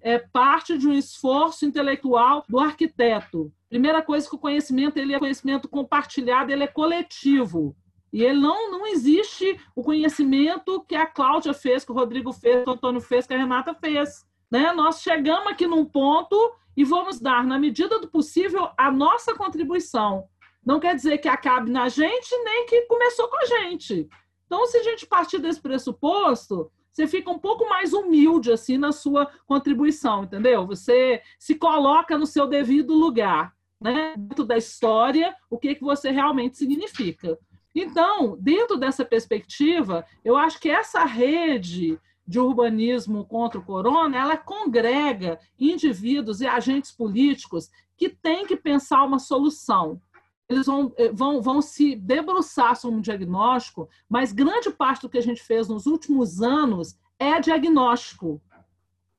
é 0.00 0.20
parte 0.20 0.78
de 0.78 0.86
um 0.86 0.92
esforço 0.92 1.66
intelectual 1.66 2.44
do 2.48 2.60
arquiteto. 2.60 3.52
Primeira 3.68 4.00
coisa 4.02 4.28
que 4.28 4.36
o 4.36 4.38
conhecimento 4.38 4.98
ele 4.98 5.12
é 5.12 5.18
conhecimento 5.18 5.68
compartilhado, 5.68 6.52
ele 6.52 6.62
é 6.62 6.68
coletivo. 6.68 7.76
E 8.12 8.22
ele 8.22 8.38
não, 8.38 8.70
não 8.70 8.86
existe 8.86 9.58
o 9.74 9.82
conhecimento 9.82 10.80
que 10.84 10.94
a 10.94 11.06
Cláudia 11.06 11.52
fez, 11.52 11.84
que 11.84 11.90
o 11.90 11.96
Rodrigo 11.96 12.32
fez, 12.32 12.62
que 12.62 12.70
o 12.70 12.74
Antônio 12.74 13.00
fez, 13.00 13.26
que 13.26 13.34
a 13.34 13.38
Renata 13.38 13.74
fez. 13.74 14.24
Né? 14.48 14.72
Nós 14.72 15.02
chegamos 15.02 15.48
aqui 15.48 15.66
num 15.66 15.84
ponto 15.84 16.36
e 16.76 16.84
vamos 16.84 17.18
dar, 17.18 17.44
na 17.44 17.58
medida 17.58 17.98
do 17.98 18.06
possível, 18.06 18.70
a 18.78 18.92
nossa 18.92 19.34
contribuição. 19.34 20.28
Não 20.64 20.78
quer 20.78 20.94
dizer 20.94 21.18
que 21.18 21.26
acabe 21.26 21.68
na 21.68 21.88
gente, 21.88 22.30
nem 22.44 22.66
que 22.66 22.82
começou 22.82 23.26
com 23.26 23.38
a 23.38 23.46
gente. 23.46 24.08
Então, 24.46 24.66
se 24.66 24.78
a 24.78 24.82
gente 24.82 25.06
partir 25.06 25.38
desse 25.38 25.60
pressuposto, 25.60 26.70
você 26.92 27.06
fica 27.06 27.30
um 27.30 27.38
pouco 27.38 27.68
mais 27.68 27.92
humilde 27.92 28.50
assim 28.50 28.78
na 28.78 28.90
sua 28.90 29.30
contribuição, 29.46 30.24
entendeu? 30.24 30.66
Você 30.66 31.20
se 31.38 31.54
coloca 31.56 32.16
no 32.16 32.24
seu 32.24 32.46
devido 32.46 32.94
lugar, 32.94 33.54
né? 33.80 34.14
Dentro 34.16 34.44
da 34.44 34.56
história, 34.56 35.34
o 35.50 35.58
que 35.58 35.74
que 35.74 35.84
você 35.84 36.10
realmente 36.10 36.56
significa. 36.56 37.38
Então, 37.74 38.38
dentro 38.40 38.78
dessa 38.78 39.04
perspectiva, 39.04 40.06
eu 40.24 40.36
acho 40.36 40.58
que 40.58 40.70
essa 40.70 41.04
rede 41.04 42.00
de 42.26 42.40
urbanismo 42.40 43.24
contra 43.26 43.60
o 43.60 43.64
corona, 43.64 44.16
ela 44.16 44.36
congrega 44.36 45.38
indivíduos 45.60 46.40
e 46.40 46.46
agentes 46.46 46.90
políticos 46.90 47.70
que 47.96 48.08
têm 48.08 48.46
que 48.46 48.56
pensar 48.56 49.04
uma 49.04 49.18
solução. 49.18 50.00
Eles 50.48 50.66
vão, 50.66 50.92
eh, 50.96 51.10
vão, 51.12 51.42
vão 51.42 51.60
se 51.60 51.96
debruçar 51.96 52.76
sobre 52.76 52.98
um 52.98 53.00
diagnóstico, 53.00 53.88
mas 54.08 54.32
grande 54.32 54.70
parte 54.70 55.02
do 55.02 55.08
que 55.08 55.18
a 55.18 55.22
gente 55.22 55.42
fez 55.42 55.68
nos 55.68 55.86
últimos 55.86 56.40
anos 56.40 56.96
é 57.18 57.40
diagnóstico. 57.40 58.40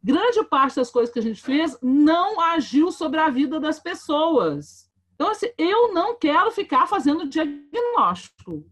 Grande 0.01 0.43
parte 0.45 0.77
das 0.77 0.89
coisas 0.89 1.11
que 1.11 1.19
a 1.19 1.23
gente 1.23 1.41
fez 1.41 1.77
não 1.81 2.39
agiu 2.39 2.91
sobre 2.91 3.19
a 3.19 3.29
vida 3.29 3.59
das 3.59 3.79
pessoas. 3.79 4.89
Então, 5.15 5.31
assim, 5.31 5.47
eu 5.57 5.93
não 5.93 6.17
quero 6.17 6.51
ficar 6.51 6.87
fazendo 6.87 7.27
diagnóstico 7.27 8.63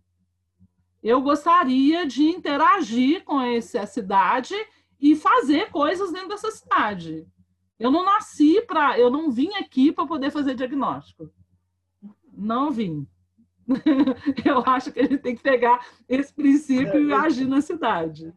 eu 1.05 1.21
gostaria 1.21 2.03
de 2.07 2.23
interagir 2.23 3.23
com 3.23 3.39
essa 3.39 3.85
cidade 3.85 4.55
e 4.99 5.15
fazer 5.15 5.69
coisas 5.69 6.11
dentro 6.11 6.29
dessa 6.29 6.49
cidade. 6.49 7.27
Eu 7.77 7.91
não 7.91 8.03
nasci 8.03 8.59
para, 8.61 8.97
eu 8.97 9.11
não 9.11 9.29
vim 9.29 9.53
aqui 9.53 9.91
para 9.91 10.07
poder 10.07 10.31
fazer 10.31 10.55
diagnóstico. 10.55 11.29
Não 12.37 12.71
vim. 12.71 13.07
eu 14.45 14.59
acho 14.65 14.91
que 14.91 14.99
a 14.99 15.03
gente 15.03 15.17
tem 15.17 15.35
que 15.35 15.41
pegar 15.41 15.85
esse 16.07 16.31
princípio 16.33 17.09
e 17.09 17.13
agir 17.13 17.47
na 17.47 17.61
cidade. 17.61 18.33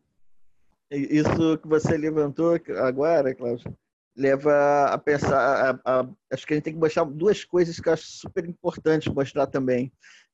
Isso 0.91 1.59
que 1.59 1.69
você 1.69 1.99
levantou 1.99 2.59
agora, 2.79 3.35
Cláudio, 3.35 3.77
leva 4.17 4.87
a 4.87 4.99
pensar. 4.99 5.79
A, 5.85 6.01
a, 6.01 6.09
acho 6.33 6.47
que 6.47 6.55
a 6.55 6.57
gente 6.57 6.65
tem 6.65 6.73
que 6.73 6.81
mostrar 6.81 7.05
duas 7.05 7.45
coisas 7.45 7.79
que 7.79 7.89
eu 7.89 7.93
acho 7.93 8.07
super 8.07 8.45
importante 8.47 9.13
mostrar 9.13 9.47
também. 9.47 9.93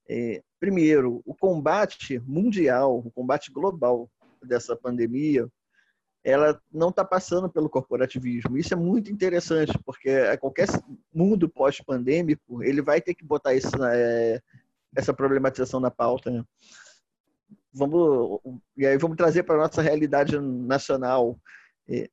É, 0.08 0.42
primeiro, 0.60 1.22
o 1.24 1.34
combate 1.34 2.20
mundial, 2.20 2.98
o 2.98 3.10
combate 3.10 3.50
global 3.50 4.08
dessa 4.42 4.76
pandemia, 4.76 5.48
ela 6.24 6.58
não 6.72 6.88
está 6.88 7.04
passando 7.04 7.50
pelo 7.50 7.68
corporativismo. 7.68 8.56
Isso 8.56 8.72
é 8.72 8.76
muito 8.76 9.12
interessante, 9.12 9.78
porque 9.84 10.36
qualquer 10.38 10.66
mundo 11.12 11.48
pós-pandêmico, 11.48 12.62
ele 12.62 12.80
vai 12.80 13.00
ter 13.00 13.14
que 13.14 13.24
botar 13.24 13.54
isso, 13.54 13.70
é, 13.84 14.40
essa 14.96 15.12
problematização 15.12 15.78
na 15.78 15.90
pauta. 15.90 16.30
Né? 16.30 16.42
Vamos, 17.72 18.40
e 18.74 18.86
aí 18.86 18.96
vamos 18.96 19.18
trazer 19.18 19.42
para 19.42 19.56
a 19.56 19.66
nossa 19.68 19.82
realidade 19.82 20.38
nacional. 20.40 21.38
É, 21.86 22.08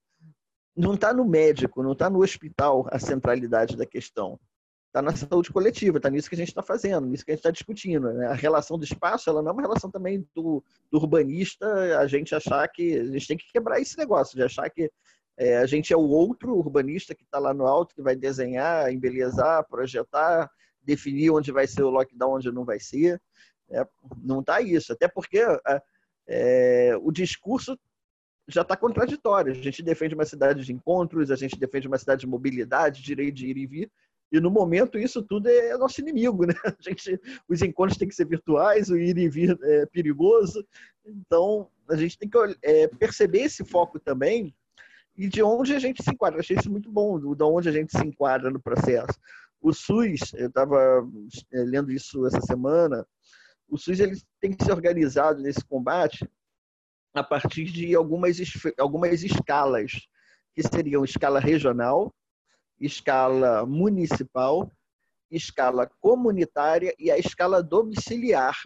não 0.76 0.96
está 0.96 1.14
no 1.14 1.24
médico, 1.24 1.82
não 1.82 1.94
está 1.94 2.10
no 2.10 2.22
hospital 2.22 2.86
a 2.92 3.00
centralidade 3.00 3.78
da 3.78 3.86
questão 3.86 4.38
está 4.92 5.02
na 5.02 5.16
saúde 5.16 5.50
coletiva, 5.52 5.98
está 5.98 6.10
nisso 6.10 6.28
que 6.28 6.36
a 6.36 6.38
gente 6.38 6.50
está 6.50 6.62
fazendo, 6.62 7.08
nisso 7.08 7.24
que 7.24 7.32
a 7.32 7.34
gente 7.34 7.40
está 7.40 7.52
discutindo. 7.52 8.12
Né? 8.12 8.28
A 8.28 8.34
relação 8.34 8.78
do 8.78 8.84
espaço, 8.84 9.30
ela 9.30 9.42
não 9.42 9.50
é 9.50 9.54
uma 9.54 9.62
relação 9.62 9.90
também 9.90 10.28
do, 10.36 10.62
do, 10.92 10.98
urbanista, 10.98 11.98
a 11.98 12.06
gente 12.08 12.36
achar 12.36 12.68
que 12.68 13.00
a 13.00 13.06
gente 13.06 13.28
tem 13.28 13.38
que 13.38 13.50
quebrar 13.52 13.80
esse 13.80 13.98
negócio 13.98 14.36
de 14.36 14.44
achar 14.44 14.70
que 14.70 14.92
é, 15.38 15.58
a 15.58 15.66
gente 15.66 15.94
é 15.94 15.98
o 15.98 16.08
outro 16.08 16.54
urbanista 16.56 17.16
que 17.16 17.24
está 17.24 17.40
lá 17.40 17.54
no 17.54 17.66
alto, 17.66 17.96
que 17.96 18.02
vai 18.02 18.18
desenhar, 18.18 18.92
embelezar, 18.92 19.66
projetar, 19.68 20.52
definir 20.84 21.32
onde 21.32 21.54
vai 21.54 21.66
ser 21.66 21.84
o 21.84 21.90
lockdown, 21.90 22.36
onde 22.36 22.52
não 22.52 22.66
vai 22.66 22.80
ser. 22.80 23.20
É, 23.70 23.88
não 24.22 24.42
está 24.42 24.60
isso, 24.60 24.92
até 24.92 25.08
porque 25.08 25.42
é, 26.28 26.98
o 27.02 27.12
discurso 27.14 27.80
já 28.46 28.62
está 28.62 28.76
contraditório. 28.76 29.54
A 29.54 29.56
gente 29.56 29.82
defende 29.82 30.14
uma 30.14 30.26
cidade 30.26 30.66
de 30.66 30.74
encontros, 30.74 31.32
a 31.32 31.38
gente 31.38 31.58
defende 31.58 31.88
uma 31.88 31.98
cidade 31.98 32.22
de 32.22 32.28
mobilidade, 32.28 33.02
direito 33.02 33.36
de 33.36 33.48
ir 33.48 33.58
e 33.58 33.66
vir, 33.66 33.92
e 34.32 34.40
no 34.40 34.50
momento 34.50 34.98
isso 34.98 35.22
tudo 35.22 35.50
é 35.50 35.78
nosso 35.78 36.00
inimigo, 36.00 36.46
né? 36.46 36.54
A 36.66 36.82
gente, 36.82 37.20
os 37.50 37.62
encontros 37.62 37.98
têm 37.98 38.08
que 38.08 38.16
ser 38.16 38.26
virtuais, 38.26 38.90
o 38.90 38.98
ir 38.98 39.18
e 39.18 39.28
vir 39.28 39.58
é 39.62 39.86
perigoso. 39.88 40.66
Então 41.06 41.70
a 41.90 41.96
gente 41.96 42.18
tem 42.18 42.30
que 42.30 42.38
é, 42.64 42.88
perceber 42.88 43.42
esse 43.42 43.66
foco 43.66 44.00
também 44.00 44.56
e 45.18 45.28
de 45.28 45.44
onde 45.44 45.74
a 45.74 45.80
gente 45.80 46.02
se 46.02 46.10
enquadra. 46.12 46.38
Eu 46.38 46.42
achei 46.42 46.56
isso 46.58 46.72
muito 46.72 46.90
bom, 46.90 47.20
de 47.20 47.44
onde 47.44 47.68
a 47.68 47.72
gente 47.72 47.92
se 47.92 48.06
enquadra 48.06 48.50
no 48.50 48.62
processo. 48.62 49.20
O 49.62 49.74
SUS, 49.74 50.34
eu 50.34 50.48
estava 50.48 51.06
é, 51.52 51.60
lendo 51.64 51.92
isso 51.92 52.26
essa 52.26 52.42
semana, 52.42 53.06
o 53.68 53.78
SUS 53.78 54.00
ele 54.00 54.20
tem 54.40 54.54
que 54.54 54.64
ser 54.64 54.72
organizado 54.72 55.42
nesse 55.42 55.64
combate 55.66 56.28
a 57.14 57.24
partir 57.24 57.66
de 57.66 57.94
algumas, 57.94 58.38
algumas 58.80 59.24
escalas, 59.24 59.92
que 60.54 60.64
seriam 60.64 61.04
escala 61.04 61.40
regional, 61.40 62.14
escala 62.82 63.66
municipal, 63.66 64.70
escala 65.30 65.90
comunitária 66.02 66.94
e 67.00 67.12
a 67.12 67.18
escala 67.18 67.62
domiciliar. 67.62 68.58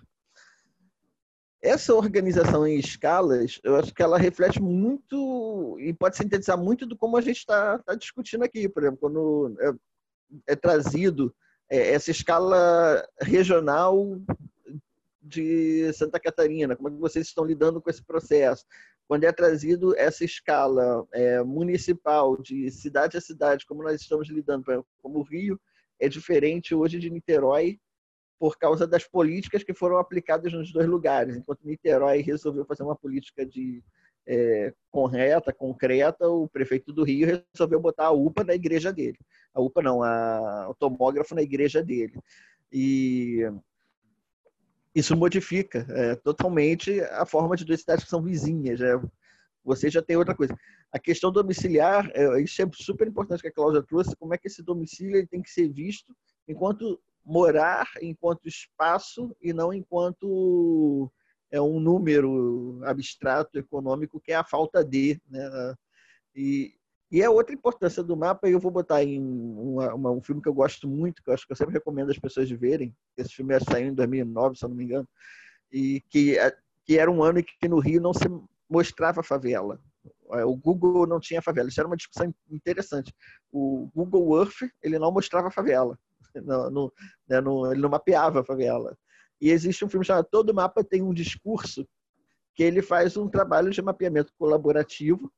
Essa 1.61 1.93
organização 1.95 2.65
em 2.65 2.77
escalas, 2.77 3.59
eu 3.63 3.75
acho 3.75 3.93
que 3.93 4.01
ela 4.01 4.17
reflete 4.17 4.61
muito 4.61 5.77
e 5.79 5.93
pode 5.93 6.15
sintetizar 6.15 6.57
muito 6.57 6.85
do 6.85 6.97
como 6.97 7.17
a 7.17 7.21
gente 7.21 7.37
está 7.37 7.79
tá 7.79 7.95
discutindo 7.95 8.43
aqui. 8.43 8.69
Por 8.69 8.83
exemplo, 8.83 8.99
quando 8.99 9.55
é, 9.59 10.53
é 10.53 10.55
trazido 10.55 11.35
é, 11.69 11.93
essa 11.93 12.11
escala 12.11 13.07
regional 13.19 14.19
de 15.19 15.91
Santa 15.93 16.19
Catarina, 16.19 16.75
como 16.75 16.89
é 16.89 16.91
que 16.91 16.97
vocês 16.97 17.25
estão 17.27 17.43
lidando 17.43 17.81
com 17.81 17.89
esse 17.89 18.03
processo? 18.03 18.63
Quando 19.07 19.23
é 19.23 19.31
trazido 19.31 19.95
essa 19.97 20.25
escala 20.25 21.05
é, 21.13 21.43
municipal 21.43 22.41
de 22.41 22.71
cidade 22.71 23.17
a 23.17 23.21
cidade, 23.21 23.65
como 23.65 23.83
nós 23.83 24.01
estamos 24.01 24.29
lidando, 24.29 24.85
como 25.01 25.19
o 25.19 25.23
Rio 25.23 25.59
é 25.99 26.09
diferente 26.09 26.73
hoje 26.73 26.99
de 26.99 27.09
Niterói 27.09 27.79
por 28.37 28.57
causa 28.57 28.85
das 28.85 29.05
políticas 29.05 29.63
que 29.63 29.73
foram 29.73 29.97
aplicadas 29.97 30.51
nos 30.51 30.71
dois 30.71 30.87
lugares. 30.87 31.37
Enquanto 31.37 31.65
Niterói 31.65 32.21
resolveu 32.21 32.65
fazer 32.65 32.83
uma 32.83 32.95
política 32.95 33.45
de 33.45 33.83
é, 34.27 34.73
correta, 34.91 35.53
concreta, 35.53 36.27
o 36.27 36.47
prefeito 36.49 36.91
do 36.91 37.03
Rio 37.03 37.43
resolveu 37.53 37.79
botar 37.79 38.07
a 38.07 38.11
UPA 38.11 38.43
na 38.43 38.55
igreja 38.55 38.91
dele. 38.91 39.17
A 39.53 39.61
UPA 39.61 39.81
não, 39.81 40.03
a, 40.03 40.67
o 40.69 40.73
tomógrafo 40.73 41.35
na 41.35 41.41
igreja 41.41 41.83
dele. 41.83 42.19
E 42.71 43.43
isso 44.95 45.15
modifica 45.15 45.85
é, 45.89 46.15
totalmente 46.15 47.01
a 47.01 47.25
forma 47.25 47.57
de 47.57 47.65
duas 47.65 47.81
cidades 47.81 48.05
que 48.05 48.09
são 48.09 48.23
vizinhas. 48.23 48.79
É, 48.79 48.93
você 49.63 49.89
já 49.89 50.01
tem 50.01 50.15
outra 50.15 50.33
coisa. 50.33 50.57
A 50.91 50.97
questão 50.97 51.31
domiciliar, 51.31 52.09
é, 52.13 52.41
isso 52.41 52.61
é 52.61 52.69
super 52.73 53.05
importante 53.05 53.41
que 53.41 53.49
a 53.49 53.51
Cláudia 53.51 53.83
trouxe, 53.83 54.15
como 54.15 54.33
é 54.33 54.37
que 54.37 54.47
esse 54.47 54.63
domicílio 54.63 55.27
tem 55.27 55.41
que 55.41 55.49
ser 55.49 55.67
visto 55.67 56.15
enquanto 56.47 57.01
morar, 57.25 57.89
enquanto 58.01 58.47
espaço 58.47 59.35
e 59.41 59.51
não 59.51 59.73
enquanto 59.73 61.11
é 61.51 61.59
um 61.59 61.79
número 61.79 62.79
abstrato 62.85 63.57
econômico 63.57 64.21
que 64.21 64.31
é 64.31 64.35
a 64.35 64.43
falta 64.43 64.83
de, 64.85 65.19
né? 65.29 65.75
E, 66.35 66.75
e 67.11 67.23
a 67.23 67.29
outra 67.29 67.53
importância 67.53 68.03
do 68.03 68.17
mapa, 68.17 68.49
eu 68.49 68.59
vou 68.59 68.71
botar 68.71 69.03
em 69.03 69.21
uma, 69.21 69.93
uma, 69.93 70.11
um 70.11 70.21
filme 70.21 70.41
que 70.41 70.49
eu 70.49 70.53
gosto 70.53 70.87
muito, 70.87 71.21
que 71.21 71.29
eu 71.29 71.33
acho 71.33 71.45
que 71.45 71.51
eu 71.51 71.55
sempre 71.55 71.73
recomendo 71.73 72.09
as 72.09 72.17
pessoas 72.17 72.49
verem. 72.49 72.95
Esse 73.15 73.33
filme 73.33 73.53
saiu 73.59 73.89
em 73.89 73.93
2009, 73.93 74.57
se 74.57 74.65
eu 74.65 74.69
não 74.69 74.75
me 74.75 74.83
engano. 74.83 75.07
E 75.71 76.01
que, 76.09 76.37
é, 76.37 76.55
que 76.83 76.97
era 76.97 77.09
um 77.09 77.23
ano 77.23 77.39
em 77.39 77.43
que 77.43 77.67
no 77.67 77.79
Rio 77.79 78.01
não 78.01 78.13
se 78.13 78.25
mostrava 78.67 79.21
favela. 79.21 79.79
É, 80.31 80.43
o 80.43 80.55
Google 80.55 81.05
não 81.05 81.19
tinha 81.19 81.41
favela. 81.41 81.69
Isso 81.69 81.79
era 81.79 81.87
uma 81.87 81.95
discussão 81.95 82.33
interessante. 82.49 83.13
O 83.51 83.89
Google 83.93 84.39
Earth, 84.39 84.69
ele 84.81 84.97
não 84.97 85.11
mostrava 85.11 85.51
favela. 85.51 85.97
No, 86.43 86.69
no, 86.69 86.93
né, 87.29 87.39
no, 87.39 87.71
ele 87.71 87.79
não 87.79 87.87
mapeava 87.87 88.41
a 88.41 88.43
favela. 88.43 88.97
E 89.39 89.51
existe 89.51 89.85
um 89.85 89.89
filme 89.89 90.05
chamado 90.05 90.27
Todo 90.29 90.53
Mapa 90.53 90.83
tem 90.83 91.01
um 91.01 91.13
discurso 91.13 91.87
que 92.53 92.61
ele 92.61 92.81
faz 92.81 93.15
um 93.15 93.29
trabalho 93.29 93.69
de 93.69 93.81
mapeamento 93.81 94.33
colaborativo 94.37 95.31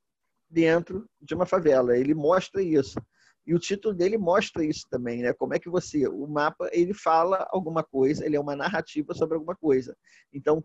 dentro 0.49 1.07
de 1.21 1.33
uma 1.33 1.45
favela. 1.45 1.97
Ele 1.97 2.13
mostra 2.13 2.61
isso. 2.61 2.99
E 3.45 3.53
o 3.53 3.59
título 3.59 3.93
dele 3.93 4.17
mostra 4.17 4.63
isso 4.63 4.85
também, 4.89 5.21
né? 5.21 5.33
Como 5.33 5.53
é 5.53 5.59
que 5.59 5.69
você, 5.69 6.07
o 6.07 6.27
mapa, 6.27 6.69
ele 6.73 6.93
fala 6.93 7.47
alguma 7.49 7.81
coisa, 7.81 8.25
ele 8.25 8.35
é 8.35 8.39
uma 8.39 8.55
narrativa 8.55 9.13
sobre 9.13 9.35
alguma 9.35 9.55
coisa. 9.55 9.95
Então, 10.33 10.63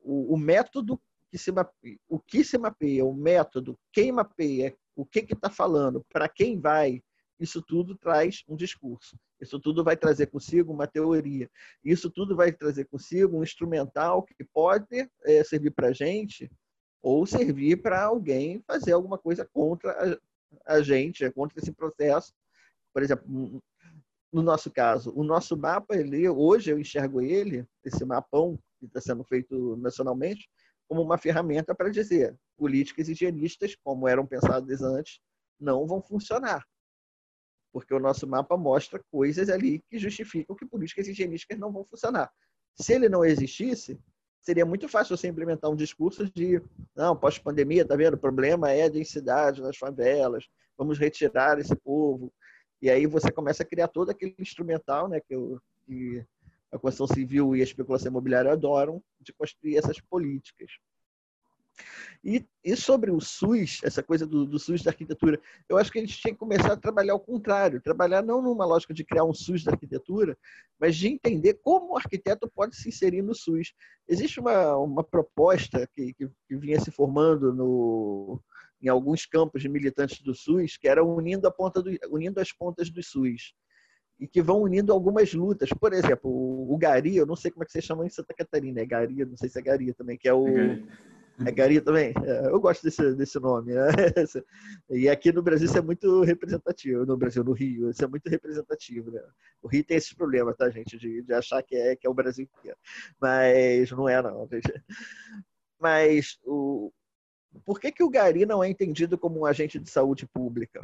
o, 0.00 0.34
o 0.34 0.36
método 0.36 1.00
que 1.30 1.38
se 1.38 1.50
mapeia, 1.50 1.98
o 2.08 2.18
que 2.18 2.44
se 2.44 2.58
mapeia, 2.58 3.06
o 3.06 3.14
método, 3.14 3.78
quem 3.92 4.12
mapeia, 4.12 4.76
o 4.94 5.06
que 5.06 5.22
que 5.22 5.32
está 5.32 5.48
falando, 5.48 6.04
para 6.12 6.28
quem 6.28 6.60
vai, 6.60 7.02
isso 7.38 7.62
tudo 7.62 7.96
traz 7.96 8.44
um 8.46 8.54
discurso. 8.54 9.16
Isso 9.40 9.58
tudo 9.58 9.82
vai 9.82 9.96
trazer 9.96 10.26
consigo 10.26 10.74
uma 10.74 10.86
teoria. 10.86 11.48
Isso 11.82 12.10
tudo 12.10 12.36
vai 12.36 12.52
trazer 12.52 12.84
consigo 12.84 13.38
um 13.38 13.42
instrumental 13.42 14.22
que 14.22 14.44
pode 14.52 15.08
é, 15.24 15.42
servir 15.42 15.70
para 15.70 15.92
gente 15.92 16.50
ou 17.02 17.26
servir 17.26 17.80
para 17.80 18.02
alguém 18.04 18.62
fazer 18.66 18.92
alguma 18.92 19.18
coisa 19.18 19.48
contra 19.52 19.92
a, 19.92 20.74
a 20.76 20.82
gente, 20.82 21.24
é 21.24 21.30
contra 21.30 21.58
esse 21.58 21.72
processo. 21.72 22.32
Por 22.92 23.02
exemplo, 23.02 23.62
no 24.32 24.42
nosso 24.42 24.70
caso, 24.70 25.12
o 25.14 25.24
nosso 25.24 25.56
mapa, 25.56 25.96
ele, 25.96 26.28
hoje 26.28 26.70
eu 26.70 26.78
enxergo 26.78 27.20
ele, 27.20 27.66
esse 27.84 28.04
mapão 28.04 28.58
que 28.78 28.86
está 28.86 29.00
sendo 29.00 29.24
feito 29.24 29.76
nacionalmente, 29.76 30.48
como 30.88 31.02
uma 31.02 31.18
ferramenta 31.18 31.74
para 31.74 31.90
dizer 31.90 32.36
políticas 32.56 33.08
higienistas, 33.08 33.76
como 33.82 34.06
eram 34.06 34.26
pensadas 34.26 34.82
antes, 34.82 35.20
não 35.58 35.86
vão 35.86 36.02
funcionar. 36.02 36.66
Porque 37.72 37.94
o 37.94 38.00
nosso 38.00 38.26
mapa 38.26 38.56
mostra 38.56 39.02
coisas 39.10 39.48
ali 39.48 39.80
que 39.88 39.98
justificam 39.98 40.56
que 40.56 40.66
políticas 40.66 41.06
higienísticas 41.06 41.58
não 41.58 41.72
vão 41.72 41.84
funcionar. 41.84 42.30
Se 42.74 42.92
ele 42.92 43.08
não 43.08 43.24
existisse, 43.24 44.00
seria 44.40 44.64
muito 44.64 44.88
fácil 44.88 45.16
você 45.16 45.28
implementar 45.28 45.70
um 45.70 45.76
discurso 45.76 46.30
de 46.30 46.62
não, 46.94 47.16
pós-pandemia, 47.16 47.84
tá 47.84 47.96
vendo? 47.96 48.14
O 48.14 48.18
problema 48.18 48.70
é 48.70 48.84
a 48.84 48.88
densidade 48.88 49.60
nas 49.60 49.76
favelas, 49.76 50.48
vamos 50.76 50.98
retirar 50.98 51.58
esse 51.58 51.74
povo. 51.76 52.32
E 52.82 52.88
aí 52.88 53.06
você 53.06 53.30
começa 53.30 53.62
a 53.62 53.66
criar 53.66 53.88
todo 53.88 54.10
aquele 54.10 54.34
instrumental, 54.38 55.08
né, 55.08 55.20
que, 55.20 55.34
eu, 55.34 55.60
que 55.84 56.24
a 56.72 56.78
construção 56.78 57.14
civil 57.14 57.54
e 57.54 57.60
a 57.60 57.64
especulação 57.64 58.10
imobiliária 58.10 58.52
adoram, 58.52 59.02
de 59.20 59.32
construir 59.32 59.76
essas 59.76 60.00
políticas. 60.00 60.70
E, 62.22 62.44
e 62.62 62.76
sobre 62.76 63.10
o 63.10 63.18
SUS, 63.18 63.80
essa 63.82 64.02
coisa 64.02 64.26
do, 64.26 64.44
do, 64.44 64.58
SUS 64.58 64.82
da 64.82 64.90
arquitetura, 64.90 65.40
eu 65.68 65.78
acho 65.78 65.90
que 65.90 65.98
a 65.98 66.02
gente 66.02 66.18
tinha 66.18 66.34
que 66.34 66.38
começar 66.38 66.72
a 66.72 66.76
trabalhar 66.76 67.14
ao 67.14 67.20
contrário, 67.20 67.80
trabalhar 67.80 68.22
não 68.22 68.42
numa 68.42 68.66
lógica 68.66 68.92
de 68.92 69.04
criar 69.04 69.24
um 69.24 69.32
SUS 69.32 69.64
da 69.64 69.72
arquitetura, 69.72 70.36
mas 70.78 70.96
de 70.96 71.08
entender 71.08 71.58
como 71.62 71.92
o 71.92 71.96
arquiteto 71.96 72.50
pode 72.54 72.76
se 72.76 72.90
inserir 72.90 73.22
no 73.22 73.34
SUS. 73.34 73.72
Existe 74.06 74.38
uma, 74.38 74.76
uma 74.76 75.02
proposta 75.02 75.88
que, 75.94 76.12
que, 76.12 76.28
que 76.46 76.56
vinha 76.56 76.78
se 76.78 76.90
formando 76.90 77.54
no, 77.54 78.42
em 78.82 78.88
alguns 78.88 79.24
campos 79.24 79.62
de 79.62 79.68
militantes 79.68 80.20
do 80.20 80.34
SUS, 80.34 80.76
que 80.76 80.88
era 80.88 81.02
unindo, 81.02 81.48
a 81.48 81.50
ponta 81.50 81.82
do, 81.82 81.90
unindo 82.10 82.38
as 82.38 82.52
pontas 82.52 82.90
do 82.90 83.02
SUS 83.02 83.54
e 84.18 84.28
que 84.28 84.42
vão 84.42 84.60
unindo 84.60 84.92
algumas 84.92 85.32
lutas. 85.32 85.70
Por 85.70 85.94
exemplo, 85.94 86.30
o, 86.30 86.74
o 86.74 86.76
Gari, 86.76 87.16
eu 87.16 87.24
não 87.24 87.34
sei 87.34 87.50
como 87.50 87.62
é 87.62 87.66
que 87.66 87.72
vocês 87.72 87.84
chamam 87.84 88.04
em 88.04 88.10
Santa 88.10 88.34
Catarina, 88.34 88.82
é 88.82 88.84
Gari, 88.84 89.24
não 89.24 89.38
sei 89.38 89.48
se 89.48 89.58
é 89.58 89.62
Gari 89.62 89.94
também, 89.94 90.18
que 90.18 90.28
é 90.28 90.34
o. 90.34 90.46
É 90.46 90.82
é 91.48 91.52
Gari 91.52 91.80
também? 91.80 92.12
Eu 92.50 92.60
gosto 92.60 92.82
desse, 92.82 93.14
desse 93.14 93.38
nome. 93.38 93.72
Né? 93.72 93.86
E 94.90 95.08
aqui 95.08 95.32
no 95.32 95.42
Brasil 95.42 95.66
isso 95.66 95.78
é 95.78 95.80
muito 95.80 96.22
representativo. 96.22 97.06
No 97.06 97.16
Brasil, 97.16 97.42
no 97.44 97.52
Rio, 97.52 97.90
isso 97.90 98.04
é 98.04 98.06
muito 98.06 98.28
representativo. 98.28 99.10
Né? 99.10 99.22
O 99.62 99.68
Rio 99.68 99.84
tem 99.84 99.96
esses 99.96 100.12
problemas, 100.12 100.56
tá, 100.56 100.68
gente? 100.70 100.98
De, 100.98 101.22
de 101.22 101.32
achar 101.32 101.62
que 101.62 101.76
é, 101.76 101.96
que 101.96 102.06
é 102.06 102.10
o 102.10 102.14
Brasil 102.14 102.44
inteiro. 102.44 102.76
Mas 103.20 103.90
não 103.90 104.08
é, 104.08 104.20
não. 104.20 104.48
Mas 105.78 106.38
o, 106.44 106.92
por 107.64 107.80
que, 107.80 107.90
que 107.90 108.02
o 108.02 108.10
Gari 108.10 108.44
não 108.44 108.62
é 108.62 108.68
entendido 108.68 109.16
como 109.16 109.40
um 109.40 109.46
agente 109.46 109.78
de 109.78 109.88
saúde 109.88 110.26
pública 110.26 110.80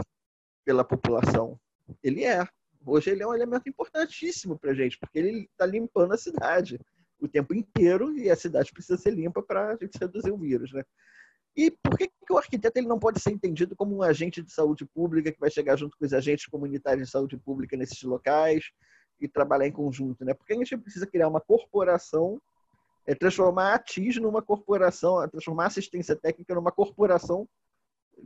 pela 0.64 0.84
população? 0.84 1.58
Ele 2.02 2.24
é. 2.24 2.46
Hoje 2.84 3.10
ele 3.10 3.22
é 3.22 3.26
um 3.26 3.34
elemento 3.34 3.68
importantíssimo 3.68 4.58
para 4.58 4.72
gente, 4.72 4.98
porque 4.98 5.18
ele 5.18 5.48
está 5.50 5.66
limpando 5.66 6.12
a 6.12 6.18
cidade 6.18 6.78
o 7.20 7.28
tempo 7.28 7.54
inteiro 7.54 8.16
e 8.18 8.30
a 8.30 8.36
cidade 8.36 8.72
precisa 8.72 8.98
ser 8.98 9.10
limpa 9.10 9.42
para 9.42 9.68
a 9.68 9.76
gente 9.76 9.98
reduzir 9.98 10.30
o 10.30 10.36
vírus, 10.36 10.72
né? 10.72 10.84
E 11.56 11.70
por 11.70 11.96
que, 11.96 12.08
que 12.08 12.32
o 12.32 12.36
arquiteto 12.36 12.78
ele 12.78 12.86
não 12.86 12.98
pode 12.98 13.18
ser 13.18 13.30
entendido 13.30 13.74
como 13.74 13.96
um 13.96 14.02
agente 14.02 14.42
de 14.42 14.52
saúde 14.52 14.84
pública 14.84 15.32
que 15.32 15.40
vai 15.40 15.50
chegar 15.50 15.76
junto 15.76 15.96
com 15.96 16.04
os 16.04 16.12
agentes 16.12 16.46
comunitários 16.46 17.06
de 17.06 17.10
saúde 17.10 17.38
pública 17.38 17.76
nesses 17.76 18.02
locais 18.02 18.70
e 19.18 19.26
trabalhar 19.26 19.66
em 19.66 19.72
conjunto, 19.72 20.22
né? 20.24 20.34
Porque 20.34 20.52
a 20.52 20.56
gente 20.56 20.76
precisa 20.76 21.06
criar 21.06 21.28
uma 21.28 21.40
corporação, 21.40 22.38
é, 23.06 23.14
transformar 23.14 23.74
a 23.74 23.78
TIS 23.78 24.16
numa 24.16 24.42
corporação, 24.42 25.26
transformar 25.28 25.64
a 25.64 25.68
assistência 25.68 26.14
técnica 26.14 26.54
numa 26.54 26.70
corporação 26.70 27.48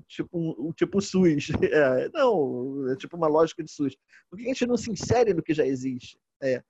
tipo 0.09 0.39
um, 0.39 0.73
tipo 0.73 1.01
SUS. 1.01 1.49
É, 1.63 2.09
não, 2.13 2.91
é 2.91 2.97
tipo 2.97 3.17
uma 3.17 3.29
lógica 3.29 3.63
de 3.63 3.71
SUS. 3.71 3.97
Por 4.29 4.39
que 4.39 4.45
a 4.45 4.49
gente 4.49 4.67
não 4.67 4.77
se 4.77 4.91
insere 4.91 5.35
no 5.35 5.43
que 5.43 5.55
já 5.55 5.65
existe? 5.65 6.19
É. 6.43 6.63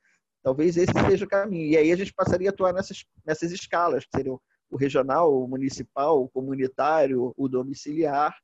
Talvez 0.42 0.76
esse 0.76 0.92
seja 1.08 1.24
o 1.24 1.28
caminho. 1.28 1.66
E 1.66 1.76
aí 1.76 1.92
a 1.92 1.96
gente 1.96 2.12
passaria 2.12 2.48
a 2.48 2.52
atuar 2.52 2.72
nessas, 2.72 3.04
nessas 3.24 3.52
escalas, 3.52 4.04
que 4.04 4.16
seriam 4.16 4.40
o 4.70 4.76
regional, 4.76 5.34
o 5.34 5.48
municipal, 5.48 6.22
o 6.22 6.28
comunitário, 6.28 7.34
o 7.36 7.48
domiciliar, 7.48 8.34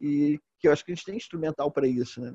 e 0.00 0.40
que 0.58 0.68
eu 0.68 0.72
acho 0.72 0.84
que 0.84 0.92
a 0.92 0.94
gente 0.94 1.04
tem 1.04 1.16
instrumental 1.16 1.70
para 1.70 1.86
isso, 1.86 2.20
né? 2.20 2.34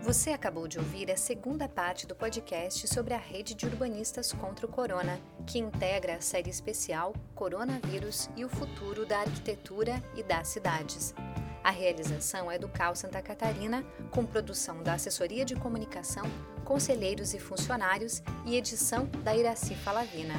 Você 0.00 0.30
acabou 0.30 0.68
de 0.68 0.78
ouvir 0.78 1.10
a 1.10 1.16
segunda 1.16 1.68
parte 1.68 2.06
do 2.06 2.14
podcast 2.14 2.86
sobre 2.86 3.14
a 3.14 3.18
rede 3.18 3.54
de 3.54 3.66
urbanistas 3.66 4.32
contra 4.32 4.64
o 4.64 4.68
corona, 4.68 5.18
que 5.44 5.58
integra 5.58 6.16
a 6.16 6.20
série 6.20 6.50
especial 6.50 7.14
Coronavírus 7.34 8.30
e 8.36 8.44
o 8.44 8.48
futuro 8.48 9.04
da 9.04 9.20
arquitetura 9.20 10.00
e 10.14 10.22
das 10.22 10.48
cidades. 10.48 11.12
A 11.64 11.70
realização 11.70 12.52
é 12.52 12.58
do 12.58 12.68
CAL 12.68 12.94
Santa 12.94 13.22
Catarina, 13.22 13.82
com 14.10 14.26
produção 14.26 14.82
da 14.82 14.92
Assessoria 14.92 15.46
de 15.46 15.56
Comunicação, 15.56 16.24
conselheiros 16.62 17.32
e 17.32 17.38
funcionários 17.38 18.22
e 18.44 18.54
edição 18.54 19.06
da 19.24 19.34
Iraci 19.34 19.74
Falavina. 19.74 20.34